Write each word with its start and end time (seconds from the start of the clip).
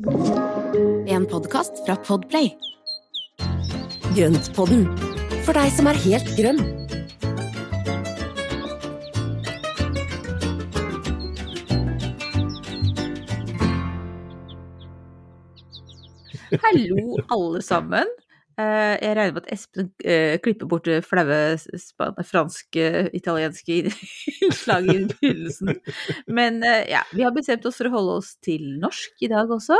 En 0.00 1.26
podkast 1.28 1.72
fra 1.84 1.92
Podplay. 1.96 2.46
Grøntpodden, 4.16 4.86
for 5.44 5.52
deg 5.52 5.68
som 5.76 5.90
er 5.90 5.98
helt 6.00 6.30
grønn. 6.38 6.62
Hallo, 16.64 17.20
alle 17.28 17.60
sammen. 17.60 18.08
Eh, 18.60 18.94
Jeg 19.00 19.16
regner 19.16 19.32
med 19.36 19.44
at 19.46 19.52
Espen 19.54 19.88
eh, 20.04 20.34
klipper 20.44 20.68
bort 20.68 20.84
det 20.88 20.98
flaue 21.06 22.24
franske, 22.28 22.84
italienske 23.16 23.78
innslaget 24.44 25.00
i 25.00 25.06
begynnelsen. 25.14 25.72
Men 26.28 26.60
eh, 26.66 26.84
ja, 26.92 27.00
vi 27.14 27.24
har 27.24 27.32
bestemt 27.36 27.64
oss 27.70 27.80
for 27.80 27.88
å 27.88 27.94
holde 27.96 28.18
oss 28.20 28.34
til 28.44 28.66
norsk 28.82 29.24
i 29.24 29.30
dag 29.32 29.50
også, 29.56 29.78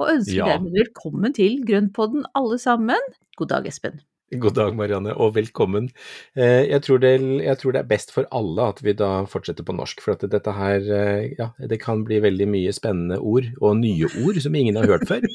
og 0.00 0.10
ønsker 0.16 0.40
Ja. 0.40 0.50
dermed 0.56 0.74
velkommen 0.76 1.36
til 1.36 1.60
Grønnpodden 1.68 2.26
alle 2.36 2.58
sammen. 2.62 3.00
God 3.38 3.52
dag, 3.54 3.68
Espen. 3.70 4.00
God 4.34 4.56
dag, 4.56 4.74
Marianne, 4.74 5.12
og 5.22 5.36
velkommen. 5.36 5.84
Eh, 6.34 6.64
Jeg 6.66 6.82
tror, 6.82 6.98
det, 6.98 7.12
jeg 7.44 7.58
tror 7.60 7.72
det 7.76 7.78
er 7.84 7.86
best 7.86 8.10
for 8.10 8.26
alle 8.34 8.64
at 8.72 8.80
vi 8.82 8.90
da 8.98 9.22
fortsetter 9.30 9.62
på 9.62 9.74
norsk, 9.78 10.00
for 10.02 10.16
at 10.16 10.24
dette 10.32 10.50
her, 10.56 10.82
eh, 10.82 11.28
ja, 11.38 11.46
det 11.70 11.78
kan 11.80 12.02
bli 12.04 12.18
veldig 12.24 12.48
mye 12.50 12.72
spennende 12.74 13.20
ord, 13.22 13.46
og 13.62 13.76
nye 13.78 14.08
ord 14.24 14.40
som 14.42 14.54
ingen 14.58 14.74
har 14.80 14.88
hørt 14.90 15.06
før. 15.06 15.22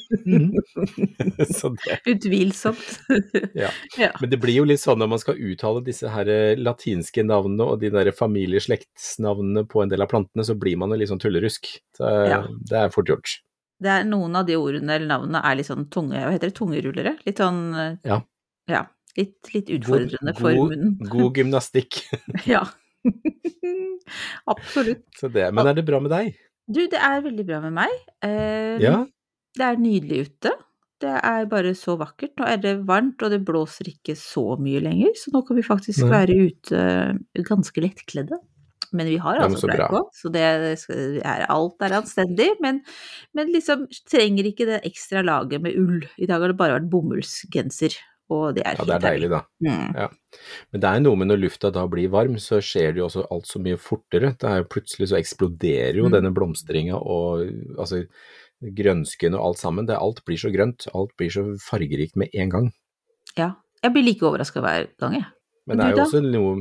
Det, 1.42 1.96
Utvilsomt. 2.12 3.00
ja. 3.64 3.70
Men 4.20 4.30
det 4.30 4.40
blir 4.44 4.58
jo 4.60 4.66
litt 4.68 4.82
sånn 4.84 5.00
når 5.02 5.10
man 5.14 5.22
skal 5.24 5.40
uttale 5.40 5.82
disse 5.86 6.12
her 6.12 6.28
eh, 6.32 6.60
latinske 6.60 7.24
navnene 7.26 7.64
og 7.72 7.80
de 7.82 7.90
der 7.94 8.12
familieslektsnavnene 8.16 9.64
på 9.72 9.82
en 9.86 9.92
del 9.92 10.04
av 10.04 10.12
plantene, 10.12 10.44
så 10.48 10.56
blir 10.60 10.76
man 10.82 10.92
jo 10.94 11.00
litt 11.00 11.12
sånn 11.12 11.22
tullerusk. 11.24 11.72
Så 11.98 12.12
Ja. 12.28 12.42
det 12.70 12.78
er 12.84 12.92
fort 12.94 13.08
gjort. 13.10 13.38
Det 13.82 13.90
er 13.90 14.04
noen 14.06 14.36
av 14.38 14.46
de 14.46 14.60
ordene 14.62 14.94
eller 15.00 15.08
navnene 15.10 15.42
er 15.48 15.56
litt 15.58 15.70
sånn 15.72 15.88
tunge, 15.90 16.20
hva 16.20 16.36
heter 16.36 16.52
det, 16.52 16.58
tungerullere? 16.60 17.16
Litt 17.26 17.40
sånn 17.42 17.64
Ja. 18.06 18.20
Ja 18.72 18.86
litt, 19.18 19.52
litt 19.54 19.68
God, 19.68 19.76
utfordrende 19.80 20.34
for 20.38 20.58
munnen. 20.58 20.96
god 21.16 21.42
gymnastikk. 21.42 22.02
Ja. 22.54 22.66
Absolutt. 24.52 25.08
Så 25.18 25.30
det. 25.32 25.48
Men 25.56 25.72
er 25.72 25.78
det 25.78 25.86
bra 25.88 26.02
med 26.04 26.14
deg? 26.14 26.36
Du, 26.72 26.84
det 26.92 27.00
er 27.00 27.24
veldig 27.26 27.46
bra 27.48 27.62
med 27.66 27.78
meg. 27.82 27.96
Eh, 28.26 28.78
Ja? 28.84 29.02
Det 29.58 29.66
er 29.68 29.82
nydelig 29.82 30.28
ute. 30.30 30.54
Det 31.02 31.12
er 31.28 31.48
bare 31.52 31.74
så 31.76 31.98
vakkert. 32.00 32.32
Nå 32.40 32.46
er 32.48 32.60
det 32.62 32.76
varmt, 32.88 33.20
og 33.26 33.34
det 33.34 33.42
blåser 33.44 33.90
ikke 33.90 34.14
så 34.16 34.54
mye 34.62 34.80
lenger, 34.86 35.12
så 35.20 35.34
nå 35.34 35.42
kan 35.48 35.58
vi 35.58 35.66
faktisk 35.66 36.06
Nei. 36.06 36.12
være 36.14 36.38
ute 36.46 37.44
ganske 37.50 37.84
lettkledde. 37.84 38.38
Men 38.96 39.08
vi 39.08 39.18
har 39.24 39.40
altså 39.42 39.68
bleie 39.68 39.80
bra. 39.80 39.90
på, 39.92 40.02
så 40.16 40.32
det 40.32 40.42
er, 40.44 41.44
alt 41.52 41.84
er 41.84 41.98
anstendig. 42.00 42.50
Men, 42.64 42.80
men 43.36 43.52
liksom 43.52 43.86
trenger 44.12 44.48
ikke 44.52 44.68
det 44.68 44.82
ekstra 44.88 45.24
laget 45.26 45.64
med 45.64 45.76
ull. 45.80 46.06
I 46.20 46.28
dag 46.30 46.44
har 46.44 46.52
det 46.54 46.60
bare 46.60 46.78
vært 46.78 46.90
bomullsgenser, 46.92 47.96
og 48.32 48.56
det 48.56 48.64
er 48.66 48.80
Ja, 48.80 48.86
det 48.88 48.96
er 48.96 49.04
deilig, 49.06 49.30
da. 49.34 49.42
Mm. 49.62 50.18
Men 50.72 50.84
det 50.84 50.90
er 50.92 51.04
noe 51.04 51.20
med 51.20 51.28
når 51.32 51.42
lufta 51.44 51.72
da 51.76 51.84
blir 51.92 52.12
varm, 52.14 52.38
så 52.40 52.62
skjer 52.64 52.94
det 52.96 53.02
jo 53.02 53.08
også 53.10 53.26
alt 53.36 53.50
så 53.50 53.60
mye 53.64 53.80
fortere. 53.82 54.34
Det 54.40 54.48
er 54.50 54.62
jo 54.62 54.70
Plutselig 54.72 55.10
så 55.12 55.20
eksploderer 55.20 56.00
jo 56.00 56.08
Mm. 56.08 56.16
denne 56.16 56.32
blomstringa 56.36 56.96
og 56.96 57.44
altså 57.78 58.06
grønsken 58.62 59.36
og 59.36 59.46
alt 59.50 59.60
sammen. 59.60 59.86
Det, 59.90 59.98
alt 59.98 60.24
blir 60.26 60.38
så 60.38 60.52
grønt, 60.54 60.88
alt 60.94 61.12
blir 61.18 61.30
så 61.34 61.44
fargerikt 61.60 62.16
med 62.16 62.30
en 62.34 62.50
gang. 62.50 62.72
Ja. 63.38 63.52
Jeg 63.84 63.94
blir 63.96 64.04
like 64.06 64.22
overraska 64.22 64.62
hver 64.62 64.88
gang, 65.02 65.14
jeg. 65.18 65.26
Men 65.70 65.78
det 65.78 65.86
er 65.86 65.92
jo 65.94 66.04
også 66.04 66.22
noe 66.26 66.54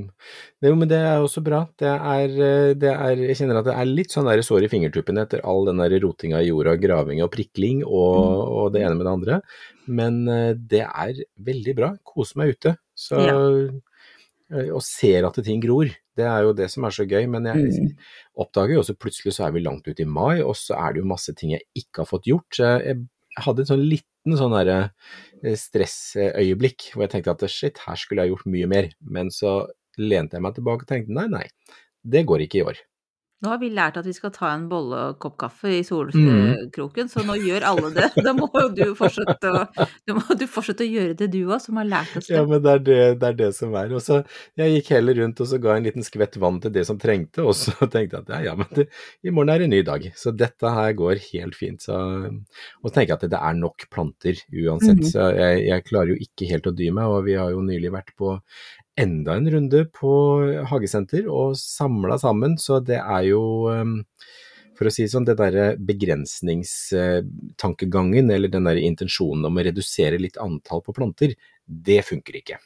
Jo, 0.62 0.74
men 0.76 0.88
det 0.90 0.98
er 1.00 1.22
også 1.24 1.40
bra. 1.42 1.62
Det 1.80 1.88
er, 1.88 2.34
eh, 2.46 2.74
det 2.76 2.90
er 2.92 3.16
Jeg 3.16 3.36
kjenner 3.38 3.58
at 3.62 3.64
det 3.70 3.74
er 3.80 3.88
litt 3.88 4.12
sånn 4.12 4.28
der 4.28 4.42
sår 4.44 4.66
i 4.66 4.68
fingertuppene 4.68 5.22
etter 5.24 5.40
all 5.44 5.64
den 5.70 5.78
der 5.80 5.94
rotinga 6.04 6.42
i 6.42 6.50
jorda, 6.50 6.76
graving 6.80 7.22
og 7.24 7.30
prikling 7.32 7.80
og, 7.86 8.18
Mm. 8.20 8.50
og 8.60 8.72
det 8.74 8.82
ene 8.84 8.94
med 8.98 9.06
det 9.06 9.14
andre. 9.14 9.40
Men 9.88 10.28
eh, 10.28 10.52
det 10.54 10.82
er 10.84 11.14
veldig 11.40 11.74
bra. 11.76 11.96
Kose 12.04 12.36
meg 12.36 12.56
ute. 12.58 12.76
Så 12.94 13.16
ja. 13.24 13.38
Og 14.74 14.82
ser 14.82 15.24
at 15.28 15.34
ting 15.46 15.60
gror. 15.62 15.86
Det 16.16 16.26
er 16.26 16.42
jo 16.42 16.52
det 16.52 16.68
som 16.70 16.84
er 16.84 16.90
så 16.90 17.06
gøy. 17.08 17.28
Men 17.30 17.44
jeg 17.44 17.70
Mm. 17.70 17.96
oppdager 18.36 18.74
jo 18.74 18.80
også 18.82 18.98
plutselig 18.98 19.32
så 19.32 19.46
er 19.46 19.52
vi 19.52 19.60
langt 19.64 19.86
ute 19.86 20.00
i 20.02 20.04
mai, 20.04 20.40
og 20.42 20.54
så 20.56 20.74
er 20.76 20.92
det 20.92 21.00
jo 21.02 21.06
masse 21.08 21.32
ting 21.34 21.50
jeg 21.52 21.62
ikke 21.74 21.98
har 22.02 22.06
fått 22.06 22.24
gjort. 22.26 22.50
Så 22.52 22.64
jeg, 22.84 22.96
jeg 22.96 23.44
hadde 23.44 23.60
en 23.60 23.66
sånn 23.66 23.88
liten 23.88 24.36
sånn 24.36 24.50
derre 24.52 24.78
eh, 24.82 24.90
stressøyeblikk 25.40 26.90
hvor 26.92 27.06
jeg 27.06 27.14
tenkte 27.14 27.34
at 27.34 27.44
shit, 27.52 27.80
her 27.86 27.98
skulle 27.98 28.24
jeg 28.24 28.34
gjort 28.34 28.50
mye 28.52 28.70
mer. 28.70 28.90
Men 29.00 29.32
så 29.34 29.64
lente 30.00 30.38
jeg 30.38 30.44
meg 30.44 30.56
tilbake 30.56 30.86
og 30.86 30.90
tenkte 30.90 31.16
nei, 31.16 31.26
nei, 31.32 31.46
det 32.02 32.26
går 32.28 32.46
ikke 32.46 32.60
i 32.60 32.66
år. 32.72 32.80
Nå 33.40 33.48
har 33.48 33.60
vi 33.62 33.70
lært 33.72 33.96
at 33.96 34.04
vi 34.04 34.12
skal 34.12 34.32
ta 34.34 34.50
en 34.52 34.66
bolle 34.68 34.98
og 35.10 35.18
kopp 35.22 35.38
kaffe 35.40 35.70
i 35.78 35.80
Mm. 35.80 37.08
så 37.08 37.22
nå 37.24 37.36
gjør 37.40 37.64
alle 37.70 37.90
det. 37.96 38.08
Da 38.26 38.34
må 38.36 38.48
jo 38.52 38.66
du 38.76 38.82
fortsette 38.98 39.48
å, 39.48 39.62
du 40.06 40.12
må 40.18 40.36
du 40.36 40.44
fortsette 40.50 40.84
å 40.84 40.90
gjøre 40.90 41.16
det 41.16 41.30
du 41.32 41.38
òg, 41.46 41.56
som 41.64 41.80
har 41.80 41.88
lært 41.88 42.18
oss 42.20 42.28
det. 42.28 42.36
Ja, 42.36 42.44
men 42.48 42.60
det 42.64 42.74
er 42.74 42.82
det, 42.84 42.98
det 43.22 43.30
er 43.30 43.38
det 43.38 43.50
som 43.56 43.72
er. 43.80 43.94
Og 43.96 44.04
så 44.04 44.20
jeg 44.60 44.74
gikk 44.76 44.92
heller 44.96 45.22
rundt 45.22 45.40
og 45.40 45.48
så 45.48 45.60
ga 45.62 45.76
en 45.76 45.88
liten 45.88 46.04
skvett 46.04 46.36
vann 46.42 46.60
til 46.60 46.74
det 46.74 46.84
som 46.88 47.00
trengte, 47.00 47.46
og 47.46 47.56
så 47.56 47.72
tenkte 47.94 48.20
jeg 48.20 48.26
at 48.26 48.34
ja, 48.34 48.42
ja, 48.50 48.56
men 48.60 48.68
det, 48.76 48.88
i 49.24 49.32
morgen 49.32 49.54
er 49.54 49.64
en 49.64 49.72
ny 49.72 49.80
dag. 49.88 50.04
Så 50.20 50.34
dette 50.36 50.74
her 50.76 50.92
går 50.98 51.22
helt 51.30 51.56
fint. 51.56 51.80
Så, 51.88 51.96
og 51.96 52.90
så 52.90 52.94
tenker 52.94 53.14
jeg 53.14 53.22
at 53.22 53.28
det 53.36 53.40
er 53.40 53.56
nok 53.62 53.88
planter 53.94 54.44
uansett. 54.52 55.00
Mhm. 55.00 55.10
Så 55.14 55.30
jeg, 55.38 55.64
jeg 55.70 55.88
klarer 55.88 56.12
jo 56.12 56.20
ikke 56.28 56.52
helt 56.52 56.68
å 56.68 56.76
dy 56.76 56.92
meg, 56.92 57.08
og 57.08 57.24
vi 57.30 57.40
har 57.40 57.56
jo 57.56 57.64
nylig 57.64 57.94
vært 57.96 58.12
på 58.20 58.36
enda 58.98 59.36
en 59.38 59.50
runde 59.52 59.84
på 59.94 60.12
hagesenter 60.70 61.28
og 61.30 61.56
samla 61.58 62.18
sammen, 62.20 62.58
så 62.58 62.80
det 62.84 62.98
er 63.00 63.28
jo 63.30 63.42
um, 63.70 64.00
for 64.80 64.88
å 64.88 64.92
si 64.94 65.04
det 65.04 65.10
sånn, 65.12 65.26
det 65.28 65.34
derre 65.36 65.76
begrensningstankegangen, 65.76 68.30
eller 68.32 68.48
den 68.48 68.64
derre 68.64 68.80
intensjonen 68.80 69.44
om 69.44 69.60
å 69.60 69.64
redusere 69.66 70.16
litt 70.16 70.40
antall 70.40 70.80
på 70.86 70.94
planter, 70.96 71.34
det 71.68 72.00
funker 72.08 72.36
ikke. 72.40 72.56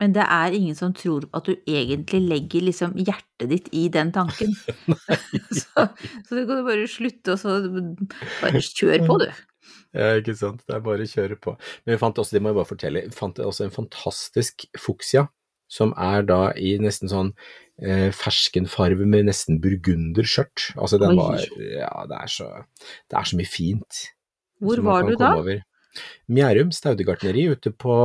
Men 0.00 0.16
det 0.16 0.24
er 0.24 0.56
ingen 0.56 0.72
som 0.74 0.96
tror 0.96 1.28
at 1.36 1.44
du 1.46 1.52
egentlig 1.68 2.20
legger 2.24 2.64
liksom 2.66 2.96
hjertet 2.96 3.48
ditt 3.52 3.68
i 3.76 3.88
den 3.92 4.08
tanken. 4.16 4.56
så, 5.60 5.92
så 6.24 6.30
du 6.32 6.48
kan 6.48 6.64
bare 6.66 6.88
slutte, 6.90 7.36
og 7.36 7.38
så 7.38 7.60
bare 8.40 8.58
kjør 8.64 9.06
på, 9.06 9.14
du. 9.22 9.30
Ja, 9.92 10.16
ikke 10.18 10.34
sant. 10.40 10.64
Det 10.64 10.74
er 10.74 10.82
bare 10.88 11.04
å 11.04 11.12
kjøre 11.12 11.36
på. 11.36 11.52
Men 11.84 11.92
vi 11.94 12.00
fant 12.00 12.18
også, 12.18 12.34
det 12.34 12.42
må 12.42 12.48
jeg 12.50 12.58
bare 12.62 12.72
fortelle, 12.72 13.06
vi 13.12 13.20
fant 13.20 13.36
også 13.44 13.62
en 13.68 13.76
fantastisk 13.76 14.64
fuksia, 14.80 15.28
som 15.72 15.94
er 15.96 16.26
da 16.28 16.40
i 16.60 16.74
nesten 16.82 17.08
sånn 17.08 17.32
eh, 17.80 18.10
ferskenfarve 18.12 19.06
med 19.08 19.30
nesten 19.30 19.60
burgunderskjørt. 19.64 20.72
Altså 20.76 21.00
den 21.00 21.16
var 21.16 21.40
Ja, 21.56 21.92
det 22.10 22.18
er 22.20 22.32
så, 22.34 22.50
det 23.08 23.18
er 23.22 23.30
så 23.32 23.40
mye 23.40 23.48
fint. 23.48 24.02
Hvor 24.62 24.84
var 24.84 25.08
du 25.08 25.16
da? 25.16 25.32
over. 25.40 25.64
Mjærum 26.32 26.70
staudegartneri 26.72 27.48
ute 27.52 27.72
på, 27.72 27.96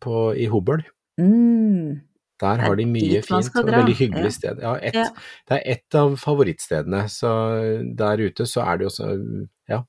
på, 0.00 0.20
i 0.40 0.46
Hobøl. 0.52 0.84
Mm. 1.20 1.98
Der 2.40 2.54
er 2.56 2.62
har 2.64 2.76
de 2.78 2.86
mye 2.88 3.18
fint 3.20 3.50
og 3.60 3.66
veldig 3.68 3.94
hyggelig 3.98 4.30
Ja. 4.30 4.36
sted. 4.36 4.60
Ja, 4.64 4.74
et, 4.80 4.94
Ja. 4.96 5.08
Det 5.48 5.58
er 5.58 5.72
ett 5.74 5.94
av 5.94 6.14
favorittstedene. 6.16 7.02
Så 7.12 7.28
der 7.98 8.22
ute 8.24 8.46
så 8.48 8.62
er 8.64 8.78
det 8.80 8.86
også 8.88 9.10
ja, 9.68 9.82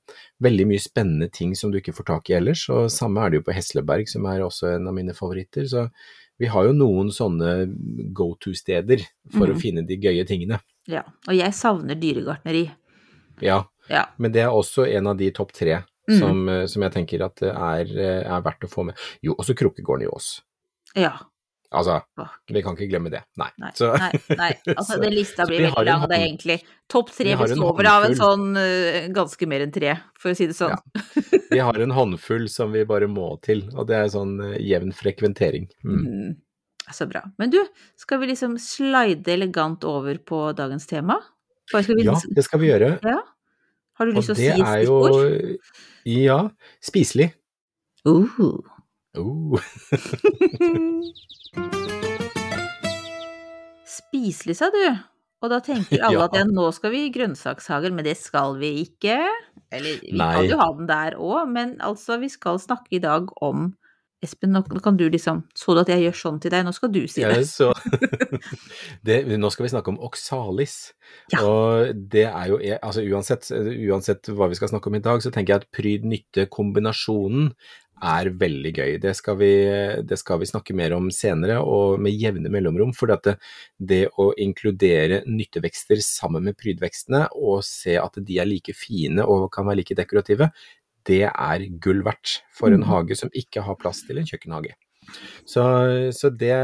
veldig 0.44 0.66
mye 0.68 0.82
spennende 0.82 1.30
ting 1.32 1.54
som 1.56 1.72
du 1.72 1.78
ikke 1.80 1.94
får 1.96 2.04
tak 2.10 2.28
i 2.30 2.36
ellers. 2.36 2.66
Og 2.68 2.90
samme 2.92 3.24
er 3.24 3.30
det 3.30 3.40
jo 3.40 3.46
på 3.48 3.56
Hesleberg, 3.56 4.08
som 4.08 4.26
er 4.28 4.44
også 4.44 4.74
en 4.74 4.88
av 4.88 4.94
mine 4.94 5.14
favoritter. 5.16 5.64
Så 5.64 5.86
vi 6.38 6.46
har 6.50 6.64
jo 6.66 6.72
noen 6.72 7.10
sånne 7.12 7.52
go 8.14 8.34
to-steder 8.40 9.04
for 9.30 9.46
mm. 9.46 9.52
å 9.54 9.60
finne 9.60 9.84
de 9.86 9.96
gøye 10.00 10.24
tingene. 10.26 10.60
Ja. 10.90 11.04
Og 11.28 11.34
jeg 11.36 11.54
savner 11.54 11.94
dyregartneri. 11.98 12.70
Ja, 13.40 13.64
Ja. 13.88 14.06
men 14.18 14.32
det 14.32 14.42
er 14.42 14.50
også 14.54 14.86
en 14.88 15.06
av 15.06 15.16
de 15.18 15.30
topp 15.30 15.52
tre 15.52 15.82
Mhm. 16.08 16.18
som, 16.18 16.48
eh, 16.48 16.66
som 16.66 16.82
jeg 16.82 16.92
tenker 16.92 17.22
at 17.24 17.36
det 17.36 17.50
er, 17.54 17.86
er 18.26 18.42
verdt 18.42 18.64
å 18.66 18.70
få 18.70 18.84
med. 18.86 18.96
Jo, 19.22 19.34
også 19.38 19.54
Krukkegården 19.54 20.02
i 20.02 20.08
Ås. 20.10 20.40
ja. 20.96 21.12
Altså, 21.72 21.98
Fuck. 22.18 22.38
vi 22.52 22.62
kan 22.64 22.76
ikke 22.76 22.88
glemme 22.90 23.10
det. 23.12 23.22
Nei. 23.40 23.48
Nei, 23.62 23.70
Så- 23.78 23.90
nei, 23.98 24.10
nei. 24.36 24.50
Altså, 24.74 25.00
den 25.00 25.14
lista 25.20 25.46
blir 25.48 25.64
veldig 25.66 25.84
lang, 25.88 26.06
det 26.10 26.18
er 26.18 26.26
egentlig. 26.26 26.58
Topp 26.92 27.10
tre 27.16 27.32
vi 27.32 27.40
består 27.40 27.88
av 27.88 28.06
en 28.06 28.16
sånn 28.18 28.46
eh, 28.60 29.08
ganske 29.14 29.48
mer 29.48 29.64
enn 29.64 29.72
tre, 29.74 29.96
for 30.20 30.32
å 30.32 30.36
si 30.36 30.46
det 30.50 30.56
sånn. 30.58 30.76
Ja. 30.76 31.40
Vi 31.52 31.60
har 31.60 31.80
en 31.84 31.94
håndfull 31.96 32.48
som 32.52 32.72
vi 32.72 32.84
bare 32.88 33.08
må 33.08 33.34
til, 33.44 33.64
og 33.76 33.88
det 33.88 33.98
er 33.98 34.12
sånn 34.12 34.38
eh, 34.52 34.58
jevn 34.60 34.92
frekventering. 34.96 35.68
Mm. 35.84 36.00
Mm. 36.06 36.32
Så 36.92 37.06
bra. 37.08 37.22
Men 37.38 37.52
du, 37.52 37.60
skal 37.96 38.20
vi 38.20 38.32
liksom 38.32 38.58
slide 38.60 39.30
elegant 39.32 39.84
over 39.88 40.18
på 40.18 40.50
dagens 40.58 40.86
tema? 40.90 41.20
Vi 41.72 42.02
Ja, 42.04 42.18
det 42.28 42.44
skal 42.44 42.60
vi 42.60 42.68
gjøre. 42.68 42.98
Ja? 43.06 43.20
Har 43.96 44.08
du 44.08 44.16
lyst 44.16 44.32
til 44.32 44.34
å 44.34 44.40
si 44.40 44.48
et 44.50 44.66
er 44.66 44.82
jo? 44.84 45.56
Ja, 46.08 46.38
spiselig. 46.82 47.30
Uh. 48.08 48.58
Oh. 49.14 49.60
Spiselig, 53.84 54.56
sa 54.56 54.70
du. 54.72 54.84
Og 55.42 55.50
da 55.52 55.58
tenker 55.64 56.00
alle 56.06 56.16
Ja. 56.16 56.24
at 56.30 56.36
ja, 56.38 56.44
nå 56.48 56.70
skal 56.72 56.94
vi 56.94 57.06
i 57.06 57.12
grønnsakshagen, 57.12 57.94
men 57.96 58.06
det 58.06 58.16
skal 58.20 58.56
vi 58.62 58.86
ikke. 58.86 59.18
Eller 59.72 60.00
vi 60.00 60.16
Nei. 60.16 60.32
kan 60.36 60.48
jo 60.48 60.58
ha 60.62 60.68
den 60.78 60.88
der 60.88 61.12
òg, 61.20 61.44
men 61.52 61.76
altså, 61.84 62.16
vi 62.22 62.28
skal 62.32 62.60
snakke 62.62 62.96
i 62.96 63.02
dag 63.02 63.28
om 63.44 63.72
Espen, 64.22 64.52
nå 64.54 64.60
kan 64.78 64.94
du 64.94 65.08
liksom 65.10 65.40
Så 65.58 65.74
du 65.74 65.80
at 65.80 65.88
jeg 65.90 66.04
gjør 66.04 66.14
sånn 66.14 66.36
til 66.38 66.52
deg, 66.54 66.62
nå 66.62 66.70
skal 66.70 66.92
du 66.94 67.00
si 67.10 67.24
det. 67.24 67.40
Ja, 67.40 67.42
så, 67.42 67.72
det, 69.08 69.16
nå 69.34 69.50
skal 69.50 69.66
vi 69.66 69.72
snakke 69.72 69.90
om 69.90 69.98
oksalis. 69.98 70.94
Ja. 71.34 71.42
Og 71.42 71.90
det 72.12 72.28
er 72.28 72.52
jo 72.52 72.60
altså 72.78 73.02
uansett, 73.02 73.50
uansett 73.90 74.30
hva 74.30 74.46
vi 74.46 74.54
skal 74.60 74.70
snakke 74.70 74.92
om 74.92 74.94
i 74.94 75.02
dag, 75.02 75.18
så 75.24 75.34
tenker 75.34 75.56
jeg 75.56 75.64
at 75.64 75.72
pryd-nytte-kombinasjonen 75.74 77.50
er 78.02 78.30
veldig 78.38 78.72
gøy. 78.74 78.92
Det 79.02 79.14
skal, 79.18 79.38
vi, 79.40 79.50
det 80.06 80.18
skal, 80.20 80.40
vi, 80.42 80.48
snakke 80.50 80.76
mer 80.76 80.94
om 80.96 81.08
senere, 81.14 81.60
og 81.62 82.02
med 82.02 82.16
jevne 82.18 82.52
mellomrom. 82.52 82.92
For 82.96 83.12
det, 83.12 83.36
det, 83.78 84.02
å 84.20 84.32
inkludere 84.42 85.22
nyttevekster 85.28 86.02
sammen 86.04 86.48
med 86.48 86.58
prydvekstene, 86.60 87.28
og 87.38 87.62
se 87.66 87.96
at 88.00 88.18
de 88.18 88.38
er 88.42 88.50
like 88.50 88.74
fine 88.76 89.24
og 89.24 89.50
kan 89.54 89.68
være 89.68 89.82
like 89.82 89.98
dekorative, 89.98 90.50
det 91.08 91.24
er 91.30 91.66
gull 91.82 92.04
verdt 92.06 92.40
for 92.54 92.70
en 92.70 92.84
Mm. 92.84 92.90
hage 92.90 93.18
som 93.18 93.30
ikke 93.34 93.62
har 93.66 93.78
plass 93.78 94.04
til 94.06 94.18
en 94.18 94.26
kjøkkenhage. 94.26 94.76
Så, 95.44 95.64
så 96.14 96.30
det, 96.30 96.54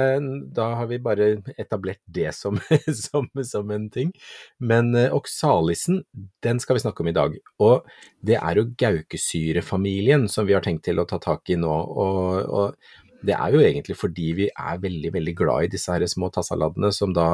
da 0.55 0.69
har 0.79 0.89
vi 0.91 1.01
bare 1.03 1.31
etablert 1.59 2.01
det 2.05 2.31
som, 2.37 2.61
som, 3.05 3.29
som 3.45 3.75
en 3.75 3.89
ting. 3.93 4.13
Men 4.59 4.95
eh, 4.95 5.15
oksalisen, 5.15 6.03
den 6.45 6.63
skal 6.63 6.79
vi 6.79 6.85
snakke 6.85 7.05
om 7.05 7.11
i 7.11 7.17
dag. 7.17 7.37
Og 7.65 7.89
det 8.25 8.39
er 8.41 8.61
jo 8.61 8.71
gaukesyrefamilien 8.79 10.29
som 10.33 10.49
vi 10.49 10.57
har 10.57 10.65
tenkt 10.65 10.87
til 10.89 11.03
å 11.03 11.09
ta 11.09 11.21
tak 11.23 11.51
i 11.53 11.59
nå. 11.61 11.75
Og, 11.75 12.43
og 12.49 13.08
det 13.27 13.35
er 13.35 13.51
jo 13.51 13.59
egentlig 13.59 13.97
fordi 13.99 14.29
vi 14.39 14.45
er 14.49 14.79
veldig, 14.79 15.11
veldig 15.15 15.35
glad 15.41 15.65
i 15.67 15.71
disse 15.73 15.91
her 15.91 16.05
små 16.07 16.29
tassaladene 16.31 16.93
som 16.95 17.11
da 17.17 17.25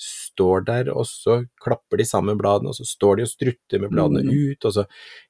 står 0.00 0.64
der, 0.64 0.88
og 0.94 1.04
så 1.08 1.42
klapper 1.60 2.00
de 2.00 2.06
sammen 2.08 2.38
bladene, 2.40 2.72
og 2.72 2.78
så 2.78 2.86
står 2.88 3.18
de 3.20 3.26
og 3.26 3.32
strutter 3.32 3.82
med 3.82 3.90
bladene 3.92 4.24
Mm. 4.24 4.30
ut, 4.52 4.64
og 4.64 4.72
så 4.72 4.86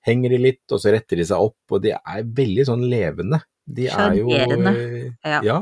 henger 0.06 0.31
de 0.31 0.39
litt, 0.39 0.62
og 0.71 0.79
så 0.79 0.93
retter 0.95 1.17
de 1.19 1.25
seg 1.25 1.39
opp, 1.49 1.59
og 1.71 1.83
de 1.83 1.91
er 1.97 2.23
veldig 2.23 2.67
sånn 2.71 2.87
levende. 2.89 3.43
De 3.67 3.89
er 3.89 4.15
jo 4.21 4.31
eh, 4.31 5.11
Ja. 5.25 5.41
ja. 5.43 5.59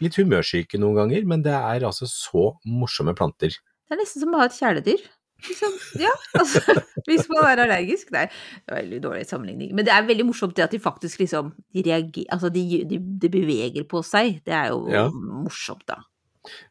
Litt 0.00 0.14
humørsyke 0.20 0.78
noen 0.78 0.94
ganger, 1.00 1.24
men 1.26 1.40
det 1.42 1.54
er 1.56 1.80
altså 1.88 2.04
så 2.06 2.50
morsomme 2.66 3.14
planter. 3.16 3.48
Det 3.56 3.94
er 3.96 4.02
nesten 4.02 4.20
som 4.20 4.34
å 4.34 4.38
ha 4.42 4.44
et 4.50 4.52
kjæledyr. 4.60 5.00
Liksom, 5.44 5.76
ja, 6.00 6.10
altså, 6.40 6.62
hvis 7.08 7.28
man 7.28 7.44
er 7.50 7.64
allergisk. 7.66 8.10
Nei, 8.14 8.24
det 8.30 8.72
var 8.72 8.80
veldig 8.82 9.00
dårlig 9.04 9.26
sammenligning. 9.28 9.74
Men 9.76 9.84
det 9.86 9.92
er 9.94 10.08
veldig 10.08 10.26
morsomt 10.30 10.56
det 10.56 10.64
at 10.64 10.74
de 10.74 10.80
faktisk 10.82 11.20
liksom 11.22 11.52
de 11.76 11.84
reagerer, 11.86 12.30
altså 12.32 12.48
de, 12.54 12.64
de, 12.88 12.98
de 12.98 13.32
beveger 13.32 13.84
på 13.90 14.02
seg. 14.06 14.40
Det 14.46 14.54
er 14.56 14.72
jo 14.72 14.86
Ja. 14.92 15.08
morsomt, 15.12 15.84
da. 15.88 16.00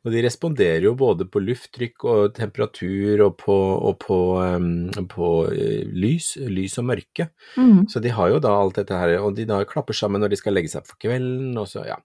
Og 0.08 0.14
de 0.14 0.22
responderer 0.24 0.86
jo 0.88 0.94
både 0.96 1.26
på 1.28 1.42
lufttrykk 1.44 2.06
og 2.08 2.30
temperatur 2.38 3.26
og 3.26 3.34
på, 3.42 3.56
og 3.90 3.98
på, 4.00 4.20
um, 4.40 4.88
på 5.12 5.32
eh, 5.52 5.82
lys, 5.92 6.30
lys 6.48 6.78
og 6.80 6.86
mørke. 6.94 7.26
Så 7.92 8.00
de 8.00 8.14
har 8.16 8.32
jo 8.32 8.40
da 8.40 8.54
alt 8.56 8.80
dette 8.80 8.96
her, 8.96 9.18
og 9.20 9.36
de 9.36 9.44
da 9.50 9.58
klapper 9.68 9.94
sammen 10.00 10.24
når 10.24 10.32
de 10.32 10.40
skal 10.40 10.56
legge 10.56 10.72
seg 10.72 10.88
for 10.88 10.96
kvelden, 11.04 11.52
og 11.60 11.68
så, 11.68 11.84
ja. 11.92 11.98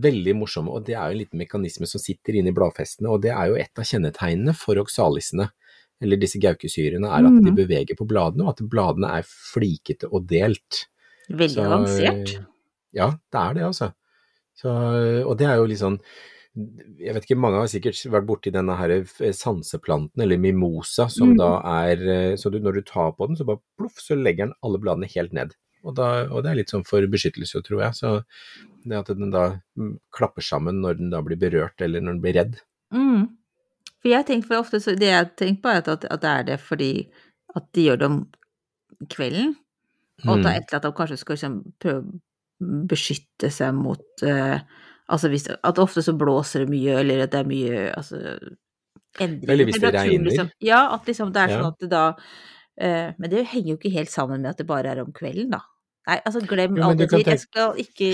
Veldig 0.00 0.32
morsomme, 0.40 0.72
og 0.72 0.86
det 0.88 0.96
er 0.96 1.10
jo 1.12 1.18
en 1.18 1.20
liten 1.20 1.42
mekanisme 1.44 1.84
som 1.90 2.00
sitter 2.00 2.40
inne 2.40 2.54
i 2.54 2.56
bladfestene, 2.56 3.12
og 3.12 3.20
det 3.20 3.34
er 3.36 3.52
jo 3.52 3.60
et 3.60 3.76
av 3.84 3.84
kjennetegnene 3.92 4.56
for 4.56 4.80
oksalisene, 4.80 5.50
eller 6.00 6.16
disse 6.16 6.38
gaukesyrene, 6.40 7.06
er 7.06 7.26
at 7.26 7.42
de 7.44 7.50
Mhm. 7.50 7.56
beveger 7.56 7.96
på 7.98 8.06
bladene, 8.08 8.44
og 8.46 8.54
at 8.54 8.68
bladene 8.68 9.10
er 9.18 9.22
flikete 9.22 10.08
og 10.12 10.26
delt. 10.26 10.86
Veldig 11.30 11.54
Så, 11.54 11.64
avansert. 11.64 12.46
Ja, 12.92 13.10
det 13.30 13.38
er 13.40 13.54
det, 13.54 13.62
altså. 13.62 13.92
Så, 14.56 14.68
og 15.26 15.38
det 15.38 15.46
er 15.46 15.56
jo 15.56 15.64
litt 15.66 15.78
sånn 15.78 16.00
Jeg 16.98 17.14
vet 17.14 17.22
ikke, 17.28 17.38
mange 17.38 17.60
har 17.60 17.68
sikkert 17.70 17.94
vært 18.10 18.26
borti 18.26 18.50
denne 18.52 18.74
her 18.76 18.90
eh, 18.90 19.30
sanseplanten, 19.32 20.20
eller 20.20 20.36
mimosa, 20.36 21.08
som 21.08 21.30
Mm. 21.30 21.36
da 21.38 21.60
er 21.86 21.96
eh, 22.10 22.34
Så 22.36 22.50
du, 22.50 22.58
når 22.58 22.74
du 22.74 22.82
tar 22.82 23.12
på 23.12 23.28
den, 23.28 23.36
så 23.36 23.46
bare 23.46 23.60
ploff, 23.78 23.94
så 24.02 24.16
legger 24.20 24.46
den 24.48 24.54
alle 24.64 24.78
bladene 24.78 25.06
helt 25.14 25.32
ned. 25.32 25.54
Og, 25.84 25.94
da, 25.94 26.26
og 26.28 26.42
det 26.42 26.50
er 26.50 26.54
litt 26.56 26.68
sånn 26.68 26.84
for 26.84 27.00
beskyttelse, 27.06 27.62
tror 27.62 27.80
jeg. 27.86 27.92
Så 27.94 28.24
det 28.84 28.98
at 28.98 29.06
den 29.16 29.30
da 29.30 29.60
mm, 29.78 29.98
klapper 30.12 30.42
sammen 30.42 30.80
når 30.82 30.98
den 30.98 31.10
da 31.10 31.22
blir 31.22 31.38
berørt, 31.38 31.80
eller 31.80 32.00
når 32.00 32.18
den 32.18 32.20
blir 32.20 32.34
redd. 32.34 32.58
Mm. 32.92 33.28
For 34.00 34.08
jeg 34.12 34.26
tenker 34.26 34.48
for 34.48 34.62
ofte 34.64 34.80
så 34.80 34.94
Det 34.96 35.08
jeg 35.10 35.30
tenker 35.36 35.62
på, 35.62 35.68
er 35.68 35.82
at, 35.92 36.04
at 36.04 36.22
det 36.22 36.30
er 36.30 36.42
det 36.48 36.60
fordi 36.60 36.92
at 37.56 37.66
de 37.74 37.82
gjør 37.88 37.96
det 38.00 38.06
om 38.06 38.18
kvelden, 39.10 39.56
og 40.26 40.38
at 40.38 40.44
det 40.44 40.50
er 40.50 40.54
Mm. 40.54 40.60
et 40.60 40.66
eller 40.68 40.74
annet 40.74 40.74
at 40.74 40.82
de 40.84 40.92
kanskje 40.96 41.16
skal 41.16 41.34
liksom 41.36 41.54
prøve 41.80 42.00
å 42.04 42.86
beskytte 42.86 43.50
seg 43.50 43.74
mot 43.74 44.24
uh, 44.28 44.60
Altså 45.10 45.28
hvis 45.32 45.48
At 45.50 45.78
ofte 45.82 46.02
så 46.06 46.12
blåser 46.14 46.60
det 46.64 46.70
mye, 46.70 46.98
eller 47.00 47.24
at 47.24 47.32
det 47.32 47.40
er 47.40 47.48
mye 47.48 47.78
altså 47.96 48.20
endringer 49.18 49.52
Eller 49.52 49.64
hvis 49.66 49.80
det 49.80 49.92
regner. 49.94 50.24
Liksom. 50.28 50.50
Ja, 50.62 50.94
at 50.94 51.08
liksom 51.08 51.32
det 51.34 51.42
er 51.42 51.54
sånn 51.56 51.66
at 51.72 51.80
det 51.82 51.88
da 51.90 52.04
uh, 52.14 53.08
Men 53.18 53.30
det 53.32 53.46
henger 53.50 53.72
jo 53.72 53.78
ikke 53.80 53.94
helt 53.96 54.12
sammen 54.12 54.42
med 54.42 54.50
at 54.52 54.58
det 54.62 54.68
bare 54.68 54.92
er 54.92 55.02
om 55.02 55.12
kvelden, 55.12 55.50
da. 55.56 55.64
Nei, 56.10 56.18
altså 56.26 56.40
glem 56.42 56.78
Jo, 56.78 56.90
jeg 56.98 57.10
sier. 57.12 57.28
Jeg 57.30 57.42
skal 57.44 57.76
ikke 57.78 58.08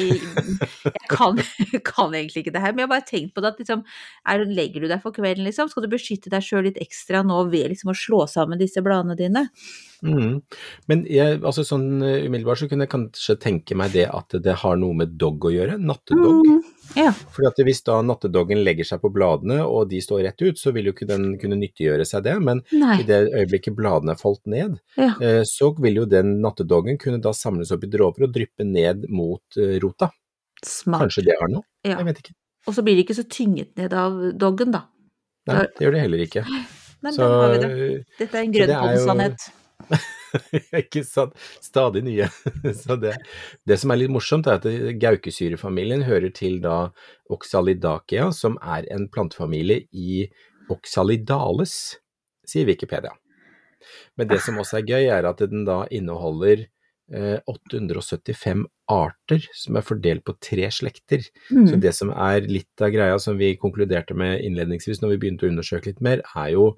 Jeg 0.97 1.09
kan, 1.09 1.41
kan 1.87 2.17
egentlig 2.17 2.45
ikke 2.45 2.53
det 2.53 2.63
her, 2.63 2.75
men 2.75 2.85
jeg 2.85 2.89
har 2.89 2.93
bare 2.93 3.09
tenkt 3.09 3.33
på 3.33 3.45
det 3.45 3.55
at 3.55 3.63
liksom 3.63 3.85
er, 4.29 4.45
Legger 4.47 4.85
du 4.85 4.91
deg 4.91 5.01
for 5.05 5.17
kvelden, 5.17 5.47
liksom? 5.49 5.71
Skal 5.73 5.87
du 5.87 5.93
beskytte 5.93 6.33
deg 6.33 6.45
sjøl 6.45 6.67
litt 6.69 6.81
ekstra 6.83 7.23
nå 7.27 7.41
ved 7.53 7.71
liksom 7.73 7.93
å 7.93 7.97
slå 7.97 8.25
sammen 8.31 8.61
disse 8.61 8.83
bladene 8.85 9.17
dine? 9.19 9.47
Mm. 10.05 10.43
Men 10.91 11.05
jeg, 11.09 11.41
altså 11.41 11.65
sånn 11.65 12.03
eh, 12.05 12.27
umiddelbart 12.27 12.61
så 12.61 12.69
kunne 12.69 12.85
jeg 12.85 12.93
kanskje 12.93 13.39
tenke 13.41 13.79
meg 13.79 13.95
det 13.97 14.07
at 14.13 14.37
det 14.45 14.59
har 14.61 14.77
noe 14.81 14.97
med 14.99 15.17
dog 15.17 15.49
å 15.49 15.55
gjøre, 15.55 15.79
nattedog. 15.81 16.45
Mm, 16.45 16.61
ja. 16.95 17.11
Fordi 17.35 17.49
at 17.51 17.61
hvis 17.67 17.83
da 17.85 17.97
nattedoggen 18.07 18.63
legger 18.65 18.87
seg 18.89 19.01
på 19.03 19.11
bladene 19.13 19.59
og 19.67 19.89
de 19.91 19.99
står 20.05 20.23
rett 20.29 20.43
ut, 20.47 20.61
så 20.61 20.73
vil 20.77 20.87
jo 20.91 20.95
ikke 20.95 21.09
den 21.11 21.27
kunne 21.43 21.59
nyttiggjøre 21.59 22.07
seg 22.09 22.23
det, 22.29 22.37
men 22.45 22.63
Nei. 22.73 23.01
i 23.03 23.07
det 23.09 23.19
øyeblikket 23.33 23.75
bladene 23.77 24.15
er 24.15 24.21
falt 24.21 24.43
ned, 24.47 24.79
Ja. 24.97 25.15
eh, 25.21 25.43
så 25.49 25.73
vil 25.83 26.03
jo 26.03 26.07
den 26.07 26.37
nattedoggen 26.45 26.99
kunne 27.03 27.21
da 27.21 27.33
samles 27.37 27.73
opp 27.75 27.85
i 27.85 27.91
dråper 27.93 28.29
og 28.29 28.33
dryppe 28.37 28.65
ned 28.65 29.09
mot 29.11 29.43
eh, 29.59 29.79
rota. 29.83 30.11
Smart. 30.65 31.03
Kanskje 31.09 31.27
det 31.27 31.37
har 31.41 31.49
noe? 31.53 31.67
Ja. 31.85 31.99
Jeg 31.99 32.05
vet 32.13 32.19
ikke. 32.25 32.35
Og 32.67 32.75
så 32.75 32.83
blir 32.83 32.97
de 32.97 33.05
ikke 33.05 33.15
så 33.19 33.27
tynget 33.29 33.77
ned 33.79 33.93
av 33.95 34.17
doggen, 34.35 34.73
da. 34.75 34.87
Nei, 35.47 35.67
det 35.77 35.85
gjør 35.85 35.93
det 35.95 36.01
heller 36.07 36.23
ikke. 36.25 36.43
Men 37.03 37.13
Så, 37.13 37.27
har 37.29 37.53
vi 37.53 37.59
det. 37.63 38.05
Dette 38.19 38.35
er 38.39 38.43
en 38.43 38.53
grønn 38.55 38.71
det 38.73 38.79
grønnpål-sannhet. 38.81 39.51
ikke 40.83 41.03
sant. 41.07 41.35
Stadig 41.65 42.03
nye. 42.07 42.29
Så 42.83 42.97
det, 43.01 43.15
det 43.69 43.79
som 43.83 43.91
er 43.95 44.01
litt 44.03 44.13
morsomt, 44.15 44.47
er 44.51 44.61
at 44.61 44.67
gaukesyrefamilien 45.03 46.05
hører 46.07 46.33
til 46.37 46.61
da 46.65 46.91
Oxalidakia, 47.33 48.31
som 48.37 48.59
er 48.63 48.87
en 48.95 49.09
plantefamilie 49.13 49.87
i 49.93 50.25
Oxalidales, 50.73 51.77
sier 52.47 52.67
Wikipedia. 52.69 53.13
Men 54.19 54.29
det 54.31 54.41
som 54.43 54.57
også 54.59 54.81
er 54.81 54.89
gøy, 54.89 55.05
er 55.15 55.27
at 55.29 55.43
den 55.51 55.65
da 55.67 55.83
inneholder 55.95 56.65
eh, 57.13 57.39
875 57.47 58.65
arter 58.91 59.45
som 59.55 59.77
er 59.79 59.85
fordelt 59.87 60.25
på 60.27 60.35
tre 60.43 60.71
slekter. 60.75 61.23
Så 61.51 61.77
Mm. 61.77 61.81
det 61.83 61.93
som 61.95 62.11
er 62.11 62.47
litt 62.51 62.83
av 62.83 62.91
greia 62.95 63.19
som 63.23 63.39
vi 63.39 63.53
konkluderte 63.57 64.15
med 64.19 64.41
innledningsvis 64.43 65.03
når 65.03 65.15
vi 65.15 65.19
begynte 65.25 65.47
å 65.47 65.53
undersøke 65.53 65.87
litt 65.93 66.01
mer, 66.03 66.23
er 66.35 66.51
jo 66.57 66.77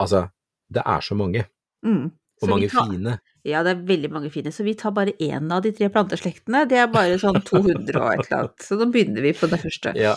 altså, 0.00 0.28
det 0.72 0.82
er 0.86 1.00
så 1.04 1.14
mange, 1.16 1.44
Mm. 1.84 2.10
Og 2.40 2.46
Så 2.46 2.50
mange 2.52 2.68
tar- 2.70 2.86
fine. 2.90 3.18
Ja, 3.48 3.62
det 3.64 3.70
er 3.72 3.82
veldig 3.88 4.10
mange 4.12 4.30
fine, 4.30 4.50
så 4.52 4.62
vi 4.64 4.74
tar 4.74 4.90
bare 4.92 5.12
én 5.22 5.50
av 5.54 5.62
de 5.62 5.70
tre 5.72 5.88
planteslektene. 5.88 6.66
Det 6.68 6.76
er 6.76 6.86
bare 6.92 7.16
sånn 7.18 7.38
200 7.42 7.96
og 7.96 8.12
et 8.12 8.26
eller 8.26 8.38
annet. 8.42 8.58
Så 8.66 8.76
nå 8.76 8.88
begynner 8.92 9.22
vi 9.22 9.32
på 9.32 9.48
det 9.48 9.58
første. 9.62 9.94
Ja, 9.96 10.14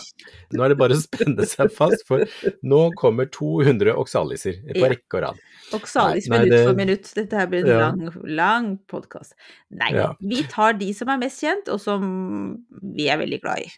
nå 0.54 0.63
er 0.66 0.70
det 0.74 0.78
bare 0.78 0.98
å 0.98 1.00
spenne 1.01 1.46
seg 1.48 1.72
fast, 1.72 2.04
for 2.08 2.25
nå 2.63 2.82
kommer 3.00 3.25
200 3.32 3.96
oksaliser 3.96 4.60
på 4.74 4.75
Ja. 4.84 4.90
rekke 4.90 5.13
og 5.16 5.22
rad. 5.24 5.40
Oksalis 5.74 6.28
Nei, 6.28 6.38
nei, 6.38 6.44
minutt 6.46 6.58
det- 6.58 6.68
for 6.68 6.75
minutt. 6.75 7.13
Dette 7.16 7.34
her 7.40 7.48
blir 7.48 7.62
en 7.62 7.68
Ja. 7.68 7.80
lang, 7.92 8.12
lang 8.25 8.80
podkast. 8.90 9.34
Nei, 9.72 9.94
Ja. 9.94 10.13
vi 10.20 10.44
tar 10.44 10.74
de 10.74 10.92
som 10.94 11.08
er 11.10 11.18
mest 11.18 11.42
kjent, 11.42 11.70
og 11.70 11.80
som 11.80 12.66
vi 12.84 13.08
er 13.10 13.18
veldig 13.18 13.42
glad 13.42 13.60
i. 13.60 13.72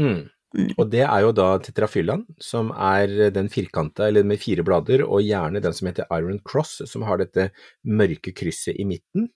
Mm. 0.00 0.28
Mm. 0.56 0.70
Og 0.78 0.88
det 0.90 1.02
er 1.04 1.20
jo 1.26 1.32
da 1.36 1.58
tetrafyllaen, 1.60 2.22
som 2.40 2.70
er 2.72 3.30
den 3.34 3.50
firkanta, 3.52 4.06
eller 4.08 4.24
med 4.24 4.40
fire 4.40 4.64
blader, 4.64 5.02
og 5.04 5.20
gjerne 5.20 5.60
den 5.60 5.74
som 5.76 5.90
heter 5.90 6.06
Iron 6.16 6.38
Cross, 6.40 6.78
som 6.88 7.02
har 7.04 7.18
dette 7.20 7.50
mørke 7.84 8.32
krysset 8.32 8.78
i 8.80 8.84
midten. 8.88 9.28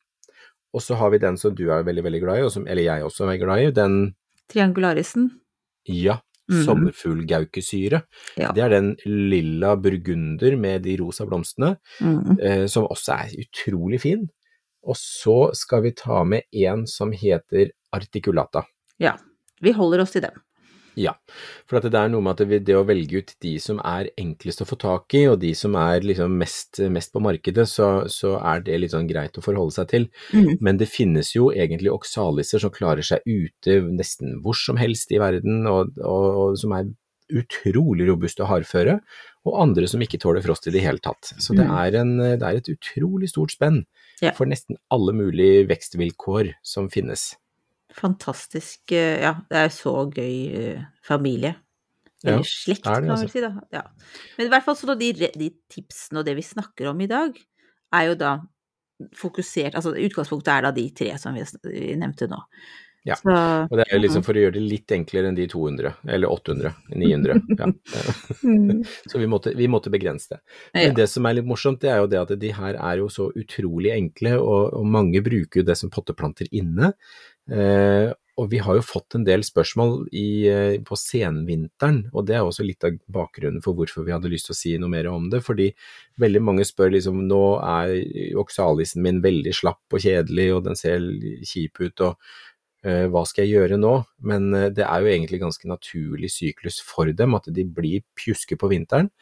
Og 0.73 0.81
så 0.81 0.97
har 0.97 1.11
vi 1.12 1.19
den 1.21 1.37
som 1.37 1.52
du 1.54 1.66
er 1.71 1.85
veldig, 1.85 2.04
veldig 2.07 2.21
glad 2.25 2.38
i, 2.40 2.45
og 2.47 2.52
som, 2.54 2.64
eller 2.66 2.83
jeg 2.87 3.04
også 3.04 3.28
er 3.28 3.37
glad 3.42 3.61
i, 3.66 3.71
den, 3.76 4.14
Triangularisen. 4.49 5.31
ja, 5.88 6.19
Mm. 6.50 6.64
sommerfuglgaukesyre. 6.66 8.02
Ja. 8.37 8.50
Det 8.52 8.62
er 8.64 8.69
den 8.73 8.97
lilla 9.07 9.76
burgunder 9.76 10.57
med 10.59 10.83
de 10.83 10.97
rosa 11.00 11.25
blomstene, 11.25 11.76
Mm. 12.00 12.38
eh, 12.40 12.66
som 12.66 12.85
også 12.90 13.12
er 13.14 13.31
utrolig 13.45 14.00
fin. 14.00 14.28
Og 14.85 14.97
så 14.97 15.54
skal 15.54 15.83
vi 15.83 15.92
ta 15.92 16.25
med 16.25 16.42
en 16.52 16.87
som 16.87 17.12
heter 17.12 17.71
articulata. 17.92 18.64
Ja. 18.99 19.16
Vi 19.62 19.71
holder 19.73 20.00
oss 20.02 20.11
til 20.11 20.23
dem. 20.23 20.33
Ja, 20.96 21.14
for 21.66 21.78
at 21.78 21.87
det 21.88 21.96
er 21.96 22.08
noe 22.12 22.20
med 22.20 22.34
at 22.40 22.49
det, 22.50 22.58
det 22.68 22.75
å 22.76 22.84
velge 22.84 23.22
ut 23.22 23.30
de 23.40 23.54
som 23.62 23.78
er 23.80 24.11
enklest 24.20 24.61
å 24.61 24.66
få 24.68 24.76
tak 24.76 25.14
i, 25.16 25.22
og 25.30 25.38
de 25.40 25.54
som 25.56 25.75
er 25.80 26.00
liksom 26.04 26.34
mest, 26.37 26.80
mest 26.92 27.12
på 27.14 27.22
markedet, 27.25 27.64
så, 27.70 28.04
så 28.12 28.34
er 28.38 28.61
det 28.66 28.76
litt 28.82 28.92
sånn 28.92 29.08
greit 29.08 29.38
å 29.40 29.44
forholde 29.44 29.72
seg 29.72 29.88
til. 29.88 30.08
Mm. 30.37 30.58
Men 30.61 30.76
det 30.82 30.90
finnes 30.92 31.32
jo 31.34 31.50
egentlig 31.54 31.92
oksaliser 31.94 32.61
som 32.61 32.70
klarer 32.75 33.02
seg 33.08 33.25
ute 33.25 33.78
nesten 33.88 34.40
hvor 34.44 34.58
som 34.58 34.76
helst 34.76 35.12
i 35.16 35.20
verden, 35.22 35.64
og, 35.66 35.96
og, 36.04 36.26
og 36.44 36.58
som 36.61 36.76
er 36.76 36.90
utrolig 37.32 38.04
robuste 38.11 38.42
og 38.44 38.50
hardføre, 38.50 38.99
og 39.49 39.54
andre 39.62 39.87
som 39.88 40.02
ikke 40.04 40.18
tåler 40.20 40.44
frost 40.44 40.66
i 40.68 40.72
det 40.75 40.82
hele 40.84 41.00
tatt. 41.00 41.32
Så 41.40 41.54
det 41.56 41.64
Mm. 41.64 41.72
er, 41.78 41.94
en, 42.02 42.11
det 42.18 42.42
er 42.44 42.56
et 42.61 42.68
utrolig 42.68 43.30
stort 43.32 43.54
spenn 43.54 43.87
Ja. 44.20 44.32
for 44.37 44.44
nesten 44.46 44.76
alle 44.92 45.14
mulige 45.16 45.64
vekstvilkår 45.70 46.52
som 46.62 46.90
finnes. 46.92 47.32
Fantastisk 47.99 48.94
eh, 48.96 49.20
Ja, 49.22 49.37
det 49.50 49.66
er 49.66 49.75
så 49.75 49.94
gøy 50.08 50.34
familie. 50.46 50.87
familie. 51.06 51.54
Ja, 52.22 52.37
Eller 52.37 52.46
slekt, 52.46 52.84
det 52.84 52.87
kan 52.87 53.06
man 53.06 53.16
altså. 53.16 53.26
vel 53.26 53.32
si, 53.34 53.40
da. 53.42 53.50
Ja. 53.75 53.82
Men 54.37 54.46
i 54.46 54.52
hvert 54.52 54.66
fall 54.66 54.78
så 54.78 54.94
de, 54.94 55.11
de 55.18 55.49
tipsene 55.72 56.22
og 56.22 56.28
det 56.28 56.37
vi 56.38 56.46
snakker 56.46 56.92
om 56.92 57.00
i 57.02 57.11
dag, 57.11 57.34
er 57.92 58.08
jo 58.12 58.14
da 58.18 58.37
fokusert 59.18 59.75
Altså 59.75 59.96
utgangspunktet 59.99 60.52
er 60.52 60.66
da 60.68 60.70
de 60.76 60.84
tre 60.94 61.16
som 61.18 61.34
vi, 61.34 61.42
vi 61.66 61.92
nevnte 61.99 62.28
nå. 62.30 62.38
Ja, 63.04 63.16
Så, 63.18 63.32
Og 63.34 63.78
det 63.78 63.88
er 63.88 63.96
jo 63.96 64.02
liksom 64.04 64.22
for 64.22 64.38
å 64.38 64.42
gjøre 64.44 64.54
det 64.54 64.62
litt 64.62 64.92
enklere 64.94 65.26
enn 65.26 65.34
de 65.34 65.49
200, 65.50 65.90
eller 66.14 66.30
800, 66.30 66.70
900. 66.94 67.40
Ja. 67.58 67.66
Mm. 68.46 68.84
Så 69.11 69.18
vi 69.18 69.26
måtte, 69.26 69.56
vi 69.58 69.66
måtte 69.66 69.90
begrense 69.90 70.37
det. 70.37 70.38
Ja. 70.70 70.84
Men 70.84 70.94
det 71.00 71.08
som 71.11 71.26
er 71.26 71.34
litt 71.40 71.49
morsomt, 71.50 71.80
det 71.82 71.90
er 71.90 71.99
jo 71.99 72.11
det 72.12 72.20
at 72.20 72.34
de 72.38 72.52
her 72.54 72.78
er 72.78 73.02
jo 73.02 73.08
så 73.11 73.26
utrolig 73.34 73.90
enkle, 73.96 74.37
og, 74.38 74.76
og 74.78 74.87
mange 74.87 75.22
bruker 75.25 75.62
jo 75.62 75.66
det 75.66 75.76
som 75.80 75.90
potteplanter 75.90 76.46
inne. 76.54 76.92
Eh, 77.50 78.12
og 78.40 78.49
vi 78.49 78.62
har 78.64 78.78
jo 78.78 78.84
fått 78.84 79.16
en 79.18 79.26
del 79.26 79.42
spørsmål 79.44 80.06
i, 80.16 80.49
eh, 80.49 80.78
på 80.80 80.96
senvinteren, 80.96 82.06
og 82.14 82.26
det 82.26 82.37
er 82.37 82.46
også 82.46 82.64
litt 82.64 82.84
av 82.84 82.96
bakgrunnen 83.12 83.62
for 83.62 83.76
hvorfor 83.76 84.06
vi 84.06 84.14
hadde 84.14 84.30
lyst 84.32 84.49
til 84.49 84.54
å 84.54 84.61
si 84.61 84.72
noe 84.78 84.88
mer 84.88 85.06
om 85.11 85.28
det. 85.28 85.42
Fordi 85.44 85.68
veldig 86.18 86.42
mange 86.42 86.64
spør 86.64 86.94
liksom 86.94 87.26
nå 87.28 87.42
er 87.61 87.92
oksalisen 88.40 89.02
min 89.02 89.20
veldig 89.20 89.52
slapp 89.52 89.84
og 89.92 90.00
kjedelig, 90.00 90.49
og 90.56 90.64
den 90.64 90.80
ser 90.80 91.04
kjip 91.44 91.80
ut, 91.80 92.00
og 92.00 92.16
uh, 92.87 93.06
hva 93.12 93.26
skal 93.28 93.44
jeg 93.44 93.52
gjøre 93.58 93.78
nå? 93.78 93.94
Men 94.25 94.49
uh, 94.54 94.70
det 94.72 94.87
er 94.88 95.04
jo 95.04 95.12
egentlig 95.12 95.42
ganske 95.44 95.68
naturlig 95.68 96.32
syklus 96.32 96.80
for 96.80 97.12
dem, 97.12 97.37
at 97.37 97.52
de 97.52 97.64
blir 97.64 98.00
pjuske 98.16 98.56
på 98.56 98.72
vinteren, 98.72 99.12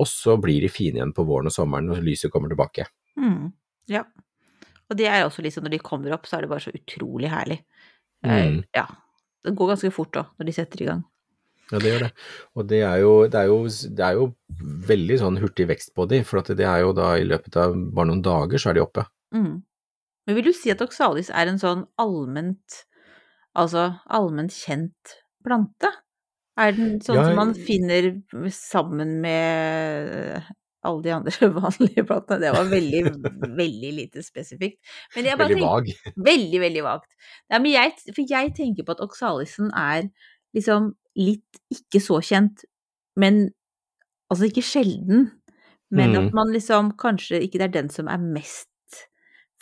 og 0.00 0.08
så 0.08 0.38
blir 0.40 0.64
de 0.64 0.72
fine 0.72 0.98
igjen 0.98 1.12
på 1.14 1.26
våren 1.28 1.52
og 1.52 1.54
sommeren 1.54 1.92
når 1.92 2.02
lyset 2.02 2.32
kommer 2.32 2.48
tilbake. 2.48 2.88
Mm, 3.20 3.52
ja. 3.92 4.06
Og 4.90 4.98
det 4.98 5.08
er 5.08 5.24
også 5.24 5.42
liksom 5.44 5.64
når 5.64 5.76
de 5.76 5.82
kommer 5.84 6.12
opp, 6.16 6.26
så 6.28 6.36
er 6.38 6.44
det 6.44 6.52
bare 6.52 6.64
så 6.66 6.74
utrolig 6.74 7.30
herlig. 7.32 7.60
Eh, 8.24 8.44
Mm. 8.44 8.62
Ja. 8.74 8.86
Det 9.44 9.52
går 9.56 9.74
ganske 9.74 9.90
fort 9.92 10.12
da, 10.16 10.22
når 10.38 10.46
de 10.48 10.52
setter 10.56 10.80
i 10.82 10.86
gang. 10.88 11.02
Ja, 11.70 11.78
det 11.78 11.90
gjør 11.90 12.02
det. 12.06 12.10
Og 12.56 12.66
det 12.68 12.80
er 12.84 12.96
jo, 13.00 13.12
det 13.28 13.40
er 13.40 13.46
jo, 13.50 13.58
det 13.68 14.04
er 14.04 14.16
jo 14.18 14.24
veldig 14.88 15.18
sånn 15.20 15.36
hurtig 15.40 15.66
vekst 15.68 15.94
på 15.96 16.06
de, 16.08 16.22
for 16.24 16.40
det 16.40 16.64
er 16.64 16.80
jo 16.84 16.92
da 16.96 17.14
i 17.20 17.24
løpet 17.28 17.56
av 17.60 17.74
bare 17.96 18.08
noen 18.08 18.22
dager 18.24 18.60
så 18.60 18.70
er 18.70 18.78
de 18.78 18.84
oppe. 18.84 19.04
Mm. 19.36 19.62
Men 20.24 20.38
vil 20.38 20.48
du 20.48 20.52
si 20.56 20.72
at 20.72 20.80
oxalis 20.84 21.28
er 21.28 21.48
en 21.50 21.60
sånn 21.60 21.84
allment, 22.00 22.84
altså 23.56 23.90
allment 24.08 24.52
kjent 24.52 25.16
plante? 25.44 25.92
Er 26.56 26.72
den 26.72 27.00
sånn 27.02 27.16
Ja, 27.18 27.24
som 27.28 27.36
man 27.40 27.52
finner 27.58 28.12
sammen 28.54 29.16
med 29.24 30.44
alle 30.84 31.02
de 31.06 31.12
andre 31.16 31.48
vanlige 31.60 32.04
platene. 32.08 32.40
Det 32.44 32.52
var 32.56 32.68
veldig, 32.70 33.02
veldig 33.58 33.92
lite 34.00 34.22
spesifikt. 34.26 34.78
Veldig 35.16 35.58
vag. 35.62 35.90
Veldig, 36.30 36.60
veldig 36.62 36.84
vagt. 36.86 37.10
Ja, 37.50 37.58
men 37.58 37.72
jeg, 37.72 37.94
for 38.12 38.22
jeg 38.28 38.52
tenker 38.56 38.84
på 38.88 38.96
at 38.96 39.02
oxalisen 39.04 39.72
er 39.76 40.08
liksom 40.54 40.92
litt 41.18 41.60
ikke 41.74 42.00
så 42.02 42.20
kjent, 42.24 42.64
men 43.20 43.48
altså 44.32 44.48
ikke 44.50 44.64
sjelden, 44.66 45.30
men 45.94 46.10
Mm. 46.14 46.26
at 46.26 46.32
man 46.34 46.48
liksom 46.50 46.94
kanskje 46.98 47.38
ikke 47.44 47.58
det 47.60 47.66
er 47.68 47.74
den 47.82 47.90
som 47.92 48.08
er 48.10 48.18
mest 48.18 48.66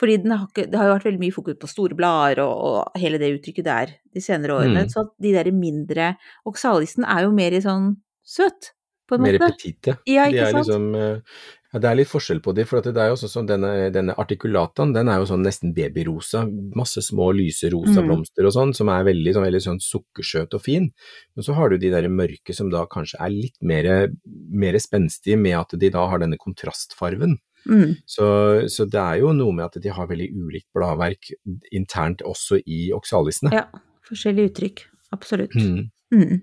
fordi 0.00 0.17
den 0.25 0.33
har 0.35 0.47
ikke, 0.49 0.64
det 0.73 0.79
har 0.81 0.88
jo 0.88 0.95
vært 0.97 1.05
veldig 1.07 1.21
mye 1.23 1.35
fokus 1.35 1.59
på 1.62 1.69
store 1.71 1.95
blader 1.95 2.41
og, 2.43 2.55
og 2.67 2.97
hele 2.99 3.21
det 3.23 3.29
uttrykket 3.37 3.67
der 3.69 3.91
de 4.11 4.23
senere 4.25 4.57
årene, 4.57 4.81
Mm. 4.83 4.88
så 4.91 5.05
at 5.05 5.11
de 5.23 5.31
der 5.37 5.50
mindre 5.55 6.07
Oksalisen 6.49 7.05
er 7.07 7.23
jo 7.26 7.31
mer 7.37 7.55
i 7.55 7.61
sånn 7.62 7.93
søt, 8.26 8.73
på 9.12 9.19
en 9.21 9.26
Mer 9.28 9.38
petite. 9.42 9.99
Ja, 10.09 10.25
De 10.31 10.38
ikke 10.38 10.47
er 10.49 10.57
sant? 10.57 10.64
liksom, 10.66 10.87
eh, 10.97 11.42
ja, 11.73 11.81
det 11.81 11.88
er 11.88 11.97
litt 11.97 12.09
forskjell 12.11 12.40
på 12.45 12.52
de, 12.57 12.64
for 12.69 12.85
det 12.85 12.92
er 13.00 13.09
jo 13.09 13.16
sånn 13.16 13.31
som 13.33 13.47
denne, 13.49 13.69
denne 13.95 14.12
articulataen, 14.21 14.90
den 14.92 15.09
er 15.09 15.23
jo 15.23 15.28
sånn 15.31 15.45
nesten 15.47 15.71
babyrosa, 15.76 16.42
masse 16.76 17.00
små 17.07 17.31
lyse 17.33 17.71
rosa 17.73 18.02
Mm. 18.02 18.09
blomster 18.11 18.45
og 18.45 18.52
sånn, 18.52 18.75
som 18.76 18.90
er 18.92 19.07
veldig 19.09 19.33
sånn, 19.37 19.47
veldig 19.49 19.62
sånn 19.64 19.81
sukkersøt 19.81 20.52
og 20.59 20.61
fin. 20.66 20.90
Men 21.35 21.47
så 21.47 21.54
har 21.57 21.71
du 21.73 21.78
de 21.81 21.88
der 21.95 22.11
mørke 22.12 22.52
som 22.54 22.69
da 22.69 22.85
kanskje 22.85 23.16
er 23.25 23.31
litt 23.33 23.57
mer, 23.62 24.09
mer 24.52 24.75
spenstige 24.85 25.38
med 25.40 25.57
at 25.62 25.73
de 25.81 25.88
da 25.88 26.04
har 26.12 26.19
denne 26.21 26.37
kontrastfarven. 26.37 27.38
Mm. 27.64 27.97
Så, 28.04 28.69
så 28.69 28.85
det 28.90 29.00
er 29.00 29.21
jo 29.23 29.33
noe 29.33 29.52
med 29.57 29.64
at 29.71 29.81
de 29.81 29.88
har 29.88 30.09
veldig 30.11 30.28
ulikt 30.35 30.69
bladverk 30.76 31.31
internt 31.73 32.21
også 32.26 32.61
i 32.66 32.90
oksalisene. 32.92 33.52
Ja, 33.54 33.64
forskjellige 34.04 34.50
uttrykk. 34.52 34.85
Absolutt. 35.12 35.54
Mm. 35.57 36.42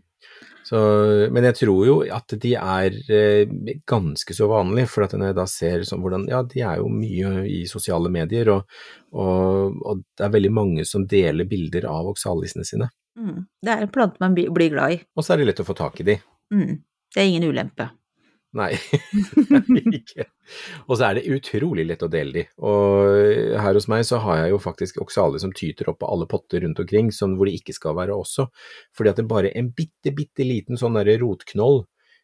Så, 0.69 0.79
men 1.33 1.47
jeg 1.47 1.55
tror 1.63 1.85
jo 1.88 1.93
at 2.13 2.33
de 2.43 2.51
er 2.53 2.97
eh, 3.09 3.53
ganske 3.89 4.35
så 4.38 4.45
vanlige, 4.51 4.89
for 4.91 5.07
at 5.07 5.15
når 5.17 5.31
jeg 5.31 5.38
da 5.39 5.45
ser 5.49 5.85
sånn 5.88 6.03
hvordan 6.03 6.27
Ja, 6.29 6.43
de 6.45 6.61
er 6.61 6.81
jo 6.81 6.91
mye 6.93 7.31
i 7.49 7.63
sosiale 7.69 8.11
medier, 8.13 8.51
og, 8.53 8.75
og, 9.09 9.79
og 9.81 10.03
det 10.13 10.27
er 10.27 10.35
veldig 10.35 10.51
mange 10.53 10.85
som 10.85 11.07
deler 11.09 11.49
bilder 11.49 11.89
av 11.89 12.11
oksalisene 12.11 12.67
sine. 12.69 12.91
Mm. 13.17 13.47
Det 13.65 13.73
er 13.73 13.88
en 13.88 13.95
plante 13.95 14.21
man 14.21 14.38
blir 14.38 14.69
glad 14.75 14.93
i. 14.93 15.01
Og 15.17 15.25
så 15.25 15.33
er 15.33 15.41
det 15.41 15.49
lett 15.49 15.63
å 15.63 15.67
få 15.67 15.77
tak 15.79 16.03
i 16.03 16.07
de. 16.11 16.19
Mm. 16.53 16.77
Det 17.09 17.23
er 17.23 17.31
ingen 17.31 17.49
ulempe. 17.49 17.89
Nei, 18.57 18.71
ikke. 19.99 20.25
Og 20.87 20.95
så 20.97 21.05
er 21.05 21.19
det 21.19 21.29
utrolig 21.35 21.83
lett 21.85 22.01
å 22.01 22.09
dele 22.09 22.33
de. 22.33 22.43
Og 22.65 23.59
her 23.61 23.77
hos 23.77 23.85
meg 23.91 24.07
så 24.09 24.17
har 24.23 24.41
jeg 24.41 24.55
jo 24.55 24.61
faktisk 24.63 24.97
oksale 25.03 25.41
som 25.41 25.53
tyter 25.53 25.91
opp 25.91 25.99
på 26.01 26.09
alle 26.09 26.25
potter 26.29 26.65
rundt 26.65 26.81
omkring, 26.81 27.11
sånn 27.13 27.35
hvor 27.37 27.49
de 27.49 27.53
ikke 27.59 27.75
skal 27.77 27.97
være 27.99 28.17
også. 28.17 28.47
Fordi 28.97 29.13
at 29.13 29.21
det 29.21 29.27
bare 29.29 29.53
en 29.59 29.69
bitte, 29.75 30.15
bitte 30.17 30.47
liten 30.47 30.81
sånn 30.81 30.97
derre 30.97 31.19
rotknoll 31.21 31.83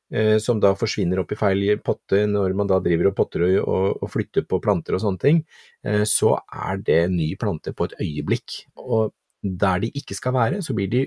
eh, 0.10 0.39
som 0.41 0.58
da 0.63 0.74
forsvinner 0.79 1.22
opp 1.22 1.36
i 1.36 1.39
feil 1.39 1.67
potte 1.86 2.25
når 2.32 2.58
man 2.58 2.74
da 2.74 2.82
driver 2.82 3.12
og 3.12 3.17
potter 3.22 3.46
og, 3.46 3.55
og, 3.62 3.88
og 4.01 4.13
flytter 4.17 4.50
på 4.50 4.62
planter 4.65 4.98
og 4.98 5.05
sånne 5.05 5.22
ting, 5.22 5.46
eh, 5.86 6.03
så 6.10 6.34
er 6.41 6.82
det 6.82 7.03
ny 7.13 7.36
plante 7.38 7.75
på 7.77 7.86
et 7.86 8.00
øyeblikk. 8.01 8.63
Og 8.82 9.13
der 9.46 9.86
de 9.86 9.94
ikke 9.94 10.17
skal 10.17 10.34
være, 10.34 10.65
så 10.65 10.74
blir 10.74 10.89
de 10.89 11.05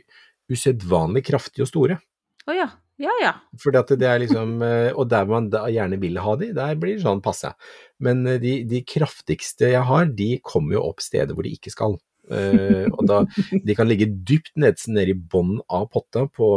usedvanlig 0.48 1.26
kraftige 1.26 1.66
og 1.66 1.75
store. 1.75 1.98
Å 2.46 2.54
ja. 2.54 2.70
Ja 2.99 3.14
ja. 3.23 3.33
Fordi 3.62 3.78
at 3.78 3.93
det 4.00 4.09
er 4.11 4.19
liksom, 4.25 4.57
eh, 4.67 4.90
og 4.90 5.07
der 5.11 5.28
man 5.31 5.47
gjerne 5.50 6.00
vil 6.02 6.19
ha 6.19 6.35
de, 6.40 6.50
der 6.57 6.75
blir 6.81 6.97
det 6.97 7.05
sånn 7.05 7.23
passe. 7.23 7.52
Men 8.02 8.25
eh, 8.26 8.40
de, 8.43 8.59
de 8.67 8.83
kraftigste 8.87 9.71
jeg 9.71 9.85
har, 9.87 10.11
de 10.19 10.33
kommer 10.43 10.78
jo 10.78 10.87
opp 10.90 11.05
steder 11.05 11.37
hvor 11.37 11.47
de 11.47 11.55
ikke 11.55 11.71
skal. 11.75 11.95
Eh, 12.28 12.85
og 12.90 13.05
da, 13.09 13.23
De 13.64 13.76
kan 13.78 13.88
ligge 13.88 14.11
dypt 14.11 14.52
ned, 14.61 14.76
ned 14.93 15.12
i 15.12 15.17
bånn 15.17 15.61
av 15.73 15.87
potta 15.95 16.26
på, 16.26 16.49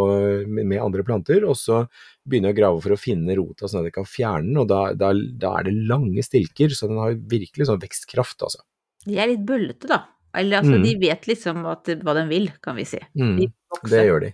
med, 0.50 0.76
andre 0.82 1.06
planter, 1.08 1.46
og 1.48 1.56
så 1.60 1.84
begynne 2.28 2.52
å 2.52 2.58
grave 2.58 2.82
for 2.84 2.96
å 2.96 3.00
finne 3.00 3.38
rota 3.38 3.70
sånn 3.70 3.86
at 3.86 3.92
de 3.92 3.96
kan 4.02 4.10
fjerne 4.10 4.50
den, 4.50 4.60
og 4.64 4.68
da, 4.72 4.82
da, 4.98 5.14
da 5.14 5.54
er 5.60 5.70
det 5.70 5.78
lange 5.94 6.26
stilker, 6.26 6.74
så 6.76 6.90
den 6.92 7.00
har 7.02 7.16
virkelig 7.16 7.70
sånn 7.70 7.82
vekstkraft, 7.82 8.42
altså. 8.50 8.66
De 9.06 9.18
er 9.18 9.32
litt 9.32 9.46
bøllete, 9.48 9.88
da. 9.90 10.04
Eller 10.38 10.62
altså, 10.62 10.78
Mm. 10.80 10.84
de 10.86 10.92
vet 11.02 11.26
liksom 11.28 11.66
at, 11.68 11.90
hva 12.06 12.14
de 12.16 12.28
vil, 12.30 12.52
kan 12.64 12.78
vi 12.78 12.86
si. 12.88 13.00
Mm, 13.20 13.36
De 13.40 13.48
det 13.92 14.06
gjør 14.08 14.22
de. 14.28 14.30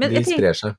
Men 0.00 0.14
de 0.14 0.22
sprer 0.26 0.56
seg. 0.56 0.74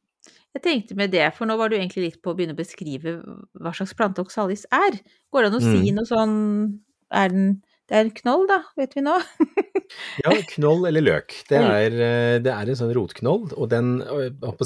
Jeg 0.56 0.64
tenkte 0.64 0.96
med 0.96 1.12
det, 1.12 1.34
for 1.36 1.46
nå 1.46 1.58
var 1.58 1.70
du 1.70 1.76
egentlig 1.78 2.04
litt 2.08 2.22
på 2.24 2.32
å 2.32 2.36
begynne 2.38 2.56
å 2.56 2.58
beskrive 2.58 3.20
hva 3.60 3.74
slags 3.76 3.94
plante 3.98 4.22
oxalis 4.24 4.66
er. 4.72 5.00
Går 5.34 5.42
det 5.44 5.52
an 5.52 5.60
å 5.60 5.62
si 5.62 5.92
Mm. 5.92 5.96
noe 5.96 6.06
sånn 6.06 6.80
Er 7.12 7.30
den 7.30 7.62
Det 7.88 7.96
er 7.96 8.02
en 8.02 8.12
knoll, 8.12 8.48
da, 8.48 8.64
vet 8.76 8.94
vi 8.96 9.02
nå? 9.02 9.14
Ja, 10.26 10.32
knoll 10.50 10.86
eller 10.90 11.00
løk. 11.02 11.32
Det 11.48 11.56
er, 11.56 11.94
eh, 11.96 12.40
det 12.44 12.52
er 12.52 12.68
en 12.68 12.76
sånn 12.76 12.92
rotknoll, 12.94 13.54
og 13.56 13.70
den, 13.72 14.02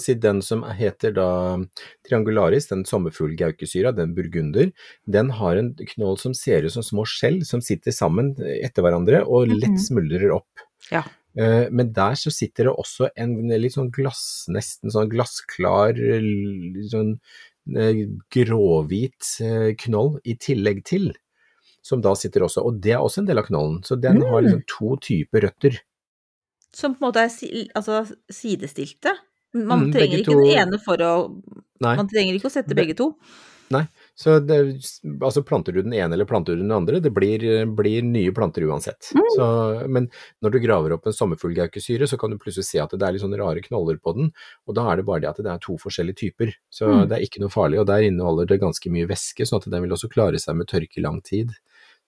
si, 0.02 0.16
den 0.16 0.42
som 0.42 0.64
heter 0.64 1.14
da 1.14 1.60
triangularis, 2.08 2.66
den 2.72 2.82
sommerfuglgaukesyra, 2.90 3.94
den 3.94 4.16
burgunder, 4.18 4.72
den 5.06 5.30
har 5.38 5.56
en 5.60 5.76
knoll 5.94 6.18
som 6.18 6.34
ser 6.34 6.66
ut 6.66 6.74
som 6.74 6.82
små 6.82 7.06
skjell 7.06 7.44
som 7.46 7.62
sitter 7.62 7.92
sammen 7.94 8.34
etter 8.42 8.82
hverandre 8.82 9.22
og 9.28 9.48
Mhm. 9.50 9.60
lett 9.62 9.78
smuldrer 9.86 10.34
opp. 10.34 10.48
Ja. 10.92 11.04
Eh, 11.38 11.68
Men 11.72 11.94
der 11.94 12.18
så 12.20 12.32
sitter 12.34 12.68
det 12.68 12.74
også 12.76 13.10
en 13.16 13.36
litt 13.50 13.74
sånn 13.78 13.92
glass, 13.94 14.46
nesten 14.52 14.92
sånn 14.92 15.10
glassklar, 15.12 15.96
sånn 16.92 17.14
eh, 17.78 18.02
gråhvit 18.34 19.38
eh, 19.42 19.72
knoll 19.86 20.20
i 20.26 20.36
tillegg 20.36 20.84
til, 20.86 21.12
som 21.82 22.02
da 22.02 22.14
sitter 22.16 22.44
også, 22.46 22.66
og 22.68 22.82
det 22.84 22.92
er 22.98 23.02
også 23.02 23.22
en 23.24 23.30
del 23.30 23.40
av 23.42 23.48
knollen. 23.48 23.80
Så 23.84 23.96
den 24.02 24.22
har 24.22 24.42
Mm. 24.42 24.46
liksom 24.46 24.64
to 24.68 24.98
typer 24.98 25.42
røtter. 25.48 25.80
Som 26.74 26.96
på 26.96 27.04
en 27.06 27.12
måte 27.12 27.24
er 27.24 27.68
altså, 27.76 28.06
sidestilte? 28.30 29.16
Man 29.54 29.88
Mm, 29.88 29.92
trenger 29.94 30.18
ikke 30.20 30.32
ikke 30.32 30.44
den 30.46 30.68
ene 30.68 30.80
for 30.80 30.98
å 30.98 31.42
Nei. 31.82 31.96
Man 31.98 32.08
trenger 32.08 32.36
ikke 32.36 32.48
å 32.48 32.52
sette 32.54 32.76
begge 32.76 32.96
to. 32.96 33.16
Så 34.18 34.40
det, 34.44 34.58
altså 35.24 35.42
planter 35.48 35.74
du 35.74 35.82
den 35.82 35.94
ene 35.98 36.14
eller 36.14 36.28
planter 36.30 36.54
du 36.54 36.62
den 36.62 36.74
andre, 36.76 37.00
det 37.02 37.10
blir, 37.16 37.42
blir 37.78 38.04
nye 38.06 38.34
planter 38.36 38.66
uansett. 38.68 39.08
Mm. 39.16 39.24
Så, 39.38 39.48
men 39.90 40.10
når 40.44 40.54
du 40.54 40.60
graver 40.62 40.94
opp 40.94 41.08
en 41.10 41.16
sommerfuglgaukesyre, 41.16 42.06
så 42.12 42.20
kan 42.22 42.30
du 42.30 42.38
plutselig 42.38 42.68
se 42.68 42.82
at 42.84 42.92
det 42.94 43.08
er 43.08 43.16
litt 43.16 43.24
sånne 43.24 43.40
rare 43.40 43.64
knoller 43.66 43.98
på 44.04 44.14
den, 44.20 44.30
og 44.68 44.76
da 44.78 44.86
er 44.92 45.00
det 45.00 45.08
bare 45.08 45.24
det 45.24 45.32
at 45.32 45.42
det 45.42 45.50
er 45.54 45.64
to 45.64 45.78
forskjellige 45.82 46.20
typer. 46.26 46.54
Så 46.70 46.92
Mm. 46.92 47.08
det 47.10 47.18
er 47.18 47.26
ikke 47.26 47.42
noe 47.42 47.50
farlig, 47.54 47.80
og 47.80 47.88
der 47.88 48.04
inneholder 48.06 48.46
det 48.52 48.60
ganske 48.62 48.92
mye 48.92 49.08
væske, 49.10 49.48
sånn 49.48 49.62
at 49.64 49.70
den 49.72 49.82
vil 49.88 49.96
også 49.96 50.12
klare 50.12 50.38
seg 50.40 50.60
med 50.60 50.68
tørke 50.68 51.00
i 51.00 51.06
lang 51.08 51.22
tid. 51.24 51.56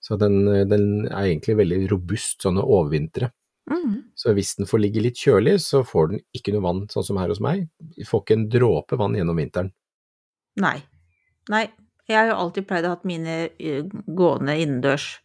Så 0.04 0.18
den, 0.20 0.44
den 0.68 1.06
er 1.08 1.30
egentlig 1.32 1.56
veldig 1.56 1.88
robust 1.90 2.42
sånn 2.44 2.60
å 2.60 2.66
overvintre. 2.68 3.30
Mm. 3.70 4.12
Så 4.14 4.34
hvis 4.36 4.54
den 4.58 4.68
får 4.68 4.82
ligge 4.84 5.00
litt 5.00 5.16
kjølig, 5.16 5.56
så 5.64 5.80
får 5.88 6.10
den 6.10 6.20
ikke 6.36 6.52
noe 6.52 6.62
vann, 6.66 6.82
sånn 6.92 7.06
som 7.06 7.16
her 7.16 7.32
hos 7.32 7.40
meg. 7.40 7.64
Får 8.04 8.22
ikke 8.26 8.36
en 8.36 8.48
dråpe 8.52 8.98
vann 9.00 9.16
gjennom 9.16 9.40
vinteren. 9.40 9.72
Nei. 10.60 10.76
Nei. 11.48 11.64
Jeg 12.08 12.16
har 12.18 12.26
jo 12.32 12.38
alltid 12.44 12.66
pleid 12.68 12.84
å 12.84 12.94
ha 12.94 12.98
mine 13.04 13.48
gående 14.06 14.56
innendørs. 14.60 15.20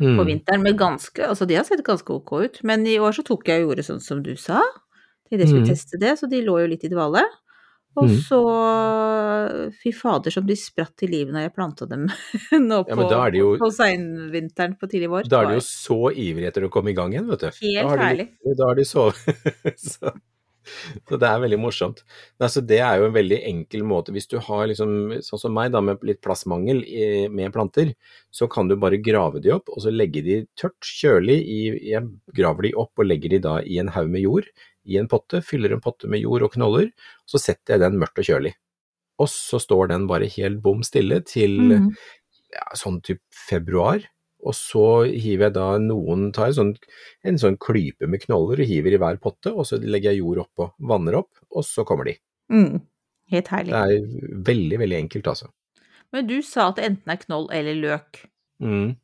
Mm. 0.00 0.16
på 0.16 0.24
vinteren 0.24 0.62
med 0.64 0.78
ganske 0.80 1.20
Altså, 1.28 1.44
de 1.46 1.56
har 1.58 1.64
sett 1.68 1.82
ganske 1.84 2.08
ok 2.08 2.30
ut, 2.46 2.60
men 2.64 2.86
i 2.88 2.94
år 2.96 3.12
så 3.12 3.22
tok 3.22 3.44
jeg 3.50 3.60
og 3.60 3.66
gjorde 3.76 3.84
sånn 3.84 4.00
som 4.00 4.22
du 4.24 4.34
sa. 4.34 4.62
til 5.28 5.38
jeg 5.38 5.48
skulle 5.48 5.66
Mm. 5.66 5.68
teste 5.68 5.98
det, 6.00 6.12
så 6.18 6.26
de 6.30 6.40
lå 6.40 6.54
jo 6.62 6.66
litt 6.72 6.84
i 6.84 6.88
dvale. 6.88 7.20
Og 7.96 8.04
Mm. 8.08 8.16
så 8.24 9.70
Fy 9.82 9.92
fader, 9.92 10.30
som 10.30 10.46
de 10.46 10.54
spratt 10.56 10.96
til 10.96 11.10
livet 11.10 11.34
når 11.34 11.42
jeg 11.48 11.54
planta 11.54 11.86
dem 11.88 12.06
nå 12.70 12.80
på, 12.88 13.10
ja, 13.10 13.26
jo- 13.42 13.58
på 13.58 13.68
seinvinteren 13.70 14.78
på 14.80 14.88
tidlig 14.88 15.10
vår. 15.10 15.28
Da 15.28 15.42
er 15.42 15.46
de 15.48 15.54
jo 15.60 15.60
så 15.60 15.98
ivrige 16.14 16.48
etter 16.48 16.62
å 16.66 16.70
komme 16.72 16.90
i 16.90 16.96
gang 16.96 17.12
igjen, 17.12 17.28
vet 17.28 17.40
du. 17.40 17.50
Helt 17.60 17.82
da 17.82 17.88
har 17.88 17.96
de, 17.98 18.04
herlig. 18.04 18.28
Da 18.56 18.66
har 18.70 18.74
de 18.74 18.84
sovet. 18.84 19.16
så, 19.76 20.12
så 21.08 21.18
det 21.20 21.28
er 21.28 21.42
veldig 21.42 21.58
morsomt. 21.60 22.02
Nei, 22.40 22.48
så 22.52 22.62
det 22.64 22.80
er 22.84 23.00
jo 23.00 23.08
en 23.08 23.16
veldig 23.16 23.40
enkel 23.50 23.84
måte. 23.88 24.14
Hvis 24.14 24.28
du 24.30 24.38
har 24.44 24.66
liksom, 24.70 25.20
sånn 25.26 25.42
som 25.44 25.54
meg 25.56 25.72
da, 25.74 25.82
med 25.84 26.04
litt 26.06 26.22
plassmangel 26.24 26.82
med 27.32 27.54
planter, 27.54 27.94
så 28.34 28.48
kan 28.50 28.70
du 28.70 28.76
bare 28.80 29.00
grave 29.02 29.42
de 29.42 29.54
opp, 29.56 29.72
og 29.72 29.84
så 29.84 29.92
legge 29.94 30.24
de 30.26 30.40
tørt, 30.58 30.78
kjølig. 30.86 31.38
I, 31.40 31.60
jeg 31.92 32.06
graver 32.36 32.68
de 32.68 32.74
opp 32.84 33.00
og 33.00 33.08
legger 33.08 33.36
de 33.36 33.42
da 33.46 33.58
i 33.64 33.80
en 33.82 33.92
haug 33.94 34.10
med 34.12 34.24
jord, 34.24 34.48
i 34.88 35.00
en 35.00 35.10
potte. 35.10 35.42
Fyller 35.46 35.74
en 35.76 35.84
potte 35.84 36.10
med 36.10 36.22
jord 36.24 36.46
og 36.46 36.56
knoller, 36.56 36.90
og 37.24 37.34
så 37.34 37.42
setter 37.42 37.76
jeg 37.76 37.84
den 37.86 38.00
mørkt 38.00 38.22
og 38.22 38.30
kjølig. 38.30 38.54
Og 39.20 39.28
så 39.28 39.60
står 39.60 39.90
den 39.92 40.08
bare 40.08 40.30
helt 40.32 40.62
bom 40.64 40.80
stille 40.86 41.20
til 41.28 41.58
mm. 41.68 41.90
ja, 42.54 42.64
sånn 42.78 43.02
typ 43.04 43.20
februar, 43.48 44.06
og 44.44 44.54
så 44.56 44.84
hiver 45.10 45.48
jeg 45.48 45.54
da 45.54 45.66
noen, 45.82 46.32
tar 46.32 46.46
en 46.50 46.56
sånn, 46.56 46.72
en 47.24 47.38
sånn 47.40 47.58
klype 47.60 48.08
med 48.08 48.22
knoller 48.24 48.60
og 48.62 48.66
hiver 48.70 48.96
i 48.96 49.00
hver 49.02 49.18
potte, 49.22 49.52
og 49.52 49.66
så 49.68 49.78
legger 49.82 50.12
jeg 50.14 50.22
jord 50.22 50.42
oppå, 50.46 50.70
vanner 50.80 51.18
opp, 51.20 51.30
og 51.50 51.64
så 51.66 51.84
kommer 51.88 52.04
de. 52.08 52.16
Mm. 52.52 52.80
Helt 53.30 53.48
herlig. 53.52 53.70
Det 53.72 53.80
er 53.80 54.40
veldig, 54.50 54.78
veldig 54.82 54.98
enkelt, 55.04 55.26
altså. 55.34 55.50
Men 56.12 56.26
du 56.26 56.40
sa 56.42 56.70
at 56.72 56.76
det 56.80 56.88
enten 56.88 57.12
er 57.14 57.20
knoll 57.22 57.46
eller 57.54 57.76
løk. 57.78 58.24
Mm. 58.62 58.96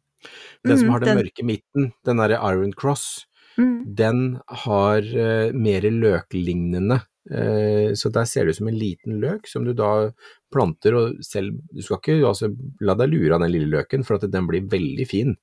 Den 0.66 0.78
som 0.78 0.88
Mm, 0.88 0.90
har 0.92 1.00
den, 1.00 1.08
den- 1.12 1.18
mørke 1.24 1.44
midten, 1.46 1.92
den 2.04 2.16
derre 2.18 2.40
Iron 2.52 2.72
Cross, 2.72 3.26
Mm. 3.56 3.94
den 3.96 4.40
har 4.48 4.98
uh, 5.00 5.52
mer 5.52 5.80
løklignende. 5.88 6.98
Eh, 7.30 7.92
så 7.98 8.10
der 8.14 8.28
ser 8.28 8.44
det 8.44 8.54
ut 8.54 8.60
som 8.60 8.70
en 8.70 8.78
liten 8.78 9.18
løk 9.22 9.48
som 9.50 9.66
du 9.66 9.72
da 9.76 10.10
planter, 10.52 10.94
og 10.94 11.24
selv 11.26 11.58
Du 11.72 11.82
skal 11.82 12.00
ikke 12.00 12.20
altså, 12.26 12.52
la 12.80 12.94
deg 12.98 13.12
lure 13.12 13.34
av 13.36 13.44
den 13.44 13.54
lille 13.54 13.70
løken, 13.72 14.04
for 14.06 14.16
at 14.16 14.30
den 14.30 14.48
blir 14.48 14.68
veldig 14.70 15.08
fin. 15.08 15.36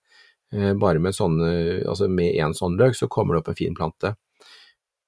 Eh, 0.53 0.73
bare 0.79 1.01
med 1.01 1.15
sånne, 1.15 1.49
altså 1.89 2.09
med 2.09 2.37
en 2.41 2.53
sånn 2.57 2.77
løk, 2.79 2.95
så 2.97 3.09
kommer 3.11 3.35
det 3.35 3.43
opp 3.43 3.53
en 3.53 3.61
fin 3.63 3.77
plante. 3.77 4.15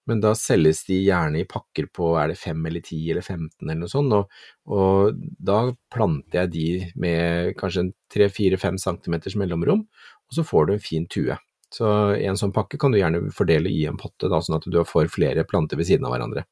Men 0.05 0.21
da 0.21 0.35
selges 0.37 0.83
de 0.85 0.99
gjerne 1.01 1.41
i 1.41 1.47
pakker 1.49 1.87
på 1.93 2.11
er 2.21 2.29
det 2.29 2.37
fem 2.37 2.59
eller 2.69 2.83
ti 2.85 2.99
eller 3.09 3.25
15 3.25 3.65
eller 3.65 3.79
noe 3.79 3.89
sånt, 3.89 4.13
og, 4.13 4.35
og 4.69 5.23
da 5.49 5.63
planter 5.93 6.43
jeg 6.43 6.51
de 6.53 6.67
med 7.01 7.55
kanskje 7.57 7.87
en 7.87 7.91
tre-fire-fem 8.13 8.77
centimeters 8.81 9.37
mellomrom, 9.41 9.81
og 10.29 10.37
så 10.37 10.45
får 10.45 10.67
du 10.67 10.75
en 10.75 10.83
fin 10.83 11.07
tue. 11.09 11.37
Så 11.73 11.87
en 12.15 12.37
sånn 12.37 12.53
pakke 12.55 12.77
kan 12.79 12.93
du 12.93 12.99
gjerne 12.99 13.33
fordele 13.35 13.71
i 13.73 13.87
en 13.89 13.97
potte, 13.99 14.29
da, 14.29 14.39
sånn 14.45 14.59
at 14.59 14.69
du 14.69 14.77
får 14.85 15.09
flere 15.13 15.45
planter 15.49 15.81
ved 15.81 15.89
siden 15.89 16.05
av 16.07 16.13
hverandre. 16.13 16.45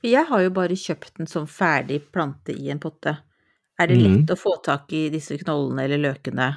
For 0.00 0.08
jeg 0.08 0.24
har 0.30 0.42
jo 0.46 0.50
bare 0.56 0.76
kjøpt 0.78 1.18
den 1.18 1.28
som 1.28 1.46
ferdig 1.50 2.00
plante 2.12 2.54
i 2.56 2.70
en 2.72 2.80
potte. 2.80 3.18
Er 3.80 3.88
det 3.88 3.96
lett 3.96 4.16
lett 4.18 4.32
å 4.34 4.36
få 4.40 4.56
tak 4.64 4.92
i 4.92 5.08
disse 5.12 5.36
knollene 5.40 5.84
eller 5.84 6.00
løkene? 6.00 6.48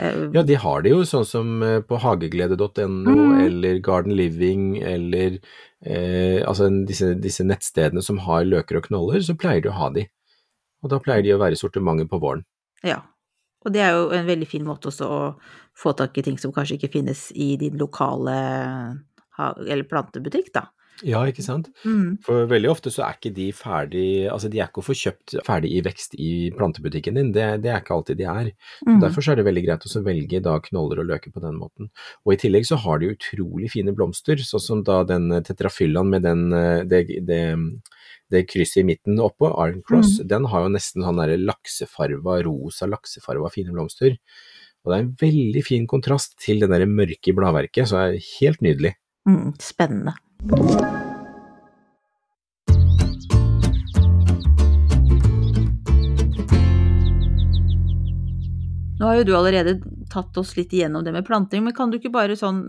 Eh, 0.00 0.30
Ja, 0.34 0.42
de 0.42 0.54
har 0.58 0.82
det 0.82 0.90
jo 0.90 1.04
sånn 1.06 1.26
som 1.26 1.62
eh, 1.62 1.80
på 1.80 1.98
hageglede.no 2.02 3.14
Mm. 3.14 3.40
eller 3.46 3.78
Garden 3.78 4.16
Living 4.16 4.82
eller 4.82 5.38
eh, 5.84 6.42
altså 6.46 6.68
disse, 6.86 7.14
disse 7.14 7.44
nettstedene 7.46 8.02
som 8.02 8.18
har 8.18 8.44
løker 8.44 8.78
og 8.78 8.86
knoller, 8.88 9.20
så 9.20 9.34
pleier 9.38 9.62
de 9.62 9.70
å 9.70 9.78
ha 9.78 9.90
de. 9.90 10.08
Og 10.82 10.90
da 10.90 10.98
pleier 10.98 11.22
de 11.22 11.34
å 11.34 11.38
være 11.38 11.54
i 11.54 11.60
sortimentet 11.62 12.10
på 12.10 12.18
våren. 12.18 12.44
Ja. 12.82 13.02
Og 13.64 13.72
det 13.72 13.80
er 13.80 13.94
jo 13.96 14.10
en 14.12 14.26
veldig 14.26 14.46
fin 14.46 14.64
måte 14.66 14.90
også 14.90 15.06
å 15.08 15.20
få 15.74 15.94
tak 15.96 16.18
i 16.18 16.22
ting 16.22 16.36
som 16.38 16.52
kanskje 16.52 16.76
ikke 16.76 16.92
finnes 16.98 17.30
i 17.32 17.56
din 17.56 17.78
lokale 17.78 18.34
eller 19.38 19.86
plantebutikk, 19.88 20.52
da. 20.54 20.68
Ja, 21.02 21.24
ikke 21.26 21.42
sant? 21.42 21.70
Mm. 21.82 22.20
For 22.22 22.46
veldig 22.50 22.68
ofte 22.70 22.90
så 22.94 23.02
er 23.02 23.16
ikke 23.16 23.32
de 23.34 23.48
ferdig, 23.56 24.06
altså 24.30 24.50
de 24.50 24.60
er 24.60 24.68
ikke 24.68 24.82
å 24.84 24.86
få 24.86 24.94
kjøpt 24.94 25.34
ferdig 25.46 25.72
i 25.74 25.80
vekst 25.82 26.14
i 26.22 26.30
plantebutikken 26.54 27.18
din, 27.18 27.32
det, 27.34 27.48
det 27.64 27.72
er 27.72 27.82
ikke 27.82 27.96
alltid 27.96 28.20
de 28.20 28.28
er. 28.30 28.50
Mm. 28.86 29.00
Derfor 29.02 29.24
så 29.24 29.32
er 29.32 29.40
det 29.40 29.46
veldig 29.48 29.64
greit 29.66 29.86
å 29.88 30.04
velge 30.06 30.42
da 30.44 30.54
knoller 30.68 31.02
og 31.02 31.08
løker 31.10 31.34
på 31.34 31.42
den 31.42 31.58
måten. 31.58 31.90
Og 32.22 32.36
i 32.36 32.38
tillegg 32.44 32.68
så 32.68 32.78
har 32.84 33.02
de 33.02 33.10
utrolig 33.16 33.72
fine 33.74 33.94
blomster, 33.96 34.38
sånn 34.38 34.62
som 34.62 34.84
da 34.86 35.02
den 35.08 35.32
tetrafyllaen 35.44 36.14
med 36.14 36.26
den, 36.28 36.46
eh, 36.54 36.84
det, 36.86 37.04
det, 37.26 37.42
det 38.30 38.46
krysset 38.50 38.84
i 38.84 38.88
midten 38.92 39.18
oppå, 39.22 39.50
Iron 39.66 39.82
Cross, 39.86 40.20
den 40.30 40.46
har 40.52 40.66
jo 40.66 40.74
nesten 40.76 41.02
sånn 41.02 41.18
derre 41.18 41.40
laksefarva, 41.42 42.38
rosa 42.46 42.86
laksefarva 42.90 43.50
fine 43.54 43.74
blomster. 43.74 44.14
Og 44.84 44.92
det 44.92 44.96
er 44.96 45.02
en 45.06 45.14
veldig 45.24 45.62
fin 45.64 45.88
kontrast 45.88 46.36
til 46.44 46.60
det 46.60 46.68
derre 46.70 46.86
mørke 46.88 47.32
bladverket, 47.34 47.88
så 47.88 47.98
det 47.98 48.04
er 48.04 48.28
helt 48.36 48.62
nydelig. 48.64 48.94
Mm. 49.28 49.54
Spennende. 49.62 50.14
Nå 58.94 59.10
har 59.10 59.20
jo 59.20 59.24
du 59.28 59.36
allerede 59.36 59.78
tatt 60.12 60.36
oss 60.40 60.56
litt 60.56 60.72
igjennom 60.72 61.04
det 61.04 61.12
med 61.12 61.26
planting, 61.26 61.64
men 61.64 61.74
kan 61.76 61.90
du 61.90 61.98
ikke 61.98 62.12
bare 62.14 62.36
sånn, 62.38 62.66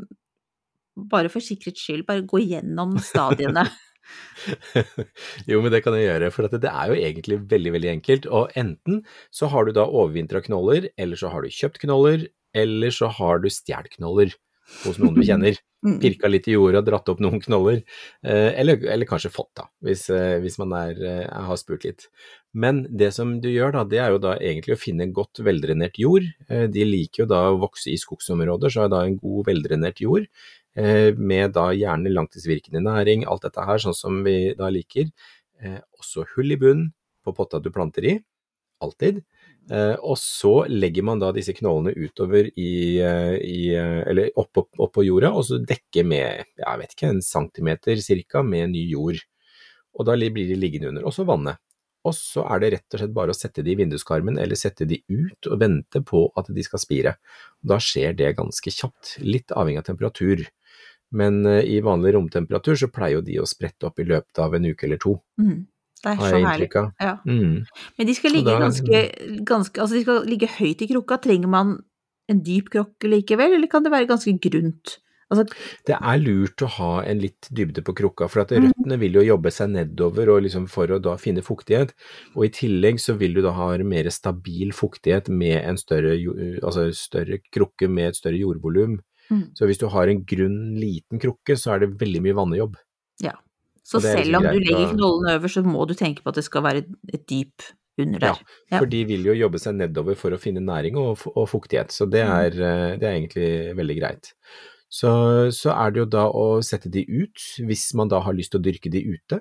bare 1.10 1.32
for 1.32 1.44
sikkerhets 1.44 1.82
skyld, 1.82 2.06
bare 2.08 2.28
gå 2.28 2.44
igjennom 2.44 2.98
stadiene? 3.00 3.66
jo, 5.50 5.60
men 5.62 5.72
det 5.74 5.82
kan 5.86 5.96
jeg 5.98 6.08
gjøre, 6.08 6.32
for 6.34 6.48
det 6.52 6.70
er 6.70 6.92
jo 6.92 6.98
egentlig 7.00 7.40
veldig, 7.52 7.74
veldig 7.78 7.92
enkelt. 7.96 8.28
Og 8.30 8.56
enten 8.60 9.04
så 9.34 9.50
har 9.52 9.68
du 9.68 9.76
da 9.76 9.88
overvintra 9.88 10.42
knoller, 10.46 10.90
eller 11.02 11.20
så 11.20 11.32
har 11.34 11.46
du 11.46 11.54
kjøpt 11.54 11.82
knoller, 11.84 12.28
eller 12.56 12.94
så 12.94 13.10
har 13.12 13.42
du 13.44 13.50
stjålet 13.52 13.98
knoller 13.98 14.36
hos 14.86 15.00
noen 15.02 15.18
du 15.18 15.24
kjenner. 15.28 15.58
Mm. 15.86 16.00
Pirka 16.02 16.30
litt 16.32 16.48
i 16.50 16.56
jorda, 16.56 16.82
dratt 16.82 17.10
opp 17.12 17.20
noen 17.22 17.42
knoller, 17.44 17.84
eh, 18.26 18.56
eller, 18.58 18.82
eller 18.90 19.06
kanskje 19.06 19.30
fått, 19.30 19.52
da, 19.60 19.68
hvis, 19.86 20.08
eh, 20.10 20.40
hvis 20.42 20.58
man 20.58 20.74
er, 20.74 20.98
eh, 20.98 21.44
har 21.50 21.60
spurt 21.62 21.86
litt. 21.86 22.08
Men 22.58 22.86
det 22.90 23.12
som 23.14 23.36
du 23.44 23.52
gjør 23.52 23.76
da, 23.76 23.84
det 23.92 24.00
er 24.02 24.16
jo 24.16 24.22
da 24.24 24.34
egentlig 24.40 24.74
å 24.74 24.82
finne 24.82 25.12
godt 25.14 25.44
veldrenert 25.46 26.00
jord. 26.00 26.26
De 26.48 26.86
liker 26.88 27.26
jo 27.26 27.28
da 27.28 27.42
å 27.52 27.58
vokse 27.60 27.92
i 27.92 27.98
skogsområder, 28.00 28.72
så 28.72 28.86
er 28.86 28.94
da 28.94 29.02
en 29.04 29.18
god 29.20 29.50
veldrenert 29.50 30.00
jord 30.00 30.30
med 30.76 31.52
da 31.56 31.66
gjerne 31.76 32.14
langtidsvirkende 32.16 32.80
næring, 32.84 33.26
alt 33.28 33.44
dette 33.44 33.66
her, 33.68 33.82
sånn 33.84 33.96
som 33.96 34.24
vi 34.24 34.54
da 34.56 34.72
liker. 34.72 35.12
Også 36.00 36.24
hull 36.32 36.56
i 36.56 36.58
bunn 36.60 36.88
på 37.28 37.36
potta 37.36 37.60
du 37.60 37.68
planter 37.76 38.08
i, 38.08 38.16
alltid. 38.80 39.20
Eh, 39.72 39.96
og 40.06 40.18
så 40.22 40.68
legger 40.70 41.06
man 41.08 41.22
da 41.22 41.32
disse 41.34 41.56
knollene 41.58 41.96
utover 41.98 42.52
i, 42.54 43.00
eh, 43.02 43.36
i 43.42 43.60
eh, 43.74 44.02
eller 44.06 44.30
oppå 44.38 44.68
opp 44.78 44.94
på 44.94 45.06
jorda, 45.08 45.32
og 45.34 45.46
så 45.48 45.58
dekker 45.58 46.06
med, 46.06 46.52
jeg 46.62 46.82
vet 46.82 46.94
ikke, 46.94 47.10
en 47.10 47.24
centimeter 47.26 48.02
cirka 48.04 48.44
med 48.46 48.76
ny 48.76 48.86
jord. 48.92 49.24
Og 49.98 50.06
da 50.06 50.18
blir 50.20 50.50
de 50.52 50.60
liggende 50.60 50.92
under, 50.92 51.08
og 51.08 51.16
så 51.16 51.26
vannet. 51.26 51.58
Og 52.06 52.14
så 52.14 52.44
er 52.54 52.62
det 52.62 52.72
rett 52.76 52.94
og 52.94 53.02
slett 53.02 53.16
bare 53.16 53.34
å 53.34 53.38
sette 53.38 53.64
de 53.66 53.74
i 53.74 53.80
vinduskarmen, 53.80 54.38
eller 54.38 54.60
sette 54.60 54.86
de 54.86 55.00
ut 55.10 55.50
og 55.50 55.62
vente 55.64 56.04
på 56.06 56.28
at 56.38 56.52
de 56.54 56.66
skal 56.66 56.84
spire. 56.84 57.16
Da 57.66 57.80
skjer 57.82 58.14
det 58.20 58.36
ganske 58.38 58.70
kjapt, 58.70 59.16
litt 59.26 59.50
avhengig 59.56 59.82
av 59.82 59.88
temperatur. 59.88 60.44
Men 61.16 61.42
i 61.48 61.80
vanlig 61.82 62.14
romtemperatur 62.14 62.78
så 62.78 62.92
pleier 62.94 63.18
jo 63.18 63.26
de 63.26 63.40
å 63.42 63.48
sprette 63.50 63.88
opp 63.88 63.98
i 64.04 64.06
løpet 64.06 64.42
av 64.44 64.54
en 64.54 64.70
uke 64.70 64.86
eller 64.86 65.02
to, 65.02 65.16
Mm. 65.42 65.66
Det 66.06 66.12
er 66.14 66.22
så 66.22 66.40
herlig. 66.46 66.70
Ja. 67.02 67.16
Mm. 67.26 67.66
Men 67.98 68.08
de 68.08 68.14
skal 68.14 68.32
ligge 68.36 68.52
da- 68.54 68.60
ganske, 68.62 69.00
ganske 69.50 69.82
Altså, 69.82 69.96
de 69.98 70.04
skal 70.06 70.26
ligge 70.30 70.48
høyt 70.60 70.84
i 70.86 70.88
krukka. 70.94 71.18
Trenger 71.24 71.50
man 71.50 71.80
en 72.30 72.44
dyp 72.46 72.70
krokke 72.74 73.10
likevel, 73.10 73.56
eller 73.58 73.68
kan 73.68 73.84
det 73.86 73.92
være 73.94 74.08
ganske 74.10 74.34
grunt? 74.42 75.00
Altså, 75.34 75.48
Det 75.88 75.96
er 75.98 76.18
lurt 76.22 76.62
å 76.62 76.68
ha 76.70 77.02
en 77.02 77.18
litt 77.20 77.48
dybde 77.52 77.82
på 77.82 77.96
krukka, 77.98 78.28
for 78.30 78.42
at 78.42 78.50
Mhm. 78.54 78.68
røttene 78.70 79.00
vil 79.00 79.14
jo 79.14 79.22
jobbe 79.36 79.50
seg 79.52 79.70
nedover 79.74 80.28
liksom 80.42 80.68
for 80.70 80.86
å 80.88 81.02
da 81.02 81.16
finne 81.18 81.42
fuktighet. 81.42 81.94
Og 82.36 82.46
i 82.46 82.50
tillegg 82.50 83.00
så 83.02 83.18
vil 83.18 83.34
du 83.34 83.42
da 83.42 83.52
ha 83.52 83.76
mer 83.80 84.04
stabil 84.12 84.70
fuktighet 84.72 85.28
med 85.30 85.66
en 85.66 85.78
større, 85.78 86.14
altså 86.62 86.94
større 86.94 87.40
krukke 87.52 87.90
med 87.90 88.10
et 88.10 88.16
større 88.16 88.38
jordvolum. 88.38 89.00
Mm. 89.32 89.50
Så 89.58 89.66
hvis 89.66 89.80
du 89.80 89.88
har 89.90 90.08
en 90.08 90.24
grunn, 90.24 90.78
liten 90.80 91.20
krukke, 91.20 91.58
så 91.58 91.74
er 91.74 91.80
det 91.80 91.98
veldig 91.98 92.22
mye 92.22 92.36
vannejobb. 92.36 92.76
ja. 93.22 93.32
Så 93.86 94.00
er 94.02 94.08
selv 94.18 94.32
liksom 94.34 94.46
om 94.50 94.52
du 94.56 94.64
legger 94.66 94.94
knollen 94.96 95.32
over, 95.36 95.52
så 95.54 95.62
må 95.66 95.88
du 95.88 95.94
tenke 95.98 96.24
på 96.26 96.32
at 96.34 96.40
det 96.40 96.46
skal 96.48 96.64
være 96.66 96.84
et, 97.14 97.26
dyp 97.30 97.68
under 98.02 98.20
der. 98.20 98.40
Ja. 98.72 98.80
For 98.80 98.90
de 98.92 99.02
vil 99.08 99.28
jo 99.30 99.36
jobbe 99.38 99.60
seg 99.62 99.78
nedover 99.78 100.18
for 100.20 100.34
å 100.36 100.40
finne 100.42 100.64
næring 100.66 100.98
og, 101.00 101.22
og 101.36 101.46
fuktighet, 101.52 101.94
så 101.94 102.08
det 102.10 102.24
Mm. 102.26 102.32
er, 102.34 102.58
eh, 102.70 102.96
det 103.00 103.06
er 103.08 103.14
egentlig 103.20 103.50
veldig 103.78 103.98
greit. 104.00 104.32
Så, 104.90 105.12
så 105.52 105.72
er 105.76 105.92
det 105.92 106.00
jo 106.02 106.06
da 106.06 106.26
å 106.32 106.64
sette 106.64 106.90
de 106.92 107.04
ut, 107.06 107.38
hvis 107.68 107.94
man 107.94 108.10
da 108.12 108.20
har 108.26 108.34
lyst 108.34 108.52
til 108.54 108.62
å 108.62 108.66
dyrke 108.66 108.92
de 108.92 109.02
ute. 109.06 109.40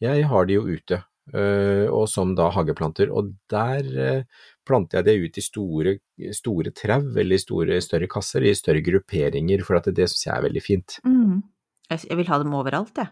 Jeg 0.00 0.24
har 0.28 0.46
de 0.46 0.56
jo 0.58 0.64
ute, 0.68 1.02
øh, 1.34 1.86
og 1.90 2.08
som 2.08 2.34
da 2.38 2.48
hageplanter, 2.54 3.10
og 3.12 3.34
der 3.50 3.84
øh, 3.84 4.22
planter 4.66 4.98
jeg 5.00 5.04
det 5.04 5.16
ut 5.24 5.38
i 5.38 5.44
store, 5.44 5.94
store 6.32 6.72
trau 6.76 7.02
eller 7.16 7.40
store, 7.40 7.80
større 7.82 8.08
kasser, 8.08 8.44
i 8.44 8.54
større 8.54 8.82
grupperinger, 8.84 9.64
for 9.64 9.76
at 9.78 9.84
det, 9.88 9.96
det 10.00 10.08
syns 10.10 10.26
jeg 10.26 10.34
er 10.36 10.48
veldig 10.48 10.62
fint. 10.64 10.98
Mm. 11.04 11.42
Jeg 11.90 12.08
jeg 12.08 12.16
vil 12.18 12.28
ha 12.32 12.38
dem 12.42 12.54
overalt, 12.58 12.96
jeg. 12.98 13.08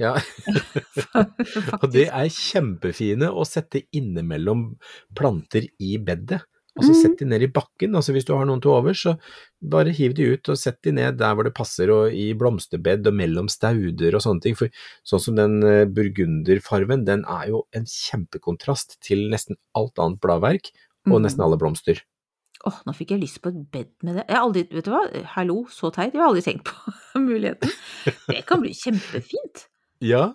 Ja. 0.00 0.14
Og 1.82 1.90
det 1.92 2.06
er 2.08 2.30
kjempefine 2.32 3.28
å 3.32 3.44
sette 3.48 3.84
innimellom 3.96 4.72
planter 5.18 5.66
i 5.82 5.96
bedet. 6.02 6.40
Altså 6.72 6.94
sett 6.96 7.18
de 7.20 7.26
ned 7.28 7.42
i 7.44 7.50
bakken, 7.52 7.92
altså 7.98 8.14
hvis 8.16 8.24
du 8.24 8.30
har 8.32 8.46
noen 8.48 8.62
til 8.64 8.70
overs, 8.72 9.02
så 9.04 9.12
bare 9.60 9.92
hiv 9.92 10.14
de 10.16 10.30
ut 10.32 10.48
og 10.48 10.56
sett 10.56 10.78
de 10.86 10.94
ned 10.96 11.18
der 11.20 11.34
hvor 11.36 11.44
det 11.44 11.52
passer, 11.52 11.90
og 11.92 12.14
i 12.16 12.30
blomsterbed 12.32 13.04
og 13.10 13.18
mellom 13.18 13.50
stauder 13.52 14.16
og 14.16 14.22
sånne 14.24 14.40
ting. 14.46 14.56
For 14.56 14.72
sånn 15.04 15.20
som 15.20 15.36
den 15.36 15.58
eh, 15.68 15.82
burgunderfarven, 15.84 17.04
den 17.04 17.26
er 17.28 17.50
jo 17.50 17.60
en 17.76 17.84
kjempekontrast 17.84 18.96
til 19.04 19.26
nesten 19.34 19.60
alt 19.76 20.00
annet 20.00 20.22
bladverk, 20.24 20.72
og 21.10 21.18
Mhm. 21.18 21.26
nesten 21.26 21.44
alle 21.44 21.58
blomster. 21.60 22.00
Åh, 22.64 22.76
nå 22.86 22.92
fikk 22.96 23.10
jeg 23.10 23.20
lyst 23.20 23.42
på 23.42 23.50
et 23.50 23.60
bed 23.74 23.88
med 24.06 24.16
det. 24.16 24.24
Jeg 24.30 24.36
har 24.38 24.44
aldri, 24.46 24.62
vet 24.72 24.84
du 24.86 24.92
hva, 24.94 25.02
hallo, 25.34 25.64
så 25.68 25.90
teit, 25.92 26.14
jeg 26.14 26.22
har 26.22 26.28
aldri 26.30 26.44
tenkt 26.46 26.64
på 26.70 26.94
muligheten. 27.28 27.68
Det 28.30 28.46
kan 28.48 28.62
bli 28.62 28.72
kjempefint. 28.72 29.66
Ja, 30.02 30.32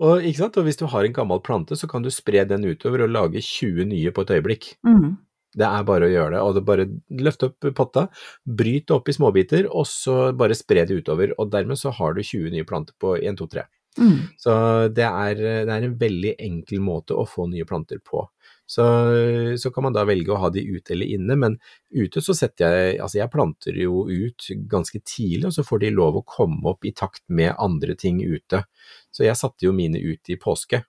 og 0.00 0.24
og 0.24 0.62
hvis 0.64 0.78
du 0.80 0.86
har 0.88 1.04
en 1.04 1.12
gammel 1.12 1.40
plante, 1.44 1.76
så 1.76 1.86
kan 1.86 2.02
du 2.02 2.10
spre 2.10 2.44
den 2.48 2.64
utover 2.64 3.04
og 3.04 3.10
lage 3.12 3.42
20 3.44 3.84
nye 3.84 4.10
på 4.10 4.22
et 4.24 4.30
øyeblikk. 4.30 4.76
Mm. 4.86 5.18
Det 5.52 5.66
er 5.66 5.84
bare 5.84 6.06
å 6.06 6.12
gjøre 6.12 6.36
det, 6.36 6.40
og 6.40 6.54
det 6.54 6.62
bare 6.64 6.86
løft 7.26 7.42
opp 7.42 7.66
potta, 7.74 8.06
bryt 8.46 8.86
det 8.86 8.94
opp 8.94 9.08
i 9.10 9.14
småbiter, 9.16 9.66
og 9.66 9.86
så 9.90 10.32
bare 10.32 10.54
spre 10.54 10.86
det 10.86 11.02
utover, 11.02 11.34
og 11.36 11.50
dermed 11.50 11.76
så 11.76 11.90
har 11.90 12.14
du 12.14 12.22
20 12.22 12.54
nye 12.54 12.64
planter 12.64 12.94
på 13.02 13.16
1, 13.18 13.36
2, 13.40 13.48
3. 13.56 13.66
Mm. 13.98 14.18
Så 14.38 14.52
det 14.94 15.08
er, 15.08 15.42
det 15.66 15.74
er 15.74 15.88
en 15.88 15.98
veldig 15.98 16.36
enkel 16.38 16.80
måte 16.80 17.18
å 17.18 17.26
få 17.26 17.48
nye 17.50 17.66
planter 17.66 17.98
på. 17.98 18.22
Så, 18.70 18.84
så 19.58 19.70
kan 19.74 19.88
man 19.88 19.94
da 19.96 20.04
velge 20.06 20.30
å 20.30 20.38
ha 20.38 20.50
de 20.54 20.62
ute 20.62 20.94
eller 20.94 21.10
inne, 21.16 21.34
men 21.34 21.56
ute 21.90 22.22
så 22.22 22.36
setter 22.38 22.70
jeg, 22.70 23.00
altså 23.02 23.18
jeg 23.18 23.32
planter 23.32 23.80
jo 23.82 24.04
ut 24.06 24.46
ganske 24.70 25.00
tidlig, 25.02 25.48
og 25.48 25.56
så 25.56 25.64
får 25.66 25.82
de 25.82 25.90
lov 25.96 26.20
å 26.20 26.26
komme 26.26 26.62
opp 26.70 26.86
i 26.86 26.94
takt 26.94 27.24
med 27.26 27.56
andre 27.58 27.96
ting 27.98 28.22
ute. 28.22 28.62
Så 29.10 29.26
jeg 29.26 29.38
satte 29.40 29.66
jo 29.66 29.74
mine 29.74 29.98
ut 29.98 30.30
i 30.30 30.38
påske. 30.38 30.84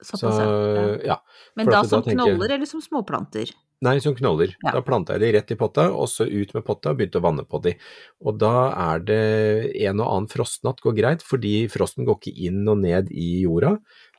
Så, 0.00 0.16
Såpass, 0.16 0.40
ja. 0.40 0.88
ja. 1.04 1.18
Men 1.56 1.68
da 1.68 1.82
da 1.82 1.88
som 1.88 2.04
tenker 2.04 2.24
knoller 2.24 2.56
eller 2.56 2.68
som 2.68 2.80
småplanter? 2.84 3.52
Nei, 3.84 3.98
som 4.00 4.14
knoller. 4.16 4.54
Ja. 4.62 4.72
Da 4.78 4.80
planta 4.84 5.16
jeg 5.16 5.24
de 5.26 5.30
rett 5.36 5.52
i 5.52 5.58
potta, 5.60 5.90
og 5.92 6.08
så 6.08 6.24
ut 6.24 6.54
med 6.56 6.64
potta 6.64 6.92
og 6.92 7.00
begynte 7.00 7.20
å 7.20 7.24
vanne 7.26 7.44
på 7.44 7.60
de. 7.64 7.74
Og 8.24 8.38
da 8.40 8.70
er 8.72 9.04
det 9.04 9.22
en 9.84 10.00
og 10.00 10.08
annen 10.08 10.30
frostnatt 10.32 10.80
går 10.84 10.96
greit, 10.96 11.24
fordi 11.24 11.66
frosten 11.72 12.08
går 12.08 12.16
ikke 12.20 12.48
inn 12.48 12.62
og 12.72 12.80
ned 12.84 13.12
i 13.12 13.42
jorda, 13.42 13.76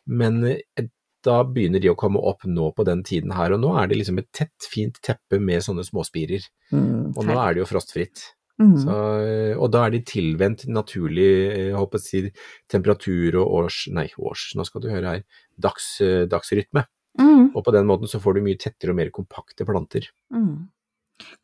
men 0.07 0.43
eh, 0.53 0.89
da 1.27 1.41
begynner 1.43 1.83
de 1.83 1.91
å 1.91 1.99
komme 1.99 2.21
opp 2.23 2.47
nå 2.47 2.71
på 2.77 2.85
den 2.87 3.03
tiden 3.07 3.35
her, 3.35 3.53
og 3.55 3.61
nå 3.63 3.75
er 3.81 3.91
det 3.91 3.99
liksom 3.99 4.21
et 4.21 4.31
tett, 4.35 4.55
fint 4.71 4.97
teppe 5.03 5.41
med 5.43 5.65
sånne 5.65 5.85
småspirer. 5.87 6.47
Og 6.73 7.21
nå 7.27 7.37
er 7.37 7.55
det 7.55 7.63
jo 7.65 7.69
frostfritt. 7.69 8.23
Mm. 8.57 8.77
Så, 8.81 8.93
eh, 9.21 9.53
og 9.53 9.69
da 9.73 9.83
er 9.85 9.93
de 9.93 9.99
tilvendt 10.07 10.63
naturlig 10.73 11.27
eh, 11.51 11.67
jeg 11.67 11.77
håper 11.77 11.99
å 11.99 12.01
si, 12.01 12.23
temperatur 12.71 13.37
og 13.43 13.51
års, 13.59 13.83
nei, 13.93 14.07
års, 14.17 14.47
nå 14.57 14.65
skal 14.65 14.81
du 14.81 14.87
høre 14.89 15.11
her, 15.11 15.43
dags, 15.61 15.91
eh, 16.01 16.23
dagsrytme. 16.29 16.87
Mm. 17.21 17.51
Og 17.51 17.61
på 17.65 17.73
den 17.75 17.85
måten 17.89 18.09
så 18.09 18.21
får 18.21 18.37
du 18.37 18.43
mye 18.47 18.57
tettere 18.61 18.93
og 18.93 18.97
mer 18.97 19.13
kompakte 19.13 19.65
planter. 19.67 20.09
Mm. 20.33 20.69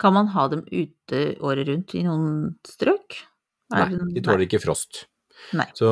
Kan 0.02 0.18
man 0.18 0.34
ha 0.34 0.48
dem 0.50 0.66
ute 0.70 1.22
året 1.42 1.70
rundt 1.70 1.94
i 1.98 2.04
noen 2.06 2.56
strøk? 2.66 3.22
Er 3.74 3.94
Nei, 3.94 4.14
de 4.18 4.26
tåler 4.26 4.46
ikke 4.46 4.62
frost. 4.62 5.06
Nei. 5.54 5.68
Så 5.78 5.90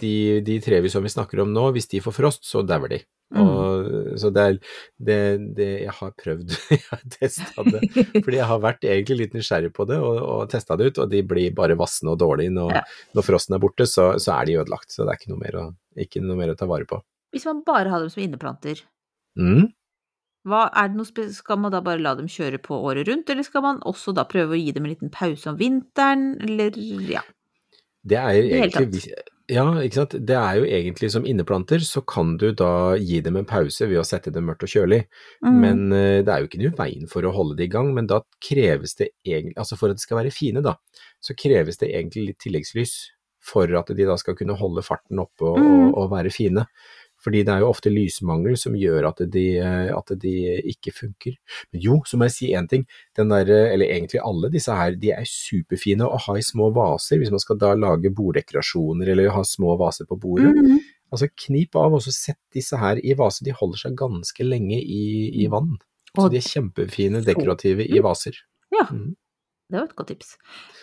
de, 0.00 0.14
de 0.46 0.58
trevi 0.64 0.90
som 0.92 1.02
vi 1.04 1.12
snakker 1.12 1.42
om 1.44 1.52
nå, 1.54 1.70
hvis 1.76 1.88
de 1.90 2.00
får 2.04 2.14
frost, 2.16 2.44
så 2.48 2.62
dauer 2.66 2.88
de. 2.94 3.00
Mm. 3.28 3.40
Og, 3.44 3.88
så 4.16 4.30
det 4.32 4.40
er 4.48 4.54
det, 5.04 5.16
det 5.58 5.66
Jeg 5.82 5.92
har 5.98 6.12
prøvd, 6.16 6.54
jeg 6.72 6.80
har 6.88 7.02
testa 7.12 7.64
det. 7.66 7.82
Fordi 8.24 8.38
jeg 8.38 8.46
har 8.48 8.62
vært 8.64 8.86
egentlig 8.88 9.18
litt 9.20 9.34
nysgjerrig 9.36 9.72
på 9.76 9.84
det 9.90 9.98
og, 10.00 10.16
og 10.24 10.46
testa 10.48 10.78
det 10.80 10.86
ut, 10.92 11.00
og 11.04 11.10
de 11.12 11.20
blir 11.28 11.52
bare 11.56 11.76
vassende 11.76 12.14
og 12.14 12.22
dårlige. 12.22 12.54
Når, 12.56 12.72
Ja. 12.78 12.84
når 13.18 13.26
frosten 13.26 13.58
er 13.58 13.60
borte, 13.66 13.84
så, 13.90 14.14
så 14.22 14.32
er 14.38 14.48
de 14.48 14.56
ødelagt. 14.62 14.94
Så 14.94 15.04
det 15.04 15.12
er 15.12 15.20
ikke 15.20 15.34
noe, 15.34 15.42
mer 15.44 15.58
å, 15.60 15.66
ikke 16.06 16.24
noe 16.24 16.38
mer 16.40 16.54
å 16.54 16.56
ta 16.56 16.70
vare 16.70 16.88
på. 16.88 17.02
Hvis 17.36 17.44
man 17.44 17.60
bare 17.66 17.92
har 17.92 18.00
dem 18.04 18.12
som 18.14 18.22
inneplanter, 18.24 18.80
Mm. 19.38 19.68
er 20.48 20.88
noe 20.96 21.26
skal 21.30 21.58
man 21.60 21.70
da 21.70 21.78
bare 21.84 22.00
la 22.00 22.14
dem 22.18 22.26
kjøre 22.26 22.58
på 22.64 22.74
året 22.88 23.06
rundt, 23.06 23.28
eller 23.30 23.44
skal 23.46 23.62
man 23.62 23.82
også 23.86 24.14
da 24.16 24.24
prøve 24.24 24.56
å 24.56 24.58
gi 24.58 24.72
dem 24.72 24.86
en 24.88 24.90
liten 24.94 25.12
pause 25.14 25.46
om 25.52 25.58
vinteren, 25.60 26.32
eller 26.42 26.72
ja. 27.12 27.20
Det 28.06 28.18
er 28.18 28.38
egentlig 28.38 29.12
Ja. 29.48 29.64
Det 29.80 30.36
er 30.36 30.56
jo 30.58 30.64
egentlig 30.68 31.10
som 31.10 31.24
inneplanter, 31.24 31.80
så 31.80 32.02
kan 32.04 32.36
du 32.36 32.52
da 32.52 32.96
gi 33.00 33.22
dem 33.24 33.38
en 33.40 33.46
pause 33.48 33.86
ved 33.88 33.96
å 33.96 34.04
sette 34.04 34.30
dem 34.30 34.44
mørkt 34.44 34.66
og 34.66 34.68
kjølig. 34.68 35.06
Mm. 35.40 35.60
Men 35.62 35.92
eh, 35.96 36.20
det 36.20 36.28
er 36.28 36.42
jo 36.42 36.48
ikke 36.50 36.60
noe 36.60 36.76
veien 36.76 37.08
for 37.08 37.24
å 37.24 37.32
holde 37.32 37.56
det 37.56 37.64
i 37.64 37.72
gang, 37.72 37.94
men 37.96 38.06
da 38.06 38.20
kreves 38.44 38.94
det 39.00 39.08
egentlig, 39.24 39.56
altså 39.56 39.78
for 39.80 39.88
at 39.88 39.96
det 39.96 40.04
skal 40.04 40.20
være 40.20 40.34
fine 40.36 40.60
da, 40.60 40.76
så 41.24 41.32
kreves 41.32 41.80
det 41.80 41.88
egentlig 41.94 42.26
litt 42.26 42.38
tilleggslys 42.44 42.94
for 43.40 43.72
at 43.78 43.88
de 43.96 44.04
da 44.04 44.18
skal 44.20 44.36
kunne 44.36 44.56
holde 44.58 44.84
farten 44.84 45.18
oppe 45.22 45.48
og, 45.48 45.56
Mm. 45.58 45.88
og, 45.88 45.96
og 46.02 46.10
være 46.12 46.30
fine. 46.34 46.66
Fordi 47.24 47.40
det 47.44 47.50
er 47.50 47.60
jo 47.64 47.70
ofte 47.72 47.90
lysmangel 47.90 48.54
som 48.56 48.76
gjør 48.78 49.08
at 49.08 49.22
de, 49.34 49.46
eh, 49.58 49.88
at 49.96 50.12
de 50.22 50.32
ikke 50.70 50.92
funker. 50.94 51.34
Men 51.72 51.80
jo, 51.82 51.96
så 52.06 52.16
må 52.16 52.28
jeg 52.28 52.34
si 52.36 52.50
én 52.54 52.68
ting. 52.70 52.84
Den 53.18 53.28
der, 53.32 53.48
eh, 53.50 53.72
eller 53.74 53.86
egentlig 53.90 54.20
alle 54.22 54.50
disse 54.54 54.70
her, 54.74 54.94
de 54.94 55.10
er 55.10 55.26
superfine 55.26 56.06
å 56.06 56.18
ha 56.28 56.36
i 56.38 56.44
små 56.46 56.70
vaser 56.76 57.18
hvis 57.18 57.32
man 57.34 57.42
skal 57.42 57.58
da 57.58 57.72
lage 57.74 58.12
borddekorasjoner 58.14 59.08
eller 59.10 59.30
ha 59.34 59.42
små 59.42 59.76
vaser 59.80 60.06
på 60.06 60.18
bordet. 60.20 60.54
Mm. 60.54 60.78
Altså 61.10 61.28
knip 61.46 61.74
av 61.80 61.94
og 61.98 62.02
så 62.04 62.12
sett 62.12 62.38
disse 62.54 62.76
her 62.78 63.00
i 63.02 63.14
vase, 63.18 63.42
de 63.42 63.50
holder 63.56 63.78
seg 63.82 63.96
ganske 63.96 64.44
lenge 64.44 64.78
i, 64.78 65.32
i 65.42 65.46
vann. 65.50 65.76
Så 66.14 66.30
de 66.30 66.38
er 66.38 66.46
kjempefine 66.46 67.24
dekorative 67.24 67.84
i 67.88 67.98
vaser. 68.04 68.36
Ja, 68.72 68.86
Mm. 68.92 69.16
det 69.70 69.78
var 69.80 69.84
et 69.88 69.96
godt 69.96 70.08
tips. 70.08 70.36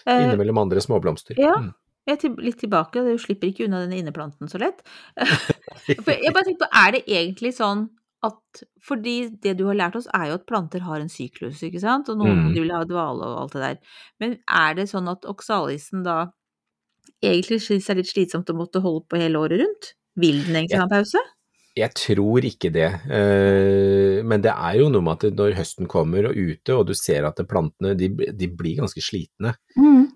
Eh, 0.05 0.19
Innimellom 0.25 0.57
andre 0.57 0.81
småblomster. 0.81 1.37
ja. 1.39 1.55
Mm. 1.61 1.73
Jeg 2.07 2.17
er 2.23 2.35
litt 2.45 2.59
tilbake, 2.61 3.01
du 3.05 3.17
slipper 3.21 3.49
ikke 3.49 3.65
unna 3.67 3.81
denne 3.85 3.97
inneplanten 4.01 4.49
så 4.51 4.59
lett. 4.61 4.81
For 6.05 6.11
jeg 6.13 6.33
bare 6.35 6.45
tenker 6.47 6.65
på, 6.65 6.71
er 6.85 6.91
det 6.97 7.03
egentlig 7.09 7.53
sånn 7.57 7.87
at 8.25 8.61
Fordi 8.81 9.29
det 9.43 9.51
du 9.59 9.65
har 9.67 9.75
lært 9.77 9.95
oss, 9.99 10.07
er 10.17 10.31
jo 10.31 10.37
at 10.39 10.45
planter 10.49 10.81
har 10.81 10.97
en 11.01 11.09
syklus, 11.11 11.59
ikke 11.65 11.81
sant? 11.83 12.09
Og 12.09 12.17
noen 12.17 12.47
Mm. 12.47 12.53
vil 12.55 12.71
ha 12.73 12.79
dvale 12.89 13.21
og 13.27 13.41
alt 13.43 13.53
det 13.53 13.61
der. 13.61 13.77
Men 14.19 14.37
er 14.49 14.73
det 14.79 14.87
sånn 14.89 15.09
at 15.11 15.25
oksalisen 15.29 16.01
da 16.07 16.31
egentlig 17.23 17.61
synes 17.65 17.85
det 17.85 17.93
er 17.93 17.99
litt 18.01 18.09
slitsomt 18.13 18.49
å 18.49 18.55
måtte 18.57 18.81
holde 18.81 19.05
på 19.09 19.19
hele 19.21 19.37
året 19.41 19.61
rundt? 19.61 19.91
Vil 20.17 20.41
den 20.45 20.55
egentlig 20.61 20.79
ha 20.81 20.87
pause? 20.89 21.21
Jeg 21.75 21.91
tror 21.91 22.45
ikke 22.47 22.69
det, 22.71 22.88
eh, 23.11 24.21
men 24.23 24.43
det 24.43 24.53
er 24.53 24.77
jo 24.79 24.88
noe 24.93 25.03
med 25.03 25.25
at 25.25 25.35
når 25.35 25.57
høsten 25.57 25.89
kommer 25.91 26.29
og 26.29 26.38
ute, 26.38 26.71
og 26.71 26.85
du 26.88 26.93
ser 26.95 27.27
at 27.27 27.41
plantene 27.49 27.91
de, 27.99 28.07
de 28.31 28.47
blir 28.47 28.77
ganske 28.79 29.03
slitne. 29.03 29.51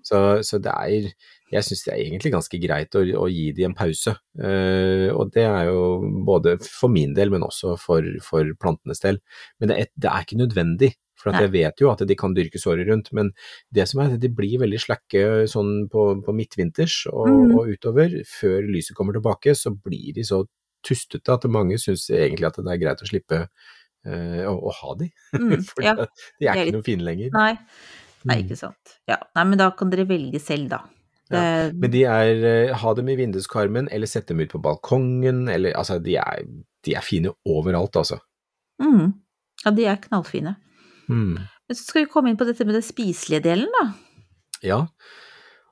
Så, 0.06 0.40
så 0.46 0.56
det 0.62 0.72
er 0.72 1.10
Jeg 1.50 1.66
syns 1.66 1.82
det 1.84 1.92
er 1.92 2.00
egentlig 2.04 2.30
ganske 2.32 2.58
greit 2.62 2.94
å, 2.94 3.02
å 3.24 3.26
gi 3.28 3.48
de 3.52 3.64
en 3.66 3.74
pause. 3.74 4.14
Eh, 4.38 5.08
og 5.10 5.32
det 5.34 5.42
er 5.44 5.66
jo 5.66 5.98
både 6.24 6.54
for 6.62 6.92
min 6.94 7.12
del, 7.16 7.32
men 7.34 7.42
også 7.42 7.74
for, 7.82 8.06
for 8.22 8.52
plantenes 8.62 9.02
del. 9.02 9.18
Men 9.58 9.72
det 9.72 9.78
er, 9.82 9.90
det 9.98 10.12
er 10.12 10.24
ikke 10.24 10.38
nødvendig. 10.38 10.92
For 11.20 11.34
at 11.34 11.42
jeg 11.42 11.52
vet 11.52 11.82
jo 11.82 11.90
at 11.90 12.00
de 12.08 12.16
kan 12.16 12.32
dyrkes 12.32 12.64
året 12.70 12.88
rundt, 12.88 13.10
men 13.12 13.32
det 13.74 13.84
som 13.90 14.00
er 14.00 14.14
at 14.14 14.22
de 14.22 14.30
blir 14.32 14.62
veldig 14.62 14.78
slakke 14.80 15.24
sånn 15.50 15.90
på, 15.92 16.06
på 16.24 16.32
midtvinters 16.38 17.02
og, 17.10 17.26
mm. 17.28 17.52
og 17.58 17.74
utover. 17.74 18.14
Før 18.30 18.70
lyset 18.70 18.96
kommer 18.96 19.18
tilbake, 19.18 19.52
så 19.58 19.74
blir 19.74 20.14
de 20.16 20.24
så 20.24 20.44
tustete 20.86 21.34
at 21.34 21.46
mange 21.52 21.78
syns 21.80 22.08
egentlig 22.12 22.48
at 22.48 22.60
det 22.60 22.72
er 22.72 22.80
greit 22.82 23.02
å 23.04 23.08
slippe 23.08 23.40
eh, 23.44 24.44
å, 24.48 24.54
å 24.54 24.74
ha 24.80 24.94
de. 25.00 25.10
Mm, 25.36 25.58
For 25.70 25.86
ja. 25.86 25.96
de 25.96 26.48
er 26.48 26.54
er 26.54 26.62
ikke 26.64 26.78
noe 26.78 26.86
fine 26.86 27.06
lenger. 27.06 27.34
Nei. 27.36 27.52
Nei, 28.28 28.36
er 28.36 28.42
ikke 28.44 28.58
sant. 28.60 28.96
Ja, 29.08 29.16
nei, 29.36 29.44
men 29.48 29.60
da 29.60 29.70
kan 29.76 29.92
dere 29.92 30.04
velge 30.08 30.40
selv, 30.42 30.68
da. 30.72 30.82
Det, 31.30 31.40
Men 31.78 31.92
de 31.92 32.02
er, 32.10 32.42
eh, 32.48 32.72
ha 32.74 32.92
dem 32.98 33.08
i 33.08 33.14
vinduskarmen, 33.16 33.86
eller 33.94 34.10
sette 34.10 34.34
dem 34.34 34.42
ut 34.42 34.50
på 34.52 34.60
balkongen, 34.62 35.44
eller 35.52 35.76
altså, 35.78 36.00
de 36.02 36.16
er, 36.18 36.42
de 36.84 36.96
er 36.98 37.06
fine 37.06 37.32
overalt, 37.46 37.96
altså. 37.96 38.18
mm, 38.82 39.12
ja, 39.64 39.72
de 39.76 39.86
er 39.86 40.02
knallfine. 40.02 40.56
Mm. 41.06 41.38
Men 41.38 41.78
så 41.78 41.84
skal 41.84 42.04
vi 42.04 42.10
komme 42.10 42.32
inn 42.32 42.38
på 42.40 42.48
dette 42.48 42.66
med 42.66 42.76
den 42.76 42.84
spiselige 42.84 43.44
delen, 43.46 43.70
da. 43.78 43.86
Ja, 44.66 44.80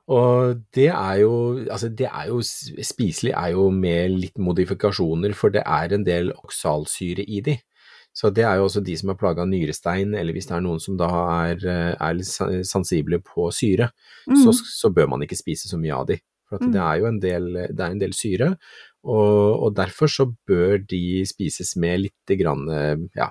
og 0.09 0.61
det 0.75 0.87
er 0.89 1.19
jo, 1.21 1.33
altså 1.69 1.89
det 1.93 2.07
er 2.09 2.27
jo, 2.31 2.39
spiselig 2.41 3.33
er 3.37 3.51
jo 3.53 3.67
med 3.73 4.15
litt 4.17 4.37
modifikasjoner, 4.41 5.35
for 5.37 5.53
det 5.53 5.61
er 5.65 5.93
en 5.95 6.05
del 6.07 6.31
oksalsyre 6.33 7.25
i 7.27 7.41
de. 7.45 7.57
Så 8.17 8.31
det 8.33 8.43
er 8.43 8.57
jo 8.57 8.65
også 8.65 8.81
de 8.83 8.95
som 8.97 9.11
er 9.13 9.19
plaga 9.21 9.43
av 9.45 9.47
nyrestein, 9.51 10.15
eller 10.17 10.33
hvis 10.33 10.47
det 10.49 10.55
er 10.57 10.63
noen 10.65 10.81
som 10.81 10.97
da 10.97 11.07
er, 11.45 11.61
eh, 11.61 11.93
er 11.93 12.23
sensible 12.65 13.19
på 13.21 13.51
syre, 13.53 13.91
så, 14.25 14.49
Mm. 14.49 14.63
så 14.81 14.89
bør 14.93 15.07
man 15.13 15.21
ikke 15.21 15.37
spise 15.37 15.69
så 15.69 15.77
mye 15.79 15.93
av 15.95 16.07
de. 16.07 16.17
For 16.49 16.55
at 16.57 16.61
Mm. 16.65 16.71
det 16.73 16.81
er 16.81 16.95
jo 16.99 17.05
en 17.05 17.19
del, 17.19 17.53
det 17.53 17.79
er 17.79 17.91
en 17.91 17.99
del 18.01 18.11
syre, 18.13 18.57
og, 19.05 19.63
og 19.63 19.75
derfor 19.75 20.07
så 20.09 20.25
bør 20.49 20.79
de 20.89 21.23
spises 21.25 21.75
med 21.77 21.99
litt 22.01 22.37
grann, 22.41 22.67
eh, 22.69 22.97
ja, 23.15 23.29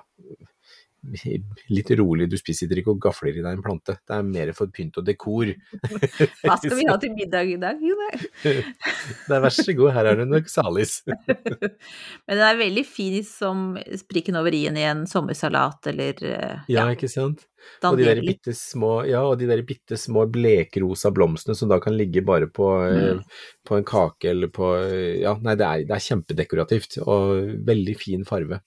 litt 1.75 1.91
rolig. 1.99 2.27
Du 2.31 2.37
spiser 2.39 2.71
ikke 2.79 2.93
og 2.95 3.01
gafler 3.03 3.37
i 3.37 3.43
deg 3.43 3.51
en 3.57 3.63
plante. 3.65 3.97
Det 4.05 4.15
er 4.17 4.25
mer 4.27 4.51
for 4.57 4.71
pynt 4.73 4.97
og 5.01 5.05
dekor. 5.07 5.51
Hva 6.43 6.57
skal 6.59 6.75
vi 6.77 6.87
ha 6.89 6.97
til 7.01 7.13
middag 7.15 7.53
i 7.53 7.57
dag? 7.61 7.81
Jo, 7.83 7.95
det 7.99 8.55
Det 9.29 9.35
er 9.37 9.43
vær 9.45 9.53
så 9.55 9.75
god, 9.77 9.91
her 9.95 10.09
er 10.11 10.19
det 10.21 10.27
nok 10.29 10.49
salis. 10.51 10.99
Men 11.07 12.33
den 12.35 12.45
er 12.45 12.59
veldig 12.59 12.85
fin 12.87 13.19
som 13.25 13.77
spriken 13.99 14.37
over 14.39 14.55
i-en 14.55 14.77
i 14.79 14.85
en 14.89 15.05
sommersalat 15.09 15.89
eller 15.93 16.19
ja. 16.25 16.51
Ja, 16.71 16.87
ikke 16.93 17.09
sant? 17.11 17.45
Og 17.83 17.97
de 17.99 18.05
der 18.07 18.21
bitte 18.23 18.53
små, 18.55 19.01
ja, 19.09 19.19
og 19.27 19.35
de 19.41 19.47
der 19.49 19.59
bitte 19.67 19.97
små 19.99 20.23
blekrosa 20.31 21.11
blomstene 21.11 21.57
som 21.59 21.67
da 21.71 21.75
kan 21.83 21.97
ligge 21.99 22.23
bare 22.25 22.47
på, 22.47 22.69
eh, 22.87 22.97
Mm. 23.09 23.19
på 23.67 23.75
en 23.77 23.83
kake 23.87 24.29
eller 24.31 24.47
på 24.53 24.69
Ja, 25.21 25.33
nei, 25.43 25.55
det 25.59 25.65
er, 25.67 25.83
det 25.89 25.95
er 25.95 26.05
kjempedekorativt 26.07 26.97
og 27.05 27.59
veldig 27.67 27.95
fin 27.99 28.23
farve. 28.27 28.61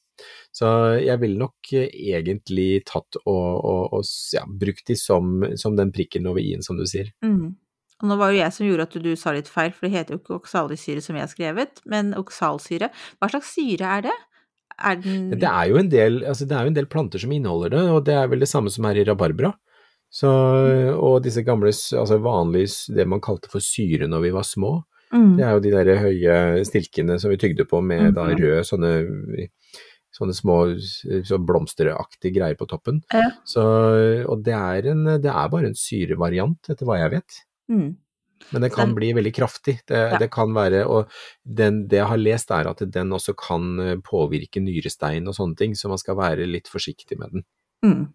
Så 0.53 0.69
jeg 1.01 1.21
ville 1.23 1.41
nok 1.41 1.73
eh, 1.73 1.89
egentlig 2.13 2.85
tatt 2.89 3.17
og, 3.25 3.49
og, 3.65 3.99
og 3.99 4.05
ja, 4.35 4.45
brukt 4.47 4.87
de 4.89 4.97
som, 4.99 5.43
som 5.57 5.77
den 5.79 5.93
prikken 5.95 6.29
over 6.29 6.43
i-en, 6.45 6.65
som 6.65 6.77
du 6.81 6.85
sier. 6.89 7.13
Mm. 7.25 7.55
Og 8.03 8.11
nå 8.11 8.19
var 8.19 8.33
jo 8.35 8.41
jeg 8.41 8.53
som 8.57 8.67
gjorde 8.67 8.89
at 8.89 8.99
du 9.05 9.13
sa 9.17 9.33
litt 9.37 9.49
feil, 9.51 9.71
for 9.71 9.87
det 9.87 9.95
heter 9.95 10.17
jo 10.17 10.21
ikke 10.21 10.39
oksalsyre 10.41 11.03
som 11.05 11.17
jeg 11.17 11.23
har 11.23 11.31
skrevet, 11.31 11.83
men 11.87 12.13
oksalsyre. 12.19 12.91
Hva 13.23 13.29
slags 13.31 13.53
syre 13.55 13.97
er 13.99 14.07
det? 14.09 14.15
Er 14.83 14.97
den 14.99 15.29
Det 15.37 15.47
er 15.47 15.69
jo 15.71 15.77
en 15.79 15.91
del, 15.93 16.23
altså 16.27 16.47
det 16.49 16.57
er 16.57 16.67
jo 16.67 16.73
en 16.73 16.79
del 16.81 16.89
planter 16.91 17.23
som 17.23 17.31
inneholder 17.31 17.77
det, 17.77 17.83
og 17.93 18.01
det 18.09 18.17
er 18.19 18.31
vel 18.33 18.43
det 18.43 18.49
samme 18.51 18.73
som 18.75 18.89
er 18.89 18.99
i 18.99 19.05
rabarbra. 19.07 19.53
Så, 20.13 20.29
og 20.93 21.23
disse 21.25 21.45
gamle, 21.47 21.71
altså 21.73 22.19
vanlige, 22.21 22.93
det 22.97 23.07
man 23.09 23.23
kalte 23.25 23.49
for 23.53 23.65
syre 23.65 24.09
når 24.11 24.27
vi 24.27 24.33
var 24.35 24.45
små, 24.45 24.73
mm. 25.13 25.31
det 25.39 25.47
er 25.47 25.55
jo 25.55 25.63
de 25.65 25.73
der 25.73 26.01
høye 26.03 26.35
stilkene 26.69 27.17
som 27.23 27.33
vi 27.33 27.39
tygde 27.41 27.65
på 27.69 27.81
med 27.85 28.17
da 28.19 28.27
Mhm. 28.27 28.43
røde 28.43 28.65
sånne, 28.67 28.93
sånne 30.13 30.35
små 30.37 30.57
s- 30.77 31.03
så 31.29 31.39
blomsteraktige 31.41 32.35
greier 32.37 32.55
på 32.61 32.67
toppen. 32.69 33.03
Ja. 33.13 33.31
Så, 33.49 33.63
og 34.29 34.43
det 34.45 34.55
er, 34.55 34.91
en, 34.93 35.05
det 35.23 35.31
er 35.33 35.49
bare 35.53 35.67
en 35.71 35.75
syrevariant, 35.79 36.61
etter 36.69 36.85
hva 36.89 36.99
jeg 37.01 37.11
vet. 37.19 37.39
Mm. 37.73 37.91
Men 38.53 38.63
det 38.67 38.73
kan 38.75 38.89
Den- 38.91 38.95
bli 38.97 39.13
veldig 39.15 39.33
kraftig. 39.35 39.79
Det, 39.87 39.97
Ja. 40.13 40.19
det 40.19 40.31
kan 40.35 40.53
være, 40.53 40.85
og 40.87 41.09
den, 41.47 41.87
det 41.89 41.97
jeg 42.01 42.07
har 42.09 42.17
lest 42.19 42.51
er 42.51 42.67
at 42.69 42.79
den 42.91 43.11
også 43.15 43.35
kan 43.39 43.79
eh, 43.81 43.97
påvirke 44.03 44.61
nyrestein 44.61 45.29
og 45.29 45.35
sånne 45.35 45.57
ting, 45.57 45.73
så 45.79 45.89
man 45.89 45.99
skal 45.99 46.17
være 46.17 46.47
litt 46.51 46.67
forsiktig 46.69 47.19
med 47.19 47.31
den. 47.33 47.45
Mm. 47.85 48.13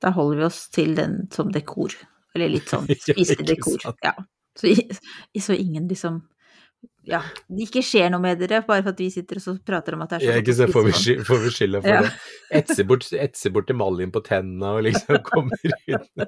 Da 0.00 0.10
holder 0.12 0.38
vi 0.38 0.44
oss 0.44 0.68
til 0.70 0.94
den 0.94 1.28
som 1.32 1.50
dekor, 1.50 1.92
eller 2.34 2.48
litt 2.48 2.68
sånn 2.70 2.86
spiselig 2.94 3.46
dekor. 3.56 3.92
Ja. 4.04 4.14
Så, 4.56 4.70
så 5.40 5.52
ingen 5.58 5.88
liksom 5.88 6.22
ja, 7.06 7.20
det 7.48 7.66
ikke 7.68 7.82
skjer 7.86 8.10
noe 8.10 8.22
med 8.22 8.40
dere 8.42 8.62
bare 8.66 8.82
for 8.82 8.92
at 8.94 9.00
vi 9.02 9.10
sitter 9.14 9.38
og 9.40 9.44
så 9.44 9.54
prater 9.66 9.94
om 9.96 10.02
at 10.06 10.10
det 10.14 10.18
er 10.20 10.24
Ja, 10.26 10.32
så 10.36 10.42
ikke 10.42 10.56
så 10.58 10.66
får 10.72 10.88
vi, 10.88 11.14
får 11.28 11.44
vi 11.44 11.52
skylda 11.58 11.82
for 11.84 11.92
Ja. 11.94 12.00
det. 12.06 12.12
Etse 12.60 12.86
bort, 12.88 13.06
etse 13.12 13.52
bort 13.54 13.70
emaljen 13.70 14.12
på 14.14 14.22
tennene 14.26 14.74
og 14.78 14.82
liksom 14.88 15.20
kommer 15.26 15.56
ut. 15.62 16.26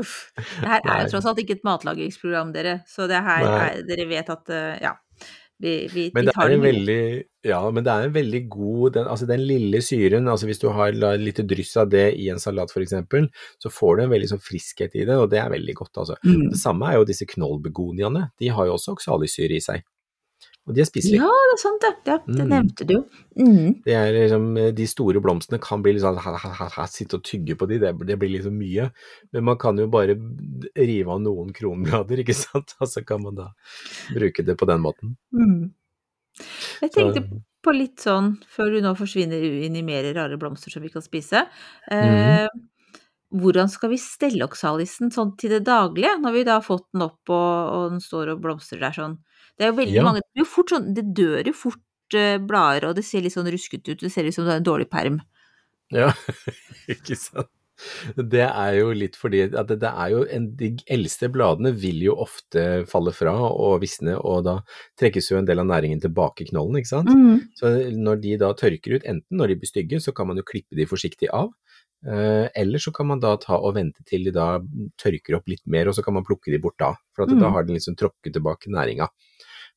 Uff. 0.00 0.14
Det 0.36 0.68
her 0.68 0.80
er 0.80 1.02
jo 1.04 1.10
tross 1.12 1.26
alt 1.28 1.40
ikke 1.42 1.58
et 1.58 1.64
matlagingsprogram, 1.66 2.52
dere, 2.54 2.78
så 2.88 3.06
det 3.10 3.20
her 3.24 3.44
er, 3.48 3.82
dere 3.88 4.06
vet 4.08 4.30
at 4.32 4.52
eh, 4.52 4.78
ja, 4.84 4.94
vi, 5.62 5.88
vi, 5.92 6.10
Men 6.14 6.26
det 6.26 6.34
er 6.34 6.50
med 6.50 6.64
veldig, 6.64 7.02
ja, 7.46 7.60
men 7.70 7.84
det 7.86 7.92
er 7.92 8.08
en 8.08 8.14
veldig 8.14 8.40
god, 8.50 8.86
den, 8.96 9.08
altså 9.10 9.28
den 9.28 9.44
lille 9.46 9.80
syren, 9.86 10.26
altså 10.28 10.48
hvis 10.48 10.60
du 10.60 10.66
har 10.74 10.96
litt 11.20 11.38
dryss 11.46 11.76
av 11.80 11.92
det 11.92 12.08
i 12.18 12.26
en 12.32 12.42
salat 12.42 12.74
eksempel, 12.80 13.28
så 13.62 13.70
får 13.70 13.96
du 13.96 14.04
en 14.04 14.12
veldig 14.12 14.32
sånn 14.34 14.42
friskhet 14.42 14.96
i 14.98 15.06
det, 15.06 15.14
og 15.14 15.30
det 15.32 15.38
er 15.40 15.52
veldig 15.54 15.76
godt 15.78 16.02
altså. 16.02 16.18
Mm. 16.26 16.50
Det 16.52 16.60
samme 16.60 16.90
er 16.90 16.98
jo 16.98 17.08
disse 17.08 17.28
knollbegoniaene, 17.30 18.28
de 18.42 18.50
har 18.56 18.68
jo 18.68 18.74
også 18.78 18.96
oksalisyre 18.96 19.56
i 19.56 19.62
seg. 19.62 19.86
Og 20.66 20.72
de 20.74 20.80
er 20.80 20.86
spiselige. 20.88 21.20
Ja, 21.20 21.28
det 21.28 21.54
er 21.54 21.60
sant 21.60 21.82
det. 21.84 21.92
Ja, 22.08 22.14
det 22.24 22.44
Mm. 22.44 22.48
nevnte 22.48 22.86
du. 22.88 22.94
Mm. 23.36 23.82
Det 23.84 23.92
er 23.92 24.12
liksom, 24.16 24.46
de 24.74 24.86
store 24.88 25.20
blomstene 25.20 25.60
kan 25.60 25.82
bli 25.82 25.92
litt 25.92 26.02
sånn 26.02 26.88
sitte 26.88 27.18
og 27.18 27.22
tygge 27.22 27.54
på 27.60 27.68
de, 27.68 27.78
det, 27.78 27.92
det 28.08 28.16
blir 28.18 28.30
liksom 28.32 28.56
mye. 28.56 28.90
Men 29.32 29.44
man 29.44 29.58
kan 29.58 29.76
jo 29.76 29.86
bare 29.92 30.16
rive 30.76 31.10
av 31.12 31.20
noen 31.20 31.52
kronblader, 31.52 32.22
ikke 32.24 32.34
sant, 32.34 32.74
og 32.80 32.88
så 32.88 33.04
kan 33.04 33.22
man 33.22 33.34
da 33.34 33.50
bruke 34.14 34.42
det 34.44 34.56
på 34.56 34.66
den 34.66 34.80
måten. 34.80 35.16
Mm. 35.36 35.72
Jeg 36.80 36.90
tenkte 36.92 37.22
Så- 37.28 37.42
på 37.64 37.72
litt 37.72 37.96
sånn, 38.00 38.38
før 38.48 38.72
du 38.72 38.80
nå 38.84 38.94
forsvinner 38.96 39.40
inn 39.64 39.76
i 39.76 39.82
mer 39.82 40.04
rare 40.14 40.36
blomster 40.36 40.70
som 40.70 40.82
vi 40.82 40.90
kan 40.92 41.00
spise, 41.02 41.46
eh, 41.90 42.48
hvordan 43.34 43.68
skal 43.70 43.90
vi 43.90 43.96
stelle 43.96 44.44
oksalisen 44.44 45.10
sånn 45.12 45.36
til 45.40 45.50
det 45.50 45.64
daglige, 45.64 46.18
når 46.20 46.32
vi 46.32 46.42
da 46.44 46.58
har 46.58 46.66
fått 46.66 46.84
den 46.92 47.02
opp 47.02 47.28
og, 47.32 47.70
og 47.74 47.90
den 47.94 48.00
står 48.04 48.32
og 48.34 48.42
blomstrer 48.44 48.80
der 48.80 48.92
sånn? 48.92 49.16
Det 49.58 49.66
er 49.66 49.72
jo 49.72 49.78
veldig 49.80 49.94
Ja. 50.00 50.02
mange, 50.06 50.20
det, 50.34 50.46
fort 50.50 50.70
sånn, 50.74 50.92
det 50.96 51.04
dør 51.14 51.46
jo 51.46 51.52
fort 51.54 51.80
uh, 52.18 52.38
blader, 52.42 52.88
og 52.90 52.96
det 52.96 53.04
ser 53.06 53.22
litt 53.22 53.32
sånn 53.36 53.46
ruskete 53.50 53.94
ut, 53.94 54.00
det 54.02 54.10
ser 54.12 54.26
ut 54.26 54.34
som 54.34 54.44
du 54.44 54.50
har 54.50 54.58
en 54.62 54.66
dårlig 54.66 54.88
perm. 54.90 55.20
Ja, 55.94 56.10
ikke 56.88 57.16
sant. 57.18 57.50
Det 58.14 58.44
er 58.46 58.76
jo 58.78 58.92
litt 58.94 59.16
fordi 59.18 59.40
at 59.50 59.66
det, 59.66 59.80
det 59.82 59.88
er 59.90 60.10
jo 60.12 60.20
en, 60.30 60.44
De 60.56 60.68
eldste 60.94 61.26
bladene 61.34 61.72
vil 61.74 62.04
jo 62.06 62.14
ofte 62.22 62.84
falle 62.86 63.10
fra 63.12 63.32
og 63.50 63.80
visne, 63.82 64.14
og 64.14 64.44
da 64.46 64.54
trekkes 65.00 65.32
jo 65.32 65.40
en 65.40 65.48
del 65.48 65.58
av 65.58 65.66
næringen 65.66 65.98
tilbake 66.00 66.44
i 66.46 66.48
knollen, 66.52 66.78
ikke 66.78 66.92
sant. 66.92 67.10
Så 67.58 67.72
når 67.98 68.22
de 68.22 68.36
da 68.38 68.52
tørker 68.54 68.94
ut, 68.94 69.02
enten 69.10 69.40
når 69.40 69.48
de 69.52 69.56
blir 69.58 69.72
stygge, 69.72 69.98
så 70.00 70.14
kan 70.14 70.30
man 70.30 70.38
jo 70.38 70.46
klippe 70.46 70.78
de 70.78 70.86
forsiktig 70.86 71.28
av. 71.34 71.50
Eh, 72.06 72.46
eller 72.62 72.78
så 72.78 72.92
kan 72.94 73.06
man 73.10 73.18
da 73.20 73.34
ta 73.42 73.58
og 73.58 73.74
vente 73.74 74.04
til 74.06 74.24
de 74.28 74.32
da 74.38 74.60
tørker 75.00 75.38
opp 75.40 75.48
litt 75.50 75.62
mer, 75.66 75.88
og 75.90 75.98
så 75.98 76.04
kan 76.06 76.14
man 76.14 76.24
plukke 76.24 76.52
de 76.54 76.62
bort 76.62 76.78
da. 76.78 76.92
For 77.16 77.24
at 77.26 77.34
Mm. 77.34 77.40
da 77.42 77.50
har 77.50 77.64
de 77.66 77.74
liksom 77.74 77.96
tråkket 77.98 78.34
tilbake 78.38 78.70
næringa. 78.70 79.08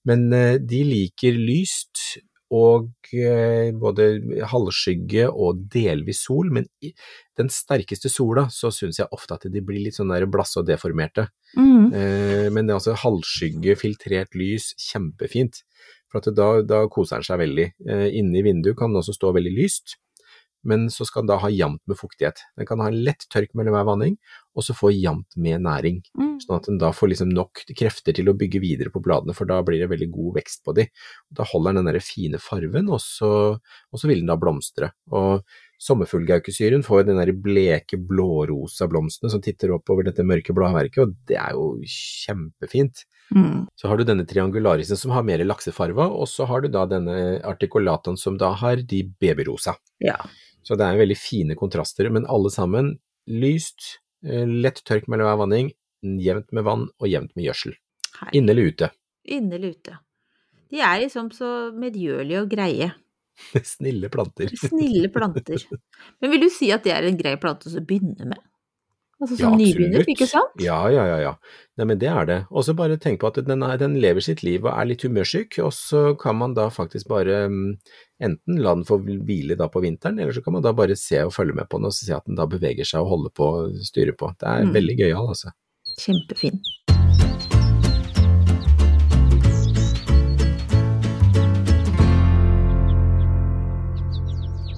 Men 0.08 0.32
eh, 0.36 0.56
de 0.62 0.84
liker 0.88 1.38
lyst 1.38 2.20
og 2.56 3.10
eh, 3.12 3.74
både 3.76 4.06
halvskygge 4.48 5.26
og 5.28 5.66
delvis 5.74 6.22
sol, 6.30 6.52
men 6.56 6.70
i 6.80 6.94
den 7.38 7.52
sterkeste 7.52 8.12
sola 8.12 8.46
så 8.54 8.72
syns 8.72 9.02
jeg 9.02 9.12
ofte 9.12 9.36
at 9.36 9.50
de 9.52 9.64
blir 9.64 9.84
litt 9.84 9.98
sånn 9.98 10.14
blasse 10.32 10.62
og 10.62 10.70
deformerte. 10.70 11.28
Mm. 11.60 11.92
Eh, 11.92 12.48
men 12.54 12.64
det 12.64 12.74
er 12.74 12.80
altså 12.80 12.96
halvskygge, 13.04 13.76
filtrert 13.80 14.38
lys, 14.40 14.72
kjempefint. 14.80 15.64
For 16.08 16.22
at 16.22 16.32
da, 16.38 16.50
da 16.64 16.86
koser 16.88 17.20
den 17.20 17.28
seg 17.28 17.42
veldig. 17.42 17.66
Inne 18.16 18.40
i 18.40 18.44
vinduet 18.46 18.78
kan 18.80 18.94
den 18.94 19.02
også 19.02 19.18
stå 19.18 19.34
veldig 19.36 19.52
lyst, 19.58 19.98
men 20.70 20.88
så 20.94 21.06
skal 21.08 21.24
den 21.24 21.32
da 21.32 21.40
ha 21.42 21.50
jevnt 21.52 21.82
med 21.90 22.00
fuktighet. 22.00 22.44
Den 22.60 22.68
kan 22.70 22.82
ha 22.84 22.90
en 22.92 23.00
lett 23.06 23.26
tørk 23.34 23.54
mellom 23.58 23.76
hver 23.78 23.88
vanning, 23.88 24.18
og 24.58 24.66
så 24.66 24.76
få 24.78 24.92
jevnt 24.94 25.38
med 25.40 25.64
næring. 25.66 26.02
Mm. 26.18 26.34
Sånn 26.44 26.58
at 26.58 26.68
den 26.70 26.80
da 26.82 26.92
får 26.96 27.14
liksom 27.14 27.32
nok 27.34 27.64
krefter 27.78 28.16
til 28.18 28.32
å 28.32 28.36
bygge 28.38 28.62
videre 28.64 28.94
på 28.94 29.02
bladene, 29.04 29.36
for 29.38 29.50
da 29.50 29.62
blir 29.66 29.84
det 29.84 29.92
veldig 29.92 30.10
god 30.14 30.40
vekst 30.40 30.64
på 30.66 30.76
de. 30.78 30.88
Da 31.30 31.46
holder 31.48 31.78
den 31.78 31.90
den 31.90 32.02
fine 32.04 32.42
farven, 32.42 32.92
og 32.92 33.02
så, 33.04 33.32
og 33.58 34.02
så 34.02 34.10
vil 34.10 34.24
den 34.24 34.32
da 34.32 34.38
blomstre. 34.40 34.92
Og 35.14 35.46
sommerfuglgaukesyren 35.84 36.84
får 36.86 37.06
den 37.08 37.20
der 37.22 37.32
bleke 37.38 38.00
blårosa 38.02 38.88
blomstene 38.90 39.30
som 39.34 39.44
titter 39.46 39.76
opp 39.76 39.90
over 39.94 40.08
dette 40.08 40.26
mørke 40.26 40.56
bladverket, 40.58 41.04
og 41.04 41.30
det 41.30 41.38
er 41.38 41.54
jo 41.58 41.76
kjempefint. 41.86 43.06
Mm. 43.36 43.68
Så 43.76 43.90
har 43.90 44.00
du 44.00 44.06
denne 44.08 44.26
triangularisen 44.26 44.98
som 44.98 45.14
har 45.16 45.26
mer 45.28 45.44
laksefarva, 45.46 46.08
og 46.10 46.30
så 46.32 46.48
har 46.50 46.64
du 46.64 46.72
da 46.74 46.86
denne 46.90 47.38
articulataen 47.46 48.18
som 48.20 48.40
da 48.40 48.54
har 48.58 48.82
de 48.82 49.04
babyrosa. 49.22 49.76
Ja. 50.04 50.18
Så 50.68 50.76
det 50.76 50.84
er 50.84 51.00
veldig 51.00 51.16
fine 51.16 51.56
kontraster, 51.56 52.10
men 52.12 52.28
alle 52.28 52.52
sammen 52.52 52.98
lyst, 53.32 54.02
eh, 54.26 54.44
lett 54.48 54.84
tørk 54.84 55.08
mellom 55.08 55.30
hver 55.30 55.40
vanning, 55.46 55.72
jevnt 56.04 56.52
med 56.52 56.68
vann 56.68 56.90
og 57.00 57.08
jevnt 57.08 57.32
med 57.38 57.48
gjødsel. 57.48 57.78
Inne 58.36 58.52
eller 58.52 58.74
ute. 58.74 58.92
Inne 59.32 59.56
eller 59.56 59.76
ute. 59.78 59.98
De 60.68 60.82
er 60.84 61.00
liksom 61.06 61.30
så 61.36 61.52
medgjørlige 61.72 62.44
og 62.44 62.52
greie. 62.52 62.90
Snille 63.76 64.10
planter. 64.12 64.52
Snille 64.60 65.12
planter. 65.14 65.64
Men 66.20 66.34
vil 66.34 66.48
du 66.48 66.50
si 66.52 66.72
at 66.76 66.84
det 66.84 66.96
er 66.96 67.08
en 67.08 67.20
grei 67.20 67.38
plante 67.40 67.72
å 67.72 67.84
begynne 67.88 68.28
med? 68.34 68.44
Altså 69.18 69.34
Ja, 69.40 69.48
som 69.50 69.56
nybegynner, 69.58 70.04
ikke 70.14 70.28
sant? 70.30 70.60
Ja, 70.62 70.78
ja, 70.94 71.04
ja. 71.10 71.16
ja. 71.24 71.32
Nei, 71.80 71.86
men 71.90 71.98
det 72.02 72.10
er 72.12 72.26
det. 72.30 72.38
Og 72.54 72.64
så 72.68 72.76
bare 72.78 73.00
tenk 73.02 73.20
på 73.24 73.32
at 73.32 73.40
den, 73.48 73.64
er, 73.66 73.78
den 73.82 73.96
lever 74.02 74.22
sitt 74.22 74.44
liv 74.46 74.66
og 74.68 74.74
er 74.76 74.86
litt 74.92 75.02
humørsyk, 75.08 75.58
og 75.66 75.72
så 75.74 76.12
kan 76.22 76.38
man 76.38 76.54
da 76.58 76.68
faktisk 76.74 77.10
bare 77.10 77.48
mm, 77.50 77.72
enten 78.30 78.62
la 78.62 78.76
den 78.78 78.86
få 78.86 79.00
hvile 79.02 79.58
da 79.58 79.70
på 79.74 79.82
vinteren, 79.82 80.20
eller 80.22 80.38
så 80.38 80.44
kan 80.46 80.54
man 80.60 80.66
da 80.66 80.74
bare 80.78 80.96
se 80.96 81.24
og 81.26 81.34
følge 81.34 81.58
med 81.58 81.66
på 81.70 81.82
den 81.82 81.90
og 81.90 81.98
se 81.98 82.14
at 82.14 82.30
den 82.30 82.38
da 82.38 82.46
beveger 82.46 82.86
seg 82.86 83.02
og 83.02 83.10
holder 83.16 83.34
på 83.42 83.50
og 83.64 83.82
styrer 83.90 84.14
på. 84.18 84.30
Det 84.38 84.48
er 84.54 84.66
Mm. 84.70 84.74
veldig 84.78 84.98
gøyal, 85.02 85.28
altså. 85.34 85.54
Kjempefin. 85.98 86.62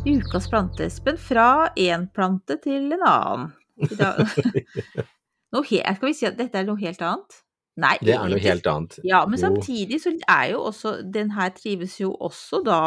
Ukas 0.05 0.47
plante, 0.49 0.85
Espen. 0.85 1.17
Fra 1.17 1.69
én 1.75 2.07
plante 2.13 2.57
til 2.63 2.91
en 2.93 3.03
annen. 3.05 3.49
Noe 5.53 5.65
he 5.65 5.79
skal 5.81 6.09
vi 6.11 6.13
si 6.17 6.27
at 6.29 6.37
dette 6.37 6.59
er 6.59 6.67
noe 6.67 6.77
helt 6.81 7.01
annet? 7.01 7.39
Nei, 7.79 7.95
Det 8.03 8.13
er 8.13 8.27
noe 8.29 8.41
helt 8.43 8.67
annet. 8.67 8.97
Ja, 9.07 9.23
men 9.29 9.39
samtidig 9.39 10.01
så 10.03 10.11
er 10.27 10.49
jo 10.51 10.63
også 10.67 10.97
Den 11.15 11.31
her 11.31 11.49
trives 11.55 11.95
jo 12.01 12.11
også 12.19 12.59
da 12.65 12.79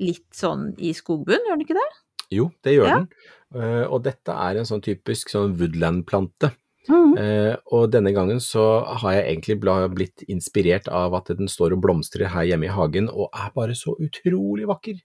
litt 0.00 0.26
sånn 0.36 0.70
i 0.80 0.92
skogbunn, 0.96 1.44
gjør 1.46 1.56
den 1.58 1.64
ikke 1.66 1.76
det? 1.78 1.88
Jo, 2.32 2.50
det 2.64 2.74
gjør 2.78 2.88
Ja. 2.88 2.94
den. 2.98 3.08
Eh, 3.56 3.84
og 3.86 4.02
dette 4.04 4.32
er 4.32 4.56
en 4.58 4.66
sånn 4.68 4.82
typisk 4.82 5.30
sånn 5.30 5.54
woodland-plante. 5.56 6.50
Mm. 6.88 7.16
Eh, 7.18 7.56
og 7.74 7.90
denne 7.90 8.12
gangen 8.14 8.38
så 8.42 8.84
har 9.00 9.14
jeg 9.16 9.26
egentlig 9.36 9.56
blitt 9.94 10.22
inspirert 10.28 10.88
av 10.88 11.14
at 11.14 11.26
den 11.36 11.48
står 11.50 11.72
og 11.76 11.82
blomstrer 11.82 12.28
her 12.30 12.44
hjemme 12.46 12.66
i 12.68 12.74
hagen, 12.74 13.08
og 13.08 13.30
er 13.34 13.50
bare 13.54 13.74
så 13.74 13.94
utrolig 13.98 14.66
vakker. 14.66 15.00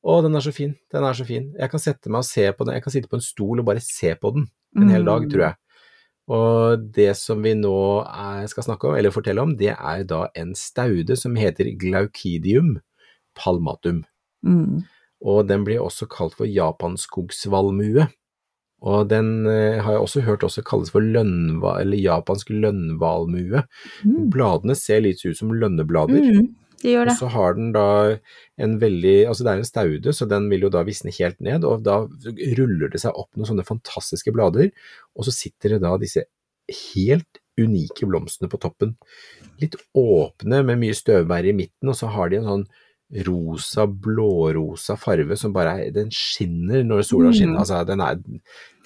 Å, 0.00 0.20
den 0.24 0.36
er 0.36 0.44
så 0.44 0.52
fin, 0.56 0.72
den 0.92 1.04
er 1.04 1.16
så 1.16 1.26
fin. 1.28 1.50
Jeg 1.60 1.72
kan 1.72 1.82
sette 1.82 2.12
meg 2.12 2.22
og 2.22 2.28
se 2.28 2.46
på 2.56 2.64
den, 2.64 2.76
jeg 2.78 2.84
kan 2.86 2.94
sitte 2.94 3.10
på 3.10 3.18
en 3.18 3.24
stol 3.24 3.60
og 3.60 3.66
bare 3.68 3.82
se 3.84 4.14
på 4.16 4.32
den 4.36 4.46
en 4.78 4.92
hel 4.92 5.04
dag, 5.04 5.26
tror 5.28 5.44
jeg. 5.48 5.58
Og 6.30 6.84
det 6.94 7.10
som 7.18 7.42
vi 7.42 7.56
nå 7.58 7.74
er, 8.06 8.46
skal 8.50 8.68
snakke 8.68 8.86
om, 8.86 8.94
eller 8.96 9.12
fortelle 9.12 9.42
om, 9.42 9.56
det 9.58 9.72
er 9.74 10.04
da 10.08 10.28
en 10.38 10.54
staude 10.56 11.16
som 11.18 11.34
heter 11.38 11.72
Glaucidium 11.80 12.78
palmatum. 13.38 14.04
Mm. 14.46 14.86
Og 15.26 15.42
den 15.48 15.66
blir 15.66 15.82
også 15.82 16.08
kalt 16.10 16.36
for 16.38 16.48
japanskogsvalmue. 16.48 18.06
Og 18.80 19.10
den 19.10 19.44
eh, 19.50 19.82
har 19.84 19.98
jeg 19.98 20.04
også 20.06 20.22
hørt 20.24 20.46
også 20.46 20.64
kalles 20.64 20.92
for 20.94 21.04
lønnva, 21.04 21.76
eller 21.82 22.00
japansk 22.00 22.52
lønnhvalmue. 22.54 23.66
Mm. 24.06 24.30
Bladene 24.32 24.76
ser 24.78 25.02
litt 25.04 25.20
ut 25.26 25.36
som 25.36 25.52
lønneblader. 25.52 26.30
Mm. 26.30 26.48
Det 26.82 26.94
gjør 26.94 27.10
Og 27.12 27.16
så 27.18 27.28
har 27.34 27.54
den 27.58 27.72
da 27.76 27.86
en 28.58 28.78
veldig 28.80 29.14
Altså 29.28 29.44
det 29.44 29.52
er 29.52 29.58
en 29.62 29.68
staude, 29.68 30.12
så 30.16 30.28
den 30.28 30.48
vil 30.50 30.66
jo 30.66 30.70
da 30.72 30.82
visne 30.86 31.12
helt 31.18 31.40
ned, 31.40 31.64
og 31.64 31.82
da 31.86 32.02
ruller 32.58 32.88
det 32.92 33.00
seg 33.02 33.12
opp 33.14 33.30
noen 33.36 33.50
sånne 33.52 33.66
fantastiske 33.68 34.32
blader, 34.32 34.70
og 35.16 35.24
så 35.28 35.34
sitter 35.34 35.76
det 35.76 35.82
da 35.84 35.96
disse 36.00 36.24
helt 36.94 37.40
unike 37.60 38.06
blomstene 38.08 38.48
på 38.48 38.60
toppen. 38.62 38.94
Litt 39.60 39.74
åpne 39.98 40.62
med 40.64 40.78
mye 40.80 40.94
støvbær 40.96 41.44
i 41.50 41.52
midten, 41.56 41.90
og 41.92 41.96
så 41.98 42.08
har 42.14 42.30
de 42.30 42.38
en 42.40 42.48
sånn 42.48 42.66
rosa, 43.26 43.86
blårosa 43.90 44.94
farve 44.96 45.34
som 45.36 45.52
bare 45.52 45.72
er 45.82 45.90
Den 45.90 46.12
skinner 46.14 46.84
når 46.86 47.02
sola 47.08 47.30
Mm. 47.30 47.34
skinner. 47.34 47.58
Altså, 47.58 47.84
den 47.86 48.00
er 48.00 48.14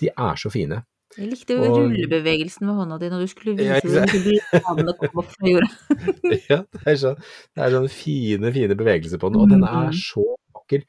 De 0.01 0.09
er 0.09 0.35
så 0.41 0.51
fine. 0.51 0.83
Jeg 1.19 1.31
likte 1.31 1.57
Og- 1.61 1.77
rullebevegelsen 1.79 2.67
med 2.67 2.75
hånda 2.75 2.99
di 2.99 3.09
når 3.13 3.21
du 3.23 3.27
skulle 3.31 3.55
Ja, 3.63 3.79
vise 3.81 4.03
ikke 4.03 4.23
det. 4.25 4.63
Bladene 4.65 4.95
kom 4.99 5.21
opp 5.23 5.31
fra 5.31 5.47
jorda. 5.47 5.69
ja, 6.51 6.59
det 6.73 6.87
er 6.91 6.99
sånn, 7.05 7.21
det 7.55 7.63
er 7.69 7.71
sånne 7.77 7.93
fine, 7.95 8.53
fine 8.57 8.75
bevegelser 8.81 9.21
på 9.23 9.31
den, 9.31 9.41
og 9.45 9.49
den 9.55 9.63
er 9.65 9.91
Mhm. 9.91 9.99
så 10.01 10.25
vakker. 10.59 10.83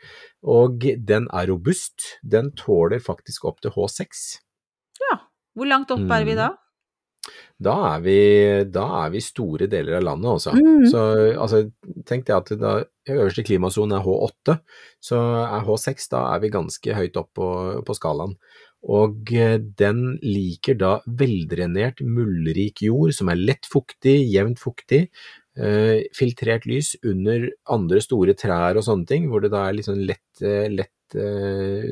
Og 0.43 0.79
den 1.05 1.27
er 1.31 1.47
robust. 1.51 2.17
Den 2.25 2.51
tåler 2.57 2.99
faktisk 3.03 3.45
opp 3.45 3.61
til 3.61 3.71
H6. 3.71 4.39
Ja. 5.11 5.19
Hvor 5.55 5.67
langt 5.69 5.91
opp 5.91 5.99
er 6.09 6.25
vi 6.25 6.33
Mm. 6.33 6.37
da? 6.37 6.49
Da 7.59 7.95
er 7.95 8.01
vi, 8.01 8.63
da 8.69 9.05
er 9.05 9.09
vi 9.09 9.19
store 9.23 9.65
deler 9.67 9.95
av 9.97 10.03
landet, 10.03 10.27
altså. 10.29 10.51
Mm. 10.53 10.85
Så 10.91 10.99
altså, 11.39 11.71
tenk 12.05 12.25
deg 12.27 12.35
at 12.35 12.51
da 12.59 12.83
øverste 13.09 13.43
klimasone 13.47 13.95
er 13.97 14.03
H8, 14.03 14.59
så 15.01 15.17
er 15.47 15.63
H6, 15.65 16.09
da 16.11 16.35
er 16.35 16.39
vi 16.43 16.49
ganske 16.53 16.93
høyt 16.93 17.15
opp 17.17 17.31
på, 17.33 17.47
på 17.87 17.95
skalaen. 17.97 18.35
Og 18.85 19.31
eh, 19.33 19.57
den 19.79 20.17
liker 20.21 20.77
da 20.77 20.91
veldrenert, 21.05 22.03
muldrik 22.05 22.83
jord 22.85 23.15
som 23.17 23.31
er 23.31 23.41
lett 23.41 23.65
fuktig, 23.69 24.19
jevnt 24.29 24.61
fuktig, 24.61 25.07
eh, 25.57 26.05
filtrert 26.13 26.67
lys 26.69 26.93
under 27.01 27.47
andre 27.73 28.03
store 28.03 28.35
trær 28.37 28.77
og 28.77 28.85
sånne 28.85 29.09
ting, 29.09 29.29
hvor 29.31 29.41
det 29.41 29.53
da 29.55 29.65
er 29.65 29.79
litt 29.79 29.89
sånn 29.89 30.05
lett, 30.05 30.27
eh, 30.41 30.69
lett 30.69 30.91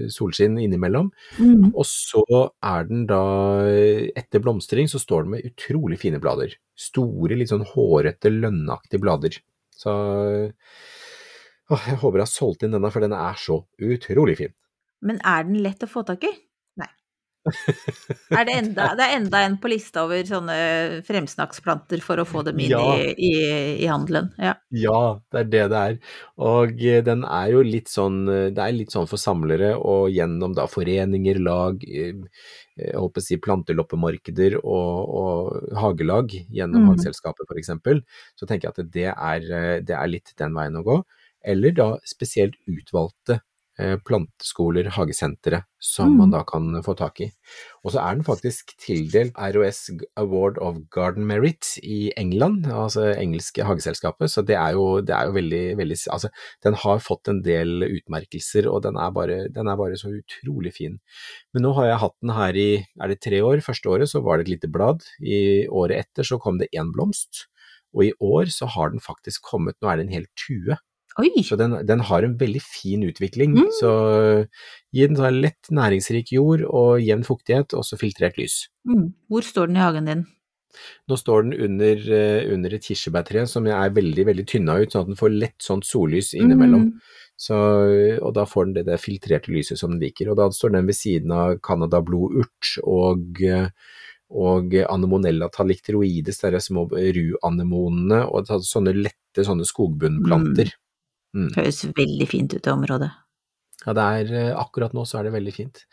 solskinn 0.10 0.58
innimellom. 0.58 1.12
Mm. 1.38 1.67
Og 1.69 1.86
så 1.86 2.23
er 2.65 2.88
den 2.89 3.03
da, 3.08 3.21
etter 4.17 4.41
blomstring, 4.41 4.89
så 4.89 4.99
står 4.99 5.23
den 5.23 5.36
med 5.36 5.45
utrolig 5.51 5.99
fine 6.01 6.19
blader. 6.19 6.56
Store, 6.73 7.38
litt 7.38 7.51
sånn 7.53 7.65
hårete, 7.75 8.32
lønnaktige 8.34 9.03
blader. 9.06 9.38
Så 9.77 9.93
å, 11.69 11.77
jeg 11.77 11.99
håper 12.01 12.19
jeg 12.19 12.25
har 12.25 12.32
solgt 12.34 12.65
inn 12.65 12.73
denne, 12.75 12.91
for 12.91 13.06
den 13.06 13.15
er 13.15 13.38
så 13.39 13.62
utrolig 13.86 14.39
fin. 14.41 14.56
Men 15.06 15.21
er 15.27 15.45
den 15.47 15.62
lett 15.63 15.86
å 15.86 15.91
få 15.93 16.03
tak 16.08 16.25
i? 16.27 16.34
Er 17.43 18.45
det, 18.47 18.53
enda, 18.56 18.86
det 18.95 19.06
er 19.06 19.15
enda 19.17 19.41
en 19.43 19.58
på 19.62 19.69
lista 19.71 20.06
over 20.06 20.23
sånne 20.27 20.56
fremsnakksplanter 21.08 22.01
for 22.03 22.21
å 22.21 22.25
få 22.27 22.43
dem 22.47 22.62
inn 22.63 22.71
Ja. 22.71 22.84
i, 22.95 23.12
i, 23.17 23.34
i 23.84 23.89
handelen. 23.91 24.29
Ja. 24.39 24.56
Ja, 24.71 25.01
det 25.34 25.41
er 25.41 25.49
det 25.51 25.63
det 25.73 25.82
er. 25.89 25.97
Og 26.49 26.84
eh, 26.84 27.01
den 27.06 27.25
er 27.27 27.51
jo 27.51 27.63
litt 27.67 27.91
sånn, 27.91 28.23
eh, 28.32 28.49
det 28.56 28.63
er 28.63 28.77
litt 28.77 28.95
sånn 28.95 29.10
for 29.12 29.21
samlere, 29.21 29.73
og 29.75 30.10
gjennom 30.15 30.56
da 30.56 30.67
foreninger, 30.71 31.41
lag, 31.43 31.84
eh, 31.84 32.23
jeg 32.79 32.97
håper 32.97 33.21
å 33.21 33.25
si 33.27 33.38
planteloppemarkeder 33.38 34.56
og, 34.63 35.12
og 35.19 35.75
hagelag, 35.77 36.32
gjennom 36.49 36.88
mm. 36.88 36.93
Hageselskapet 36.93 37.51
eksempel, 37.60 38.01
så 38.39 38.47
tenker 38.49 38.69
jeg 38.69 38.73
at 38.73 38.93
det 38.93 39.10
er, 39.13 39.49
eh, 39.60 39.79
det 39.86 39.97
er 39.99 40.10
litt 40.10 40.34
den 40.39 40.56
veien 40.58 40.79
å 40.79 40.86
gå. 40.88 41.01
Eller 41.43 41.75
da 41.75 41.89
spesielt 42.08 42.56
utvalgte 42.71 43.38
eh, 43.38 43.43
planteskoler, 44.05 44.91
hagesentre, 44.93 45.63
som 45.81 46.12
mm. 46.12 46.17
man 46.19 46.33
da 46.33 46.43
kan 46.45 46.67
få 46.86 46.93
tak 46.97 47.19
i. 47.25 47.27
Og 47.83 47.93
så 47.93 48.03
er 48.03 48.17
den 48.17 48.25
faktisk 48.27 48.75
tildelt 48.81 49.33
ROS 49.55 49.88
Award 50.19 50.59
of 50.62 50.77
Garden 50.93 51.25
Merit 51.27 51.73
i 51.81 52.12
England, 52.19 52.67
altså 52.69 53.09
engelske 53.17 53.65
hageselskapet, 53.65 54.31
så 54.31 54.43
det 54.45 54.57
er 54.59 54.77
jo, 54.77 55.01
det 55.01 55.15
er 55.17 55.29
jo 55.29 55.38
veldig, 55.39 55.63
veldig 55.79 55.97
Altså, 56.13 56.29
den 56.65 56.77
har 56.83 57.01
fått 57.01 57.31
en 57.31 57.41
del 57.45 57.88
utmerkelser, 57.88 58.69
og 58.69 58.83
den 58.86 58.99
er, 58.99 59.09
bare, 59.15 59.39
den 59.53 59.69
er 59.71 59.79
bare 59.79 59.97
så 59.99 60.13
utrolig 60.13 60.75
fin. 60.77 60.99
Men 61.53 61.65
nå 61.65 61.73
har 61.79 61.89
jeg 61.89 62.01
hatt 62.05 62.17
den 62.21 62.36
her 62.38 62.59
i, 62.59 62.69
er 63.01 63.12
det 63.12 63.21
tre 63.25 63.41
år? 63.41 63.63
Første 63.65 63.89
året 63.89 64.12
så 64.12 64.21
var 64.21 64.38
det 64.38 64.47
et 64.47 64.55
lite 64.55 64.71
blad, 64.71 65.01
i 65.21 65.65
året 65.67 66.05
etter 66.05 66.27
så 66.27 66.39
kom 66.41 66.62
det 66.62 66.71
én 66.77 66.93
blomst, 66.93 67.47
og 67.93 68.07
i 68.07 68.13
år 68.21 68.49
så 68.53 68.69
har 68.73 68.93
den 68.93 69.03
faktisk 69.03 69.45
kommet, 69.53 69.77
nå 69.81 69.89
er 69.89 69.99
det 69.99 70.07
en 70.07 70.17
hel 70.17 70.29
tue. 70.38 70.77
Oi! 71.21 71.43
Så 71.45 71.58
den, 71.60 71.76
den 71.86 72.02
har 72.08 72.26
en 72.26 72.38
veldig 72.39 72.62
fin 72.65 73.04
utvikling. 73.06 73.58
Mm. 73.58 73.71
Så 73.80 73.91
gi 74.93 75.06
den 75.06 75.19
sånn 75.19 75.41
lett 75.43 75.69
næringsrik 75.73 76.32
jord 76.34 76.65
og 76.69 77.04
jevn 77.04 77.26
fuktighet, 77.28 77.76
og 77.78 77.86
så 77.86 77.99
filtrert 78.02 78.39
lys. 78.41 78.63
Mm. 78.89 79.12
Hvor 79.30 79.45
står 79.45 79.69
den 79.69 79.78
i 79.78 79.84
hagen 79.84 80.10
din? 80.10 80.23
Nå 81.10 81.17
står 81.19 81.43
den 81.45 81.54
under, 81.67 81.99
eh, 82.17 82.54
under 82.54 82.73
et 82.73 82.86
kirsebærtre 82.88 83.45
som 83.49 83.67
er 83.69 83.93
veldig 83.93 84.26
veldig 84.26 84.45
tynna 84.49 84.80
ut, 84.82 84.89
sånn 84.89 85.06
at 85.06 85.12
den 85.12 85.19
får 85.19 85.36
lett 85.36 85.62
sånt 85.62 85.86
sollys 85.86 86.34
innimellom. 86.34 86.88
Mm. 86.89 87.19
Så, 87.43 87.58
og 88.21 88.34
da 88.38 88.45
får 88.49 88.69
den 88.69 88.78
det, 88.80 88.86
det 88.89 89.02
filtrerte 89.02 89.54
lyset 89.54 89.78
som 89.78 89.93
den 89.93 90.02
liker. 90.02 90.32
Og 90.32 90.39
da 90.39 90.49
står 90.54 90.73
den 90.73 90.89
ved 90.89 90.97
siden 90.97 91.34
av 91.36 91.60
Canada 91.65 92.02
blodurt 92.06 92.73
og, 92.82 93.41
eh, 93.45 93.69
og 94.34 94.73
anemonella 94.89 95.52
talikteroides, 95.54 96.41
er 96.43 96.56
de 96.56 96.63
små 96.63 96.88
ruanemonene, 96.89 98.23
og 98.34 98.49
sånne 98.65 98.95
lette 98.97 99.45
sånne 99.45 99.67
skogbunnplanter. 99.69 100.73
Mm. 100.73 100.83
Høres 101.34 101.84
veldig 101.98 102.30
fint 102.30 102.54
ut, 102.54 102.65
i 102.65 102.74
området. 102.74 103.12
Ja, 103.84 103.93
det 103.98 104.04
er, 104.04 104.34
eh, 104.39 104.56
akkurat 104.56 104.93
nå 104.96 105.04
så 105.08 105.19
er 105.19 105.28
det 105.28 105.36
veldig 105.36 105.54
fint. 105.56 105.84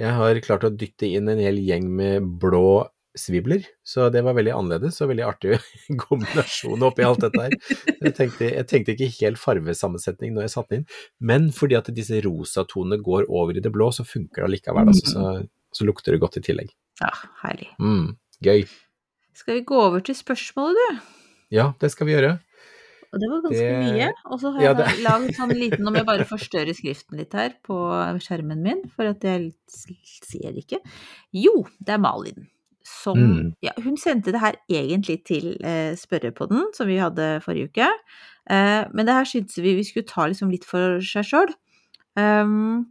Jeg 0.00 0.14
har 0.16 0.42
klart 0.42 0.66
å 0.66 0.72
dytte 0.74 1.06
inn 1.06 1.28
en 1.30 1.42
hel 1.42 1.60
gjeng 1.62 1.88
med 1.98 2.30
blå 2.42 2.86
svibler, 3.16 3.64
så 3.86 4.10
det 4.12 4.20
var 4.26 4.36
veldig 4.36 4.52
annerledes 4.52 4.98
og 5.00 5.10
veldig 5.10 5.24
artig 5.24 5.56
kombinasjon 6.04 6.84
oppi 6.84 7.04
alt 7.06 7.22
dette 7.24 7.46
her. 7.46 7.54
Jeg 8.02 8.14
tenkte, 8.18 8.50
jeg 8.50 8.68
tenkte 8.68 8.92
ikke 8.92 9.12
helt 9.22 9.40
farvesammensetning 9.40 10.34
når 10.36 10.46
jeg 10.46 10.54
satte 10.56 10.74
den 10.74 10.82
inn, 10.82 10.98
men 11.32 11.48
fordi 11.56 11.78
at 11.78 11.88
disse 11.96 12.20
rosatonene 12.26 13.00
går 13.04 13.28
over 13.30 13.56
i 13.56 13.64
det 13.64 13.72
blå, 13.72 13.88
så 13.94 14.04
funker 14.04 14.42
det 14.42 14.48
allikevel, 14.50 14.92
altså, 14.92 15.12
så, 15.14 15.30
så 15.72 15.88
lukter 15.88 16.12
det 16.16 16.22
godt 16.24 16.40
i 16.40 16.44
tillegg. 16.44 16.74
Ja, 17.00 17.12
herlig. 17.44 17.70
Mm, 17.80 18.16
gøy. 18.44 18.66
Skal 19.36 19.60
vi 19.60 19.66
gå 19.68 19.80
over 19.80 20.04
til 20.04 20.16
spørsmålet, 20.16 20.76
du? 20.76 21.00
Ja, 21.56 21.70
det 21.80 21.92
skal 21.94 22.08
vi 22.08 22.16
gjøre. 22.16 22.36
Og 23.16 23.22
det 23.22 23.28
var 23.32 23.40
ganske 23.46 23.68
Det- 23.70 23.84
mye. 23.86 24.08
Og 24.28 24.40
så 24.42 24.50
har 24.52 24.60
Ja, 24.62 24.72
jeg 24.74 24.76
det- 24.76 25.04
lagd 25.06 25.30
sånn 25.38 25.54
liten 25.56 25.88
om 25.88 25.94
jeg 25.96 26.04
bare 26.06 26.24
forstørrer 26.28 26.76
skriften 26.76 27.16
litt 27.16 27.32
her 27.32 27.54
på 27.64 27.76
skjermen 28.20 28.60
min, 28.62 28.82
for 28.92 29.08
at 29.08 29.24
jeg 29.24 29.52
ser 29.68 30.52
ikke. 30.52 30.78
Jo, 31.32 31.64
det 31.82 31.94
er 31.96 31.98
Malin. 31.98 32.46
Som 32.84 33.16
Mm. 33.18 33.54
Ja, 33.62 33.72
hun 33.82 33.96
sendte 33.96 34.30
det 34.30 34.38
her 34.40 34.54
egentlig 34.70 35.24
til 35.24 35.56
eh, 35.64 35.96
spørrepodden, 35.96 36.72
som 36.74 36.86
vi 36.86 36.98
hadde 36.98 37.40
forrige 37.42 37.70
uke. 37.72 37.88
Eh, 38.48 38.84
men 38.92 39.06
det 39.06 39.14
her 39.16 39.24
syntes 39.24 39.56
vi 39.56 39.74
vi 39.74 39.82
skulle 39.82 40.06
ta 40.06 40.26
liksom 40.28 40.50
litt 40.52 40.64
for 40.64 41.00
seg 41.00 41.24
sjøl. 41.24 41.54
Um, 42.16 42.86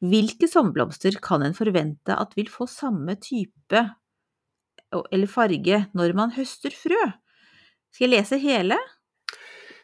hvilke 0.00 0.46
sommerblomster 0.48 1.20
kan 1.20 1.42
en 1.42 1.54
forvente 1.54 2.14
at 2.16 2.34
vil 2.36 2.46
få 2.46 2.68
samme 2.68 3.16
type 3.20 3.90
eller 5.10 5.26
farge 5.26 5.86
når 5.94 6.14
man 6.14 6.30
høster 6.36 6.70
frø? 6.70 7.12
Skal 7.92 8.08
jeg 8.10 8.20
lese 8.20 8.38
hele? 8.40 8.78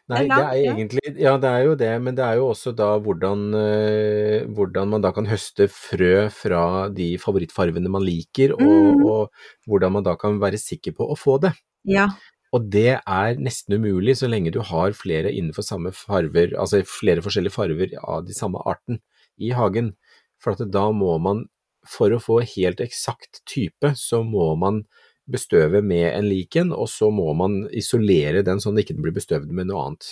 Nei, 0.09 0.23
Det 0.25 0.37
er 0.41 0.73
egentlig 0.73 1.11
Ja, 1.21 1.35
det 1.37 1.49
er 1.49 1.63
jo 1.67 1.75
det, 1.77 1.91
men 2.01 2.15
det 2.17 2.23
er 2.25 2.39
jo 2.39 2.47
også 2.49 2.73
da 2.75 2.87
hvordan, 2.99 3.43
eh, 3.59 4.45
hvordan 4.49 4.89
man 4.89 5.01
da 5.05 5.11
kan 5.13 5.27
høste 5.29 5.67
frø 5.69 6.29
fra 6.33 6.89
de 6.89 7.11
favorittfarvene 7.21 7.89
man 7.93 8.01
liker, 8.05 8.53
og, 8.57 8.61
Mm. 8.63 9.05
og 9.05 9.29
hvordan 9.69 9.91
man 9.93 10.03
da 10.03 10.15
kan 10.15 10.39
være 10.41 10.57
sikker 10.57 10.95
på 10.97 11.05
å 11.09 11.17
få 11.17 11.39
det. 11.41 11.53
Ja. 11.85 12.07
Og 12.51 12.69
det 12.71 12.97
er 13.05 13.35
nesten 13.37 13.77
umulig 13.77 14.17
så 14.17 14.27
lenge 14.27 14.51
du 14.51 14.59
har 14.65 14.91
flere 14.97 15.29
innenfor 15.29 15.61
samme 15.61 15.91
farver, 15.93 16.55
altså 16.57 16.81
flere 16.83 17.21
forskjellige 17.21 17.53
farver 17.53 17.93
av 18.01 18.25
de 18.25 18.33
samme 18.33 18.57
arten 18.65 18.99
i 19.39 19.51
hagen. 19.53 19.93
For 20.41 20.55
da 20.55 20.87
må 20.91 21.19
man, 21.21 21.45
for 21.85 22.09
å 22.09 22.19
få 22.19 22.41
helt 22.41 22.81
eksakt 22.81 23.43
type, 23.45 23.93
så 23.93 24.23
må 24.25 24.57
man 24.57 24.85
bestøve 25.31 25.81
med 25.85 26.07
en 26.13 26.27
liken, 26.29 26.73
og 26.73 26.89
så 26.91 27.09
må 27.13 27.31
man 27.37 27.61
isolere 27.75 28.43
den 28.45 28.59
sånn 28.61 28.75
at 28.77 28.81
den 28.81 28.85
ikke 28.87 29.01
blir 29.03 29.15
bestøvd 29.15 29.51
med 29.55 29.69
noe 29.69 29.85
annet. 29.87 30.11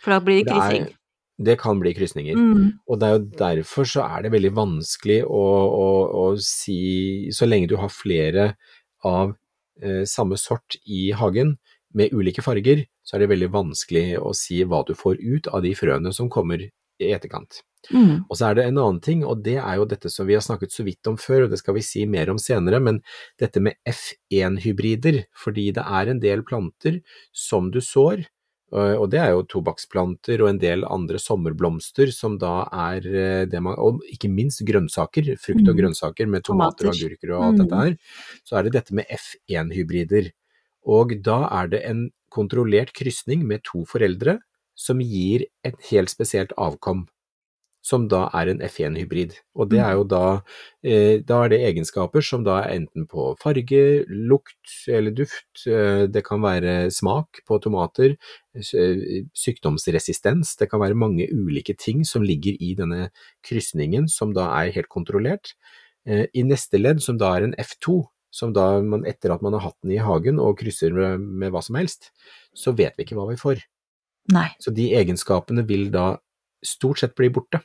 For 0.00 0.14
da 0.14 0.20
blir 0.24 0.44
det 0.44 0.52
Det 0.54 0.80
er- 0.82 0.98
Det 1.42 1.58
kan 1.58 1.80
bli 1.80 1.94
krysninger. 1.94 2.36
Mm. 2.36 2.78
Og 2.86 3.00
det 3.00 3.06
er 3.08 3.18
jo 3.18 3.24
derfor 3.38 3.84
så 3.88 4.02
er 4.04 4.22
det 4.22 4.32
veldig 4.32 4.52
vanskelig 4.54 5.24
å, 5.24 5.42
å, 5.82 5.88
å 6.14 6.38
si 6.38 7.30
Så 7.32 7.48
lenge 7.48 7.68
du 7.68 7.76
har 7.76 7.88
flere 7.88 8.54
av 9.02 9.34
eh, 9.82 10.04
samme 10.04 10.36
sort 10.38 10.76
i 10.86 11.10
hagen 11.10 11.56
med 11.94 12.12
ulike 12.12 12.42
farger, 12.44 12.84
så 13.02 13.16
er 13.16 13.20
det 13.24 13.30
veldig 13.32 13.50
vanskelig 13.50 14.18
å 14.20 14.32
si 14.36 14.62
hva 14.62 14.84
du 14.86 14.94
får 14.94 15.18
ut 15.20 15.48
av 15.48 15.62
de 15.62 15.74
frøene 15.74 16.12
som 16.14 16.30
kommer 16.30 16.62
i 16.62 17.10
etterkant. 17.12 17.62
Mm. 17.90 18.24
Og 18.30 18.36
så 18.38 18.50
er 18.50 18.54
det 18.54 18.64
en 18.68 18.78
annen 18.78 19.00
ting, 19.02 19.24
og 19.26 19.42
det 19.42 19.56
er 19.58 19.76
jo 19.80 19.84
dette 19.90 20.10
som 20.12 20.26
vi 20.28 20.34
har 20.38 20.44
snakket 20.44 20.70
så 20.70 20.84
vidt 20.86 21.06
om 21.10 21.16
før, 21.18 21.44
og 21.44 21.50
det 21.50 21.58
skal 21.58 21.74
vi 21.74 21.82
si 21.82 22.04
mer 22.06 22.30
om 22.30 22.38
senere, 22.38 22.78
men 22.80 23.00
dette 23.42 23.60
med 23.60 23.74
F1-hybrider, 23.88 25.24
fordi 25.34 25.72
det 25.74 25.82
er 25.82 26.10
en 26.12 26.20
del 26.22 26.44
planter 26.46 27.00
som 27.34 27.70
du 27.74 27.80
sår, 27.80 28.22
og 28.72 29.02
og 29.02 29.10
det 29.12 29.18
er 29.20 29.34
jo 29.34 29.42
tobakksplanter 29.52 30.40
og 30.40 30.48
en 30.48 30.58
del 30.62 30.84
andre 30.88 31.18
sommerblomster 31.20 32.08
som 32.10 32.38
da 32.40 32.62
er 32.72 33.04
eh, 33.04 33.44
det 33.44 33.60
man 33.60 33.74
Og 33.76 34.00
ikke 34.08 34.30
minst 34.32 34.62
grønnsaker, 34.64 35.36
frukt 35.36 35.68
og 35.68 35.74
Mm. 35.74 35.80
grønnsaker 35.82 36.26
med 36.26 36.42
tomater 36.42 36.88
og 36.88 36.94
agurker 36.94 37.34
og 37.36 37.42
alt 37.44 37.58
Mm. 37.58 37.60
dette 37.66 37.76
her. 37.82 37.96
Så 38.48 38.56
er 38.56 38.62
det 38.62 38.72
dette 38.72 38.94
med 38.94 39.04
F1-hybrider. 39.12 40.30
Og 40.86 41.12
da 41.22 41.48
er 41.52 41.68
det 41.68 41.82
en 41.84 42.10
kontrollert 42.30 42.94
krysning 42.94 43.44
med 43.46 43.62
to 43.62 43.84
foreldre 43.84 44.38
som 44.74 44.98
gir 45.00 45.44
et 45.62 45.76
helt 45.90 46.08
spesielt 46.08 46.52
avkom, 46.56 47.06
som 47.82 48.06
da 48.10 48.28
er 48.38 48.52
en 48.52 48.62
F1-hybrid. 48.62 49.34
Og 49.58 49.70
det 49.72 49.80
er 49.82 49.96
jo 49.98 50.04
da, 50.06 50.40
eh, 50.86 51.18
da 51.26 51.40
er 51.42 51.50
det 51.50 51.60
egenskaper 51.66 52.22
som 52.22 52.44
da 52.46 52.60
er 52.62 52.76
enten 52.78 53.08
på 53.10 53.32
farge, 53.42 53.82
lukt 54.08 54.76
eller 54.86 55.10
duft, 55.10 55.66
eh, 55.66 56.06
det 56.06 56.22
kan 56.24 56.40
være 56.40 56.92
smak 56.94 57.42
på 57.44 57.58
tomater, 57.60 58.16
eh, 58.54 59.26
sykdomsresistens, 59.34 60.56
det 60.56 60.70
kan 60.70 60.80
være 60.80 60.94
mange 60.94 61.26
ulike 61.26 61.76
ting 61.76 62.04
som 62.04 62.22
ligger 62.22 62.54
i 62.60 62.74
denne 62.78 63.10
krysningen 63.42 64.08
som 64.08 64.32
da 64.32 64.46
er 64.62 64.72
helt 64.72 64.88
kontrollert. 64.88 65.54
Eh, 66.06 66.26
I 66.34 66.42
neste 66.42 66.78
ledd, 66.78 67.02
som 67.02 67.18
da 67.18 67.36
er 67.36 67.42
en 67.42 67.54
F2, 67.58 68.06
som 68.32 68.52
da 68.52 68.80
man 68.80 69.04
etter 69.04 69.32
at 69.34 69.42
man 69.42 69.52
har 69.52 69.66
hatt 69.68 69.76
den 69.82 69.92
i 69.92 70.00
hagen 70.00 70.38
og 70.40 70.58
krysser 70.58 70.94
med, 70.94 71.20
med 71.20 71.52
hva 71.52 71.62
som 71.62 71.76
helst, 71.76 72.10
så 72.54 72.72
vet 72.72 72.96
vi 72.96 73.04
ikke 73.04 73.18
hva 73.18 73.28
vi 73.28 73.36
får. 73.36 73.60
Nei. 74.32 74.48
Så 74.62 74.72
de 74.74 74.92
egenskapene 74.94 75.66
vil 75.66 75.90
da 75.92 76.16
stort 76.64 77.02
sett 77.02 77.14
bli 77.18 77.28
borte. 77.34 77.60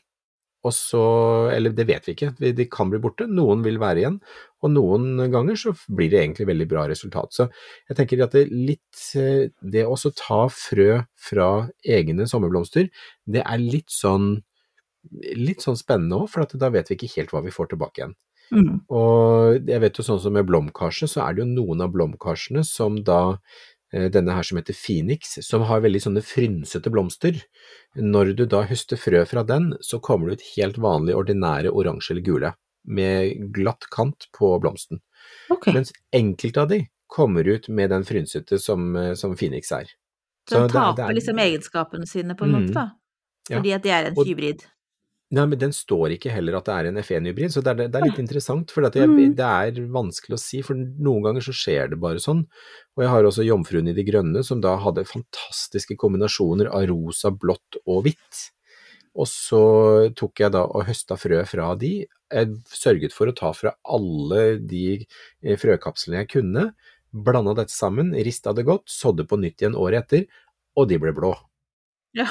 Og 0.68 0.74
så, 0.76 1.02
eller 1.54 1.72
det 1.76 1.86
vet 1.88 2.08
vi 2.08 2.16
ikke, 2.18 2.34
de 2.58 2.68
kan 2.72 2.92
bli 2.92 3.00
borte, 3.02 3.28
noen 3.32 3.64
vil 3.66 3.80
være 3.82 4.04
igjen, 4.04 4.20
og 4.66 4.74
noen 4.74 5.30
ganger 5.32 5.60
så 5.60 5.74
blir 5.88 6.12
det 6.12 6.20
egentlig 6.24 6.50
veldig 6.50 6.68
bra 6.72 6.86
resultat. 6.90 7.36
Så 7.38 7.48
jeg 7.88 8.00
tenker 8.00 8.26
at 8.26 8.36
det 8.36 8.48
litt, 8.52 9.02
eh, 9.16 9.48
det 9.62 9.86
å 9.88 9.98
ta 10.18 10.42
frø 10.52 11.04
fra 11.30 11.50
egne 11.86 12.28
sommerblomster, 12.30 12.92
det 13.26 13.46
er 13.46 13.64
litt 13.64 13.94
sånn, 13.94 14.42
litt 15.38 15.64
sånn 15.64 15.80
spennende 15.80 16.24
òg, 16.24 16.32
for 16.34 16.44
at 16.44 16.58
da 16.60 16.72
vet 16.74 16.90
vi 16.92 17.00
ikke 17.00 17.14
helt 17.16 17.36
hva 17.36 17.46
vi 17.46 17.54
får 17.54 17.72
tilbake 17.74 18.04
igjen. 18.04 18.18
Mm. 18.48 18.76
Og 18.96 19.68
jeg 19.68 19.84
vet 19.84 19.98
jo 20.00 20.06
sånn 20.08 20.22
som 20.24 20.36
med 20.36 20.48
blomkarse, 20.48 21.10
så 21.12 21.26
er 21.26 21.36
det 21.36 21.44
jo 21.44 21.50
noen 21.52 21.84
av 21.84 21.92
blomkarsene 21.94 22.64
som 22.68 23.02
da 23.04 23.38
denne 23.92 24.34
her 24.36 24.44
som 24.44 24.58
heter 24.58 24.74
Phoenix, 24.76 25.38
som 25.48 25.62
har 25.64 25.80
veldig 25.82 26.02
sånne 26.04 26.24
frynsete 26.26 26.92
blomster. 26.92 27.40
Når 27.96 28.34
du 28.36 28.46
da 28.46 28.64
høster 28.68 28.98
frø 29.00 29.26
fra 29.26 29.44
den, 29.48 29.74
så 29.82 30.00
kommer 30.04 30.30
det 30.30 30.40
ut 30.42 30.48
helt 30.58 30.78
vanlig 30.78 31.16
ordinære 31.16 31.72
oransje 31.72 32.12
eller 32.12 32.26
gule, 32.26 32.54
med 32.86 33.54
glatt 33.56 33.88
kant 33.92 34.28
på 34.36 34.60
blomsten. 34.64 35.00
Okay. 35.50 35.74
Mens 35.74 35.94
enkelte 36.14 36.62
av 36.62 36.68
de 36.70 36.82
kommer 37.08 37.48
ut 37.48 37.70
med 37.70 37.90
den 37.90 38.04
frynsete 38.04 38.60
som, 38.60 38.96
eh, 38.96 39.14
som 39.14 39.36
Phoenix 39.36 39.72
er. 39.72 39.86
Så 40.48 40.56
den 40.60 40.68
det 40.68 40.76
er- 40.76 40.80
taper 40.80 40.96
det 40.96 41.10
er- 41.10 41.20
liksom 41.20 41.40
egenskapene 41.40 42.08
sine 42.08 42.36
på 42.36 42.44
en 42.46 42.52
Mm. 42.52 42.66
måte, 42.68 42.74
da. 42.74 42.92
Ja. 43.50 43.58
Fordi 43.62 43.74
at 43.76 43.82
de 43.84 43.90
er 43.90 44.06
en 44.06 44.16
hybrid. 44.16 44.66
Nei, 45.36 45.44
men 45.44 45.60
den 45.60 45.74
står 45.76 46.14
ikke 46.16 46.32
heller 46.32 46.56
at 46.56 46.70
det 46.70 46.76
er 46.78 46.88
en 46.88 47.00
F1-hybrid, 47.02 47.52
så 47.52 47.60
det 47.60 47.74
er, 47.74 47.90
det 47.92 48.00
er 48.00 48.06
litt 48.06 48.20
interessant. 48.22 48.72
For 48.72 48.86
det, 48.86 49.02
Mm. 49.04 49.34
det 49.36 49.44
er 49.44 49.82
vanskelig 49.92 50.38
å 50.38 50.40
si, 50.40 50.62
for 50.64 50.74
noen 50.80 51.26
ganger 51.26 51.44
så 51.44 51.52
skjer 51.52 51.90
det 51.92 52.00
bare 52.00 52.22
sånn. 52.24 52.46
Og 52.96 53.04
jeg 53.04 53.12
har 53.12 53.28
også 53.28 53.44
Jomfruen 53.44 53.90
i 53.92 53.96
de 53.98 54.06
grønne, 54.08 54.40
som 54.48 54.62
da 54.64 54.78
hadde 54.80 55.04
fantastiske 55.04 55.98
kombinasjoner 56.00 56.72
av 56.72 56.88
rosa, 56.88 57.30
blått 57.30 57.76
og 57.86 58.06
hvitt. 58.08 58.44
Og 59.18 59.28
så 59.28 59.62
tok 60.16 60.40
jeg 60.46 60.54
da 60.56 60.64
og 60.64 60.86
høsta 60.88 61.18
frø 61.20 61.44
fra 61.50 61.74
de. 61.76 62.06
Jeg 62.32 62.56
sørget 62.72 63.12
for 63.12 63.28
å 63.28 63.36
ta 63.36 63.52
fra 63.52 63.74
alle 63.84 64.60
de 64.64 65.02
eh, 65.44 65.58
frøkapslene 65.60 66.22
jeg 66.24 66.32
kunne, 66.38 66.70
blanda 67.12 67.54
dette 67.58 67.74
sammen, 67.76 68.14
rista 68.14 68.54
det 68.56 68.64
godt, 68.68 68.88
sådde 68.88 69.28
på 69.28 69.40
nytt 69.44 69.60
igjen 69.60 69.76
året 69.76 70.06
etter, 70.06 70.28
og 70.78 70.88
de 70.88 71.00
ble 71.02 71.12
blå. 71.18 71.34
Ja. 72.16 72.30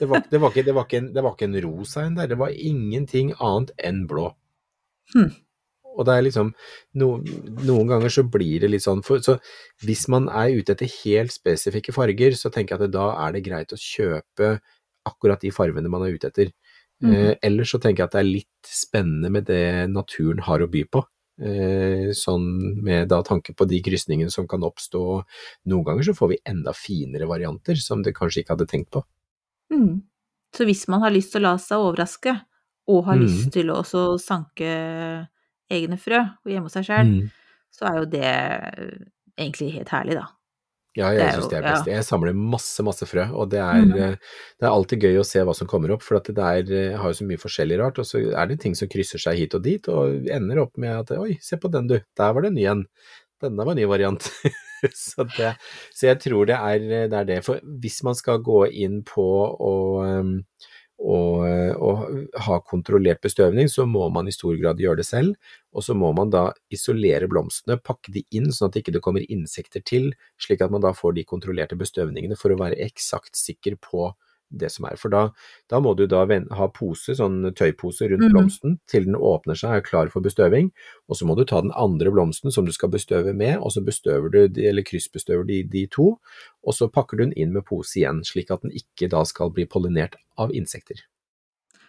Det 0.00 0.08
var, 0.10 0.22
det, 0.30 0.38
var 0.42 0.52
ikke, 0.52 0.66
det, 0.66 0.74
var 0.76 0.86
ikke 0.86 1.00
en, 1.00 1.10
det 1.14 1.24
var 1.24 1.34
ikke 1.36 1.48
en 1.48 1.58
rosa 1.64 2.04
en 2.04 2.16
der, 2.18 2.28
det 2.28 2.38
var 2.40 2.52
ingenting 2.52 3.32
annet 3.40 3.72
enn 3.80 4.04
blå. 4.10 4.28
Hmm. 5.14 5.32
Og 5.96 6.04
det 6.04 6.12
er 6.12 6.24
liksom 6.26 6.50
no, 7.00 7.08
Noen 7.64 7.88
ganger 7.88 8.12
så 8.12 8.26
blir 8.28 8.60
det 8.64 8.68
litt 8.72 8.84
sånn 8.84 9.00
for, 9.06 9.22
Så 9.24 9.38
hvis 9.86 10.06
man 10.12 10.28
er 10.28 10.52
ute 10.58 10.74
etter 10.74 10.90
helt 11.04 11.32
spesifikke 11.32 11.94
farger, 11.96 12.36
så 12.36 12.52
tenker 12.52 12.76
jeg 12.76 12.90
at 12.90 12.96
da 12.96 13.10
er 13.24 13.36
det 13.36 13.44
greit 13.46 13.72
å 13.72 13.80
kjøpe 13.80 14.56
akkurat 15.06 15.40
de 15.40 15.52
fargene 15.54 15.90
man 15.92 16.04
er 16.04 16.16
ute 16.16 16.30
etter. 16.32 16.52
Mhm. 17.04 17.12
Eh, 17.12 17.34
ellers 17.44 17.72
så 17.72 17.80
tenker 17.80 18.02
jeg 18.02 18.10
at 18.10 18.16
det 18.16 18.22
er 18.22 18.32
litt 18.32 18.70
spennende 18.70 19.30
med 19.32 19.46
det 19.48 19.88
naturen 19.92 20.42
har 20.44 20.64
å 20.64 20.70
by 20.70 20.84
på. 20.90 21.04
Eh, 21.36 22.12
sånn 22.16 22.46
med 22.82 23.10
da 23.12 23.20
tanke 23.22 23.52
på 23.52 23.66
de 23.68 23.82
krysningene 23.84 24.32
som 24.32 24.48
kan 24.48 24.64
oppstå. 24.64 25.02
Noen 25.68 25.84
ganger 25.84 26.08
så 26.08 26.16
får 26.16 26.32
vi 26.32 26.42
enda 26.48 26.72
finere 26.72 27.28
varianter 27.28 27.76
som 27.76 28.02
du 28.02 28.12
kanskje 28.16 28.42
ikke 28.42 28.56
hadde 28.56 28.68
tenkt 28.70 28.90
på. 28.90 29.04
Mm. 29.72 30.02
Så 30.54 30.64
hvis 30.64 30.86
man 30.88 31.02
har 31.02 31.10
lyst 31.10 31.32
til 31.32 31.42
å 31.42 31.50
la 31.50 31.56
seg 31.58 31.78
overraske, 31.82 32.36
og 32.88 33.04
har 33.04 33.16
Mm. 33.16 33.26
lyst 33.26 33.52
til 33.52 33.66
å 33.70 33.80
også 33.82 34.18
sanke 34.22 35.28
egne 35.70 35.98
frø 35.98 36.20
og 36.22 36.46
hjemme 36.52 36.68
hos 36.70 36.72
seg 36.78 36.84
sjøl, 36.86 37.06
Mm. 37.10 37.30
så 37.74 37.86
er 37.90 37.98
jo 37.98 38.04
det 38.06 38.24
eh, 38.24 38.98
egentlig 39.38 39.72
helt 39.74 39.88
herlig, 39.88 40.14
da. 40.20 40.26
Ja, 40.96 41.10
jeg 41.12 41.34
syns 41.34 41.50
det 41.50 41.58
er 41.58 41.62
ja. 41.66 41.72
best. 41.74 41.86
Jeg 41.86 42.04
samler 42.04 42.32
masse, 42.32 42.80
masse 42.82 43.04
frø, 43.04 43.26
og 43.36 43.50
det 43.50 43.58
er, 43.60 43.82
Mhm. 43.84 43.98
eh, 43.98 44.16
det 44.58 44.64
er 44.64 44.70
alltid 44.72 45.02
gøy 45.02 45.18
å 45.20 45.26
se 45.26 45.40
hva 45.44 45.54
som 45.54 45.66
kommer 45.68 45.90
opp, 45.92 46.02
for 46.02 46.16
at 46.16 46.24
det 46.24 46.38
er, 46.38 46.62
jeg 46.64 46.96
har 46.96 47.12
jo 47.12 47.18
så 47.24 47.26
mye 47.26 47.36
forskjellig 47.42 47.78
rart, 47.78 47.98
og 47.98 48.04
så 48.06 48.32
er 48.34 48.46
det 48.46 48.60
ting 48.60 48.74
som 48.74 48.88
krysser 48.88 49.18
seg 49.20 49.36
hit 49.36 49.54
og 49.54 49.62
dit, 49.62 49.86
og 49.88 50.24
ender 50.30 50.58
opp 50.62 50.78
med 50.78 50.96
at 50.96 51.18
oi, 51.18 51.36
se 51.42 51.56
på 51.58 51.70
den 51.70 51.86
du, 51.88 52.00
der 52.16 52.32
var 52.32 52.40
det 52.40 52.48
en 52.48 52.54
ny 52.54 52.64
en. 52.64 52.86
Denne 53.42 53.58
var 53.66 53.72
en 53.72 53.76
ny 53.76 53.84
variant. 53.84 54.30
så, 55.06 55.26
det, 55.36 55.52
så 55.94 56.10
jeg 56.10 56.22
tror 56.24 56.48
det 56.48 56.56
er, 56.56 56.88
det 57.10 57.20
er 57.20 57.28
det. 57.28 57.42
For 57.46 57.60
hvis 57.82 58.02
man 58.06 58.18
skal 58.18 58.42
gå 58.44 58.64
inn 58.86 59.02
på 59.06 59.26
å 59.26 59.76
um, 60.04 60.40
og, 60.96 61.42
og 61.76 62.04
ha 62.46 62.56
kontrollert 62.64 63.20
bestøvning, 63.20 63.68
så 63.68 63.84
må 63.88 64.06
man 64.12 64.28
i 64.28 64.34
stor 64.34 64.56
grad 64.56 64.80
gjøre 64.80 65.02
det 65.02 65.06
selv. 65.08 65.34
Og 65.76 65.84
så 65.84 65.96
må 65.98 66.08
man 66.16 66.30
da 66.32 66.46
isolere 66.72 67.28
blomstene, 67.28 67.76
pakke 67.84 68.14
de 68.14 68.24
inn 68.36 68.48
sånn 68.48 68.70
at 68.70 68.78
det 68.78 68.84
ikke 68.84 69.02
kommer 69.04 69.26
insekter 69.28 69.84
til, 69.84 70.14
slik 70.40 70.64
at 70.64 70.72
man 70.72 70.84
da 70.84 70.94
får 70.96 71.18
de 71.18 71.26
kontrollerte 71.28 71.76
bestøvningene 71.76 72.38
for 72.40 72.54
å 72.54 72.60
være 72.62 72.80
eksakt 72.86 73.36
sikker 73.36 73.76
på 73.82 74.08
det 74.50 74.70
som 74.72 74.84
er. 74.86 74.96
For 75.00 75.10
da, 75.12 75.22
da 75.70 75.80
må 75.82 75.94
du 75.98 76.04
da 76.06 76.24
ha 76.26 76.68
pose, 76.74 77.14
sånn 77.18 77.40
tøypose 77.58 78.08
rundt 78.10 78.26
mm. 78.28 78.32
blomsten 78.32 78.78
til 78.90 79.04
den 79.08 79.16
åpner 79.18 79.58
seg 79.58 79.70
og 79.70 79.76
er 79.80 79.86
klar 79.86 80.08
for 80.12 80.20
bestøving. 80.24 80.70
Og 81.10 81.16
så 81.18 81.26
må 81.26 81.34
du 81.36 81.44
ta 81.44 81.60
den 81.64 81.72
andre 81.74 82.10
blomsten 82.14 82.52
som 82.54 82.64
du 82.68 82.72
skal 82.72 82.92
bestøve 82.94 83.34
med, 83.34 83.58
og 83.58 83.72
så 83.74 83.82
bestøver 83.84 84.30
du, 84.32 84.38
de- 84.48 84.68
eller 84.70 84.86
kryssbestøver 84.86 85.44
de, 85.48 85.62
de 85.72 85.86
to. 85.90 86.12
Og 86.66 86.74
så 86.78 86.88
pakker 86.92 87.16
du 87.18 87.24
den 87.26 87.34
inn 87.36 87.52
med 87.56 87.66
pose 87.66 87.98
igjen, 88.00 88.22
slik 88.26 88.50
at 88.54 88.62
den 88.62 88.72
ikke 88.76 89.10
da 89.12 89.24
skal 89.26 89.50
bli 89.50 89.66
pollinert 89.66 90.16
av 90.38 90.54
insekter. 90.54 91.02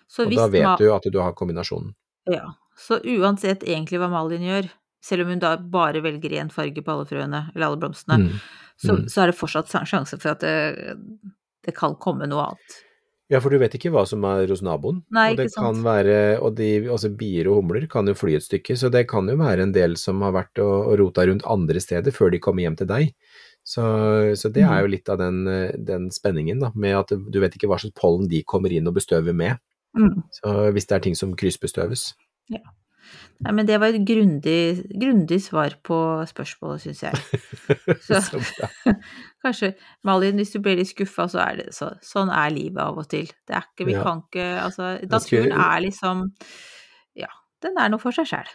Så 0.08 0.26
Og 0.26 0.34
da 0.36 0.48
vet 0.48 0.80
du 0.80 0.90
at 0.96 1.04
du 1.12 1.20
har 1.20 1.34
kombinasjonen. 1.36 1.94
Ja. 2.32 2.54
Så 2.78 3.00
uansett 3.04 3.64
egentlig 3.66 4.00
hva 4.00 4.08
Malin 4.12 4.44
gjør, 4.46 4.70
selv 5.04 5.24
om 5.26 5.32
hun 5.34 5.40
da 5.42 5.56
bare 5.58 6.02
velger 6.04 6.34
én 6.42 6.50
farge 6.54 6.82
på 6.84 6.94
alle 6.94 7.06
frøene, 7.10 7.42
eller 7.56 7.66
alle 7.70 7.80
blomstene, 7.82 8.18
Mm. 8.28 8.40
så, 8.78 8.94
Mm. 8.98 9.06
så 9.10 9.22
er 9.22 9.26
det 9.32 9.36
fortsatt 9.40 9.68
sjanse 9.88 10.20
for 10.22 10.30
at 10.32 10.40
det, 10.40 10.98
det 11.68 11.76
kan 11.78 11.96
komme 12.02 12.26
noe 12.32 12.50
annet. 12.50 12.78
Ja, 13.28 13.42
for 13.44 13.52
du 13.52 13.58
vet 13.60 13.74
ikke 13.76 13.90
hva 13.92 14.06
som 14.08 14.24
er 14.24 14.48
hos 14.48 14.62
naboen. 14.64 15.02
Nei, 15.12 15.34
og 15.34 15.40
det 15.42 15.50
ikke 15.50 15.58
sant. 15.58 15.66
kan 15.76 15.82
være, 15.84 16.20
og 16.40 16.54
de, 16.56 16.70
altså 16.88 17.10
bier 17.20 17.50
og 17.52 17.58
humler 17.60 17.84
kan 17.92 18.08
jo 18.08 18.14
fly 18.16 18.38
et 18.38 18.46
stykke, 18.46 18.78
så 18.80 18.88
det 18.94 19.02
kan 19.12 19.28
jo 19.28 19.36
være 19.42 19.66
en 19.68 19.74
del 19.76 19.98
som 20.00 20.24
har 20.24 20.32
vært 20.32 20.62
og, 20.64 20.76
og 20.94 20.96
rota 21.02 21.26
rundt 21.28 21.44
andre 21.44 21.82
steder 21.84 22.16
før 22.16 22.32
de 22.32 22.40
kommer 22.40 22.64
hjem 22.64 22.78
til 22.80 22.88
deg. 22.88 23.12
Så, 23.68 23.84
så 24.40 24.48
det 24.56 24.64
Mm. 24.64 24.72
er 24.72 24.80
jo 24.86 24.92
litt 24.94 25.10
av 25.12 25.18
den, 25.20 25.42
den 25.84 26.08
spenningen, 26.16 26.62
da, 26.64 26.72
med 26.74 26.96
at 27.02 27.12
du 27.12 27.40
vet 27.44 27.58
ikke 27.60 27.68
hva 27.68 27.76
slags 27.84 27.98
pollen 28.00 28.30
de 28.32 28.40
kommer 28.48 28.72
inn 28.72 28.88
og 28.88 28.96
bestøver 28.96 29.36
med. 29.36 29.60
Mm. 29.98 30.24
Så 30.32 30.72
hvis 30.72 30.88
det 30.88 30.96
er 30.96 31.04
ting 31.04 31.16
som 31.20 31.36
kryssbestøves. 31.36 32.14
Nei, 33.46 33.52
men 33.54 33.68
det 33.70 33.76
var 33.80 33.94
et 33.94 34.02
grundig, 34.02 34.88
grundig 34.98 35.38
svar 35.46 35.76
på 35.86 35.98
spørsmålet, 36.26 36.82
syns 36.88 37.04
jeg. 37.06 37.14
Så- 38.08 38.22
Så. 38.42 38.70
Kanskje, 39.46 39.74
Malin, 40.04 40.40
hvis 40.42 40.52
du 40.56 40.60
blir 40.66 40.80
litt 40.80 40.90
skuffa, 40.90 41.28
så 41.30 41.44
er 41.44 41.60
det 41.62 41.68
så, 41.78 41.92
sånn 42.02 42.32
er 42.34 42.50
livet 42.56 42.82
av 42.82 42.98
og 42.98 43.06
til. 43.12 43.28
Det 43.46 43.54
er 43.60 43.68
ikke, 43.68 43.86
vi 43.86 43.94
Ja. 43.94 44.04
kan 44.04 44.24
ikke 44.26 44.48
Altså, 44.64 44.88
naturen 45.06 45.22
skulle- 45.22 45.68
er 45.68 45.82
liksom 45.86 46.24
Ja, 47.16 47.28
den 47.62 47.78
er 47.78 47.90
noe 47.94 48.00
for 48.02 48.12
seg 48.12 48.26
sjæl. 48.26 48.50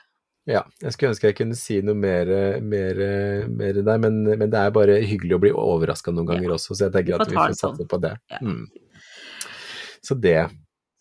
Ja, 0.51 0.65
jeg 0.83 0.93
skulle 0.93 1.13
ønske 1.15 1.29
jeg 1.31 1.37
kunne 1.39 1.55
si 1.55 1.77
noe 1.87 1.95
mer, 1.95 2.27
mer, 2.61 3.47
mer 3.47 3.73
der, 3.79 3.99
men, 4.03 4.25
men 4.27 4.51
det 4.51 4.59
er 4.59 4.73
bare 4.75 4.97
hyggelig 5.07 5.37
å 5.37 5.41
bli 5.45 5.53
overraska 5.55 6.11
noen 6.11 6.27
ganger 6.27 6.51
også, 6.57 6.75
så 6.75 6.89
jeg 6.89 6.97
tenker 6.97 7.21
at 7.21 7.31
vi 7.31 7.37
får 7.39 7.53
det 7.55 7.59
sånn. 7.61 7.77
satse 7.79 7.87
på 7.87 8.01
det. 8.03 8.17
Ja. 8.35 8.39
Mm. 8.43 8.67
Så 10.03 10.19
det. 10.21 10.51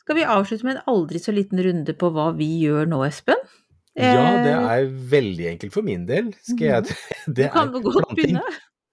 Skal 0.03 0.15
vi 0.19 0.27
avslutte 0.29 0.63
med 0.67 0.77
en 0.77 0.83
aldri 0.93 1.17
så 1.21 1.33
liten 1.33 1.57
runde 1.65 1.93
på 1.97 2.11
hva 2.13 2.29
vi 2.37 2.51
gjør 2.67 2.85
nå, 2.91 3.01
Espen? 3.07 3.41
Ja, 3.99 4.43
det 4.45 4.51
Eh, 4.55 4.67
er 4.71 4.85
veldig 5.11 5.47
enkelt 5.55 5.73
for 5.73 5.83
min 5.83 6.05
del. 6.07 6.31
Skal 6.47 6.67
jeg 6.67 6.83
Du 7.35 7.41
kan 7.51 7.67
er 7.67 7.81
godt 7.81 7.95
planting. 7.97 8.15
begynne. 8.17 8.43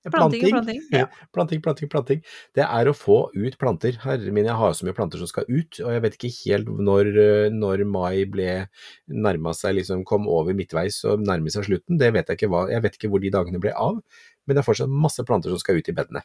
Planting 0.09 0.45
og 0.47 0.51
planting. 0.55 0.79
Ja. 0.95 1.07
Planting, 1.35 1.61
planting, 1.61 1.89
planting. 1.93 2.21
Det 2.57 2.65
er 2.65 2.89
å 2.89 2.95
få 2.97 3.17
ut 3.35 3.59
planter. 3.61 3.99
Herre 4.01 4.31
min, 4.33 4.47
jeg 4.49 4.57
har 4.57 4.73
så 4.79 4.87
mye 4.87 4.95
planter 4.97 5.19
som 5.21 5.29
skal 5.29 5.45
ut, 5.51 5.81
og 5.85 5.91
jeg 5.93 6.03
vet 6.05 6.17
ikke 6.17 6.31
helt 6.47 6.71
når, 6.81 7.11
når 7.53 7.83
mai 7.85 8.25
ble 8.31 8.47
nærma 9.11 9.53
seg, 9.59 9.75
liksom 9.77 10.05
kom 10.09 10.27
over 10.31 10.57
midtveis 10.57 11.03
og 11.05 11.21
nærmer 11.27 11.53
seg 11.53 11.67
slutten. 11.69 11.99
Det 12.01 12.11
vet 12.15 12.31
jeg 12.31 12.39
ikke 12.41 12.51
hva, 12.55 12.65
jeg 12.73 12.83
vet 12.87 12.97
ikke 12.97 13.11
hvor 13.13 13.21
de 13.21 13.31
dagene 13.35 13.61
ble 13.61 13.75
av, 13.77 13.99
men 14.47 14.57
det 14.57 14.63
er 14.63 14.69
fortsatt 14.71 14.89
masse 14.89 15.23
planter 15.29 15.53
som 15.53 15.61
skal 15.61 15.77
ut 15.83 15.91
i 15.93 15.97
bedene. 15.99 16.23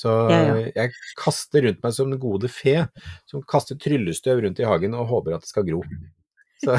Så 0.00 0.16
Ja, 0.32 0.40
ja. 0.56 0.70
jeg 0.80 0.96
kaster 1.20 1.68
rundt 1.68 1.84
meg 1.86 1.94
som 1.94 2.10
den 2.10 2.18
gode 2.24 2.50
fe, 2.50 2.88
som 3.30 3.44
kaster 3.46 3.78
tryllestøv 3.78 4.42
rundt 4.42 4.58
i 4.58 4.66
hagen 4.66 4.96
og 4.98 5.06
håper 5.12 5.36
at 5.38 5.46
det 5.46 5.52
skal 5.52 5.68
gro. 5.68 5.84
Så, 6.60 6.76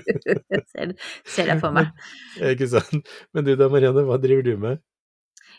ser, 0.72 0.92
ser 1.24 1.48
deg 1.52 1.62
for 1.62 1.72
meg. 1.76 1.94
ikke 2.52 2.68
sant. 2.76 3.16
Men 3.34 3.48
du 3.48 3.54
da, 3.58 3.70
Marianne, 3.72 4.04
hva 4.08 4.20
driver 4.22 4.46
du 4.46 4.54
med? 4.60 4.84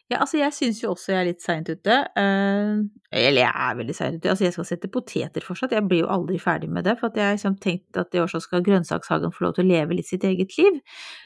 Ja, 0.08 0.22
altså 0.24 0.38
jeg 0.39 0.53
syns 0.55 0.78
jo 0.80 0.93
også 0.93 1.12
jeg 1.12 1.20
er 1.20 1.26
litt 1.28 1.43
seint 1.43 1.68
ute. 1.68 1.95
Uh, 2.16 2.86
eller 3.12 3.41
jeg 3.41 3.51
er 3.51 3.78
veldig 3.80 3.95
seint 3.95 4.20
ute. 4.22 4.30
Altså 4.32 4.45
jeg 4.45 4.55
skal 4.55 4.68
sette 4.70 4.89
poteter 4.91 5.43
fortsatt. 5.43 5.74
Jeg 5.76 5.84
blir 5.89 6.05
jo 6.05 6.12
aldri 6.14 6.39
ferdig 6.39 6.70
med 6.72 6.88
det. 6.88 6.95
For 7.01 7.12
jeg 7.12 7.28
har 7.28 7.36
liksom 7.36 7.58
tenkt 7.64 7.99
at 7.99 8.16
i 8.16 8.22
år 8.22 8.32
så 8.32 8.39
skal 8.43 8.64
grønnsakshagen 8.64 9.34
få 9.36 9.47
lov 9.47 9.58
til 9.58 9.68
å 9.68 9.72
leve 9.74 9.97
litt 9.97 10.08
sitt 10.08 10.24
eget 10.28 10.55
liv. 10.60 10.80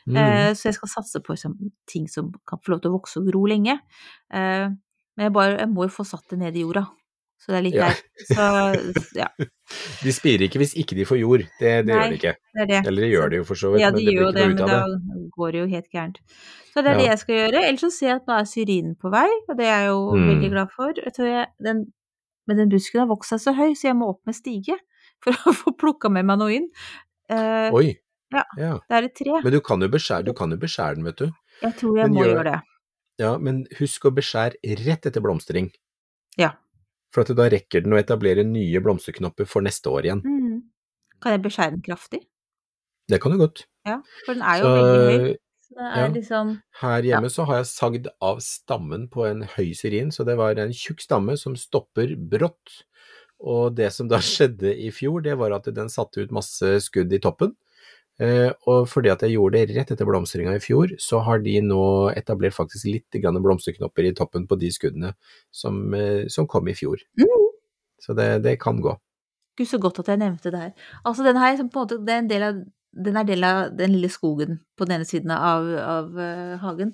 Mm. 0.10 0.18
Uh, 0.18 0.50
så 0.58 0.72
jeg 0.72 0.80
skal 0.80 0.94
satse 0.96 1.22
på 1.22 1.36
liksom, 1.36 1.60
ting 1.92 2.10
som 2.10 2.32
kan 2.50 2.64
få 2.64 2.74
lov 2.74 2.82
til 2.82 2.90
å 2.90 2.98
vokse 2.98 3.22
og 3.22 3.30
gro 3.30 3.44
lenge. 3.52 3.78
Uh, 4.34 4.74
men 5.20 5.28
jeg, 5.28 5.36
bare, 5.36 5.60
jeg 5.60 5.70
må 5.70 5.86
jo 5.86 5.94
få 6.00 6.08
satt 6.08 6.26
det 6.34 6.42
ned 6.42 6.58
i 6.58 6.66
jorda. 6.66 6.88
Så 7.42 7.50
det 7.50 7.58
er 7.58 7.64
litt 7.66 7.76
ja. 7.80 7.88
der. 7.90 8.02
Så 8.30 8.48
ja. 9.18 9.28
De 10.06 10.12
spirer 10.14 10.44
ikke 10.46 10.60
hvis 10.62 10.76
ikke 10.78 10.96
de 11.00 11.06
får 11.10 11.18
jord. 11.22 11.44
Det, 11.58 11.72
det 11.88 11.90
Nei, 11.90 11.96
gjør 11.96 12.12
de 12.12 12.18
ikke. 12.20 12.34
Det 12.60 12.66
det. 12.70 12.82
Eller 12.92 13.06
de 13.06 13.10
gjør 13.10 13.32
det 13.32 13.38
jo 13.40 13.46
for 13.48 13.58
så 13.62 13.72
vidt, 13.74 13.82
ja, 13.82 13.90
de 13.90 13.96
men 13.96 14.02
det 14.02 14.12
blir 14.12 14.22
ikke 14.28 14.34
det, 14.36 14.44
noe 14.44 14.54
ut 14.54 14.62
av 14.62 14.70
det. 14.70 15.00
Da 15.16 15.22
går 15.38 15.56
det 15.56 15.62
jo 15.62 15.70
helt 15.72 15.90
gærent. 15.96 16.20
Så 16.72 16.84
det 16.86 16.92
er 16.92 17.00
det 17.02 17.08
jeg 17.08 17.22
skal 17.24 17.36
gjøre. 17.40 17.64
Ellers 17.70 17.82
så 17.86 17.90
ser 17.96 18.08
jeg 18.12 18.20
at 18.22 18.30
nå 18.30 18.36
er 18.38 18.50
syrinen 18.52 18.94
på 19.02 19.12
vei, 19.12 19.26
og 19.50 19.58
det 19.60 19.66
er 19.68 19.80
jeg 19.82 19.90
jo 19.90 20.04
Mm. 20.12 20.28
veldig 20.30 20.52
glad 20.54 20.72
for. 20.76 21.02
Jeg 21.02 21.48
den, 21.68 21.82
men 22.48 22.58
den 22.62 22.70
busken 22.72 23.02
har 23.04 23.10
vokst 23.10 23.34
seg 23.34 23.42
så 23.48 23.54
høy, 23.58 23.72
så 23.76 23.90
jeg 23.90 23.98
må 24.00 24.10
opp 24.14 24.22
med 24.30 24.36
stige 24.38 24.78
for 25.24 25.34
å 25.34 25.54
få 25.64 25.74
plukka 25.82 26.12
med 26.14 26.26
meg 26.30 26.40
noe 26.44 26.54
inn. 26.60 26.70
Uh, 27.32 27.72
Oi. 27.74 27.88
Ja. 28.32 28.44
ja. 28.60 28.74
det 28.88 28.98
er 29.00 29.08
et 29.10 29.16
tre. 29.18 29.40
Men 29.44 29.52
du 29.56 29.60
kan 29.66 29.82
jo 29.84 29.90
beskjære, 29.92 30.26
du 30.30 30.34
kan 30.38 30.52
jo 30.54 30.58
beskjære 30.62 30.96
den, 31.00 31.08
vet 31.10 31.18
du. 31.26 31.32
Jeg 31.64 31.76
tror 31.80 31.98
jeg 32.00 32.08
men 32.12 32.16
må 32.16 32.24
gjør- 32.26 32.36
gjøre 32.38 32.52
det. 32.54 32.60
Ja, 33.20 33.32
men 33.38 33.64
husk 33.78 34.06
å 34.08 34.12
beskjære 34.16 34.78
rett 34.86 35.06
etter 35.10 35.22
blomstring. 35.24 35.68
Ja. 36.40 36.54
For 37.12 37.26
at 37.26 37.34
da 37.36 37.48
rekker 37.52 37.84
den 37.84 37.96
å 37.96 38.00
etablere 38.00 38.46
nye 38.48 38.82
blomsterknopper 38.84 39.48
for 39.50 39.66
neste 39.66 39.92
år 39.92 40.08
igjen. 40.08 40.22
Mm. 40.24 40.60
Kan 41.22 41.36
jeg 41.36 41.44
beskjære 41.46 41.76
den 41.76 41.86
kraftig? 41.86 42.22
Det 43.12 43.20
kan 43.22 43.34
du 43.34 43.42
godt. 43.42 43.66
Ja, 43.88 44.00
for 44.26 44.38
den 44.38 44.46
er 44.46 44.62
jo 44.62 44.68
Så, 44.68 44.76
veldig 44.78 45.24
høy. 45.24 45.34
Så 45.72 45.78
det 45.78 45.88
er 45.88 46.02
ja. 46.02 46.12
liksom 46.12 46.54
Her 46.82 47.08
hjemme 47.08 47.32
så 47.32 47.48
har 47.48 47.62
jeg 47.62 47.70
sagd 47.72 48.08
av 48.24 48.40
stammen 48.44 49.08
på 49.12 49.26
en 49.28 49.44
høy 49.56 49.74
syrin, 49.78 50.12
så 50.12 50.26
det 50.28 50.38
var 50.40 50.60
en 50.60 50.74
tjukk 50.76 51.04
stamme 51.04 51.36
som 51.40 51.58
stopper 51.60 52.16
brått. 52.16 52.78
Og 53.42 53.76
det 53.78 53.90
som 53.96 54.10
da 54.12 54.22
skjedde 54.32 54.72
i 54.72 54.92
fjor, 54.96 55.24
det 55.26 55.38
var 55.40 55.56
at 55.58 55.70
den 55.74 55.92
satte 55.92 56.24
ut 56.24 56.34
masse 56.36 56.78
skudd 56.88 57.14
i 57.14 57.22
toppen. 57.24 57.56
Eh, 58.22 58.52
og 58.70 58.86
fordi 58.92 59.10
at 59.10 59.24
jeg 59.26 59.34
gjorde 59.34 59.58
det 59.58 59.76
rett 59.78 59.94
etter 59.96 60.06
blomstringa 60.06 60.54
i 60.54 60.62
fjor, 60.62 60.94
så 61.02 61.24
har 61.26 61.42
de 61.42 61.56
nå 61.66 61.84
etablert 62.14 62.54
faktisk 62.54 62.90
litt 62.90 63.18
blomsterknopper 63.18 64.06
i 64.06 64.14
toppen 64.18 64.46
på 64.48 64.58
de 64.62 64.70
skuddene 64.74 65.16
som, 65.50 65.94
eh, 65.94 66.28
som 66.30 66.48
kom 66.48 66.68
i 66.70 66.76
fjor. 66.78 67.02
Mm. 67.18 67.48
Så 68.02 68.14
det, 68.18 68.44
det 68.44 68.60
kan 68.62 68.82
gå. 68.82 68.94
Gud, 69.58 69.68
så 69.68 69.80
godt 69.82 70.00
at 70.00 70.08
jeg 70.08 70.22
nevnte 70.22 70.52
det 70.52 70.60
her. 70.60 70.72
Altså, 71.04 71.24
den 71.24 71.38
her, 71.38 71.58
på 71.58 71.66
en 71.66 71.72
måte, 71.74 71.98
det 72.06 72.14
er 72.14 72.22
en 72.22 72.30
del 72.30 72.46
av, 72.46 72.62
den 72.92 73.18
er 73.18 73.26
del 73.26 73.44
av 73.44 73.74
den 73.78 73.96
lille 73.96 74.10
skogen 74.10 74.62
på 74.78 74.86
den 74.86 75.00
ene 75.00 75.08
siden 75.08 75.32
av, 75.32 75.68
av 75.82 76.16
uh, 76.16 76.56
hagen. 76.62 76.94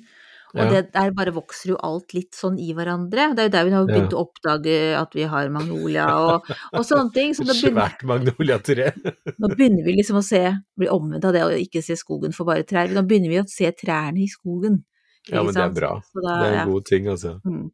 Og 0.55 0.61
Ja. 0.63 0.67
det 0.71 0.93
der 0.93 1.11
bare 1.11 1.31
vokser 1.35 1.73
jo 1.73 1.77
alt 1.83 2.13
litt 2.15 2.31
sånn 2.33 2.55
i 2.57 2.69
hverandre. 2.73 3.35
Det 3.35 3.39
er 3.43 3.47
jo 3.49 3.53
der 3.57 3.65
vi 3.67 3.71
har 3.75 3.85
begynt 3.89 4.13
å 4.15 4.21
oppdage 4.23 4.75
at 4.95 5.13
vi 5.13 5.23
har 5.27 5.49
magnolia 5.51 6.05
og, 6.23 6.47
og 6.73 6.85
sånne 6.87 7.11
ting. 7.13 7.33
Så 7.35 7.43
Svært 7.51 8.03
magnoliatre. 8.07 8.93
nå 9.43 9.49
begynner 9.55 9.83
vi 9.83 9.97
liksom 9.99 10.21
å 10.21 10.23
se, 10.23 10.43
bli 10.79 10.87
omvendt 10.87 11.25
av 11.27 11.33
det 11.35 11.43
å 11.43 11.51
ikke 11.51 11.83
se 11.83 11.97
skogen 11.99 12.31
for 12.33 12.47
bare 12.47 12.63
trær. 12.63 12.87
Nå 12.95 13.03
begynner 13.05 13.29
vi 13.33 13.41
å 13.41 13.47
se 13.51 13.69
trærne 13.75 14.23
i 14.23 14.29
skogen. 14.31 14.83
Ja, 15.27 15.41
men 15.43 15.51
men 15.51 15.53
det 15.59 15.65
er 15.65 15.75
bra. 15.75 15.91
Da, 16.15 16.21
Det 16.23 16.47
er 16.47 16.53
ja. 16.55 16.61
en 16.63 16.71
god 16.71 16.85
ting, 16.87 17.07
altså. 17.11 17.33
Mm. 17.43 17.65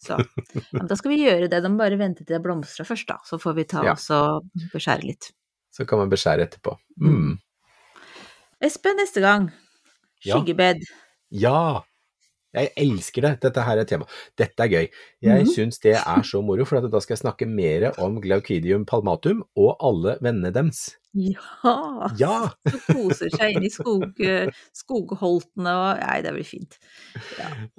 Så 0.00 0.16
ja, 0.16 0.86
da 0.88 0.96
skal 0.96 1.12
vi 1.12 1.18
gjøre 1.20 1.50
det. 1.52 1.58
Da 1.60 1.68
må 1.68 1.76
vi 1.76 1.82
bare 1.84 1.98
vente 2.00 2.24
til 2.24 2.32
det 2.38 2.42
blomstrer 2.42 2.88
først, 2.88 3.06
da. 3.12 3.18
Så 3.28 3.36
får 3.42 3.54
vi 3.60 3.64
ta 3.68 3.84
Ja. 3.84 3.92
oss 3.92 4.08
og 4.16 4.48
beskjære 4.72 5.04
litt. 5.04 5.28
Så 5.70 5.84
kan 5.86 6.00
man 6.00 6.08
beskjære 6.08 6.48
etterpå. 6.48 6.78
Mm. 7.04 7.36
Espen, 8.64 8.96
neste 8.96 9.20
gang. 9.20 9.50
Ja. 10.24 10.40
Skyggebed. 10.40 10.80
Ja! 11.30 11.82
Jeg 12.54 12.70
elsker 12.76 13.22
det. 13.22 13.40
Dette 13.44 13.62
her 13.62 13.78
er 13.78 13.84
tema. 13.86 14.04
Dette 14.38 14.64
er 14.64 14.68
gøy. 14.68 14.88
Jeg 15.22 15.44
Mhm. 15.44 15.52
syns 15.54 15.78
det 15.80 15.94
er 15.96 16.22
så 16.22 16.42
moro, 16.42 16.64
for 16.64 16.78
at 16.78 16.90
da 16.90 16.98
skal 17.00 17.14
jeg 17.14 17.22
snakke 17.22 17.46
mer 17.48 17.92
om 17.98 18.20
Glaucidium 18.20 18.84
palmatum 18.84 19.44
og 19.56 19.76
alle 19.80 20.18
vennene 20.20 20.52
deres. 20.52 20.96
Ja! 21.12 22.10
Ja! 22.18 22.34
Så 22.70 22.78
koser 22.86 23.30
seg 23.34 23.56
inn 23.56 23.64
i 23.66 23.70
skog, 23.72 24.20
skogholtene 24.76 25.72
og 25.74 26.00
Nei, 26.00 26.18
det 26.22 26.32
blir 26.36 26.46
fint. 26.46 26.76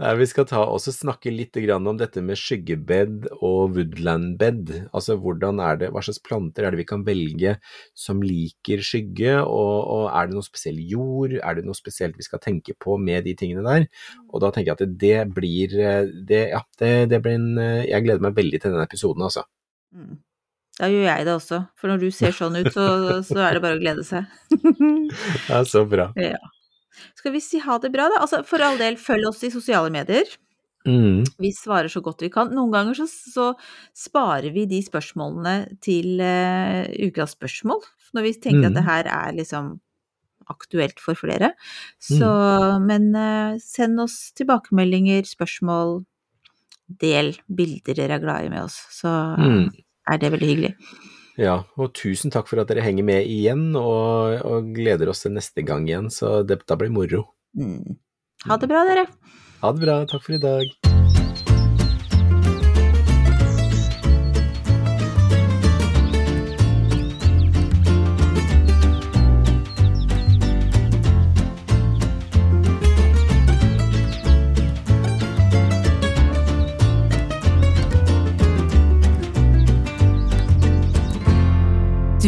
Nei, 0.02 0.12
Vi 0.20 0.28
skal 0.28 0.48
ta 0.50 0.64
også 0.66 0.92
snakke 0.96 1.32
litt 1.32 1.56
grann 1.64 1.88
om 1.88 2.00
dette 2.00 2.24
med 2.26 2.40
skyggebed 2.40 3.30
og 3.38 3.78
woodlandbed. 3.78 4.74
Altså 4.92 5.16
hvordan 5.22 5.62
er 5.64 5.80
det, 5.80 5.92
hva 5.96 6.04
slags 6.04 6.20
planter 6.26 6.68
er 6.68 6.76
det 6.76 6.82
vi 6.82 6.88
kan 6.90 7.06
velge 7.08 7.56
som 7.98 8.24
liker 8.26 8.84
skygge, 8.86 9.38
og, 9.46 9.78
og 9.96 10.04
er 10.12 10.28
det 10.28 10.38
noe 10.38 10.48
spesiell 10.48 10.82
jord, 10.92 11.38
er 11.40 11.60
det 11.60 11.66
noe 11.68 11.78
spesielt 11.78 12.20
vi 12.20 12.28
skal 12.28 12.44
tenke 12.44 12.76
på 12.76 12.98
med 13.00 13.24
de 13.30 13.36
tingene 13.40 13.64
der? 13.68 13.88
Og 14.32 14.44
da 14.44 14.52
tenker 14.52 14.74
jeg 14.74 14.80
at 14.80 15.00
det 15.06 15.22
blir 15.32 15.78
det, 16.28 16.44
ja, 16.52 16.62
det, 16.82 16.92
det 17.14 17.22
blir 17.24 17.40
en 17.40 17.50
Jeg 17.62 18.04
gleder 18.04 18.24
meg 18.24 18.36
veldig 18.36 18.60
til 18.60 18.74
denne 18.74 18.88
episoden, 18.88 19.24
altså. 19.24 19.46
Mm. 19.96 20.20
Da 20.82 20.88
gjør 20.90 21.04
jeg 21.06 21.26
det 21.28 21.34
også, 21.36 21.60
for 21.78 21.92
når 21.92 22.02
du 22.02 22.08
ser 22.16 22.34
sånn 22.34 22.58
ut, 22.58 22.72
så, 22.74 22.86
så 23.28 23.38
er 23.46 23.58
det 23.58 23.62
bare 23.64 23.78
å 23.78 23.82
glede 23.84 24.06
seg. 24.08 24.26
Ja, 25.52 25.62
så 25.68 25.84
bra. 25.86 26.08
ja. 26.32 26.40
Skal 27.18 27.36
vi 27.36 27.42
si 27.44 27.60
ha 27.62 27.78
det 27.82 27.92
bra, 27.94 28.08
da? 28.12 28.22
Altså, 28.24 28.42
for 28.48 28.64
all 28.66 28.80
del, 28.82 28.98
følg 29.00 29.28
oss 29.30 29.44
i 29.46 29.52
sosiale 29.54 29.92
medier. 29.94 30.26
Mm. 30.90 31.22
Vi 31.38 31.52
svarer 31.54 31.92
så 31.94 32.02
godt 32.02 32.24
vi 32.26 32.32
kan. 32.34 32.50
Noen 32.58 32.74
ganger 32.74 32.98
så, 32.98 33.06
så 33.06 33.52
sparer 33.94 34.50
vi 34.56 34.64
de 34.70 34.80
spørsmålene 34.82 35.78
til 35.86 36.18
uh, 36.18 36.90
ukas 37.06 37.36
spørsmål, 37.38 37.84
når 38.18 38.26
vi 38.28 38.34
tenker 38.42 38.66
Mm. 38.66 38.70
at 38.72 38.80
det 38.80 38.86
her 38.90 39.10
er 39.14 39.38
liksom 39.38 39.76
aktuelt 40.52 40.98
for 41.00 41.16
flere. 41.16 41.52
Så, 42.02 42.28
men 42.84 43.12
uh, 43.16 43.54
send 43.62 44.02
oss 44.04 44.32
tilbakemeldinger, 44.36 45.30
spørsmål, 45.30 46.02
del 47.00 47.36
bilder 47.48 47.96
dere 48.02 48.18
er 48.18 48.26
glad 48.26 48.50
i 48.50 48.52
med 48.52 48.66
oss, 48.66 48.82
så 48.92 49.14
Mm. 49.40 49.70
Er 50.10 50.22
det 50.22 50.32
veldig 50.34 50.50
hyggelig. 50.52 50.74
Ja, 51.40 51.62
og 51.80 51.94
tusen 51.98 52.34
takk 52.34 52.50
for 52.50 52.62
at 52.62 52.70
dere 52.72 52.84
henger 52.86 53.06
med 53.08 53.28
igjen, 53.30 53.72
og, 53.80 54.42
og 54.46 54.72
gleder 54.76 55.12
oss 55.12 55.24
til 55.26 55.36
neste 55.36 55.64
gang 55.68 55.88
igjen, 55.90 56.12
så 56.14 56.42
dette 56.48 56.78
blir 56.80 56.92
moro. 56.94 57.24
Mm. 57.58 57.98
Ha 58.50 58.58
det 58.62 58.72
bra, 58.72 58.84
dere. 58.90 59.08
Ha 59.62 59.72
det 59.76 59.86
bra, 59.86 60.02
takk 60.10 60.26
for 60.26 60.38
i 60.38 60.42
dag. 60.42 60.81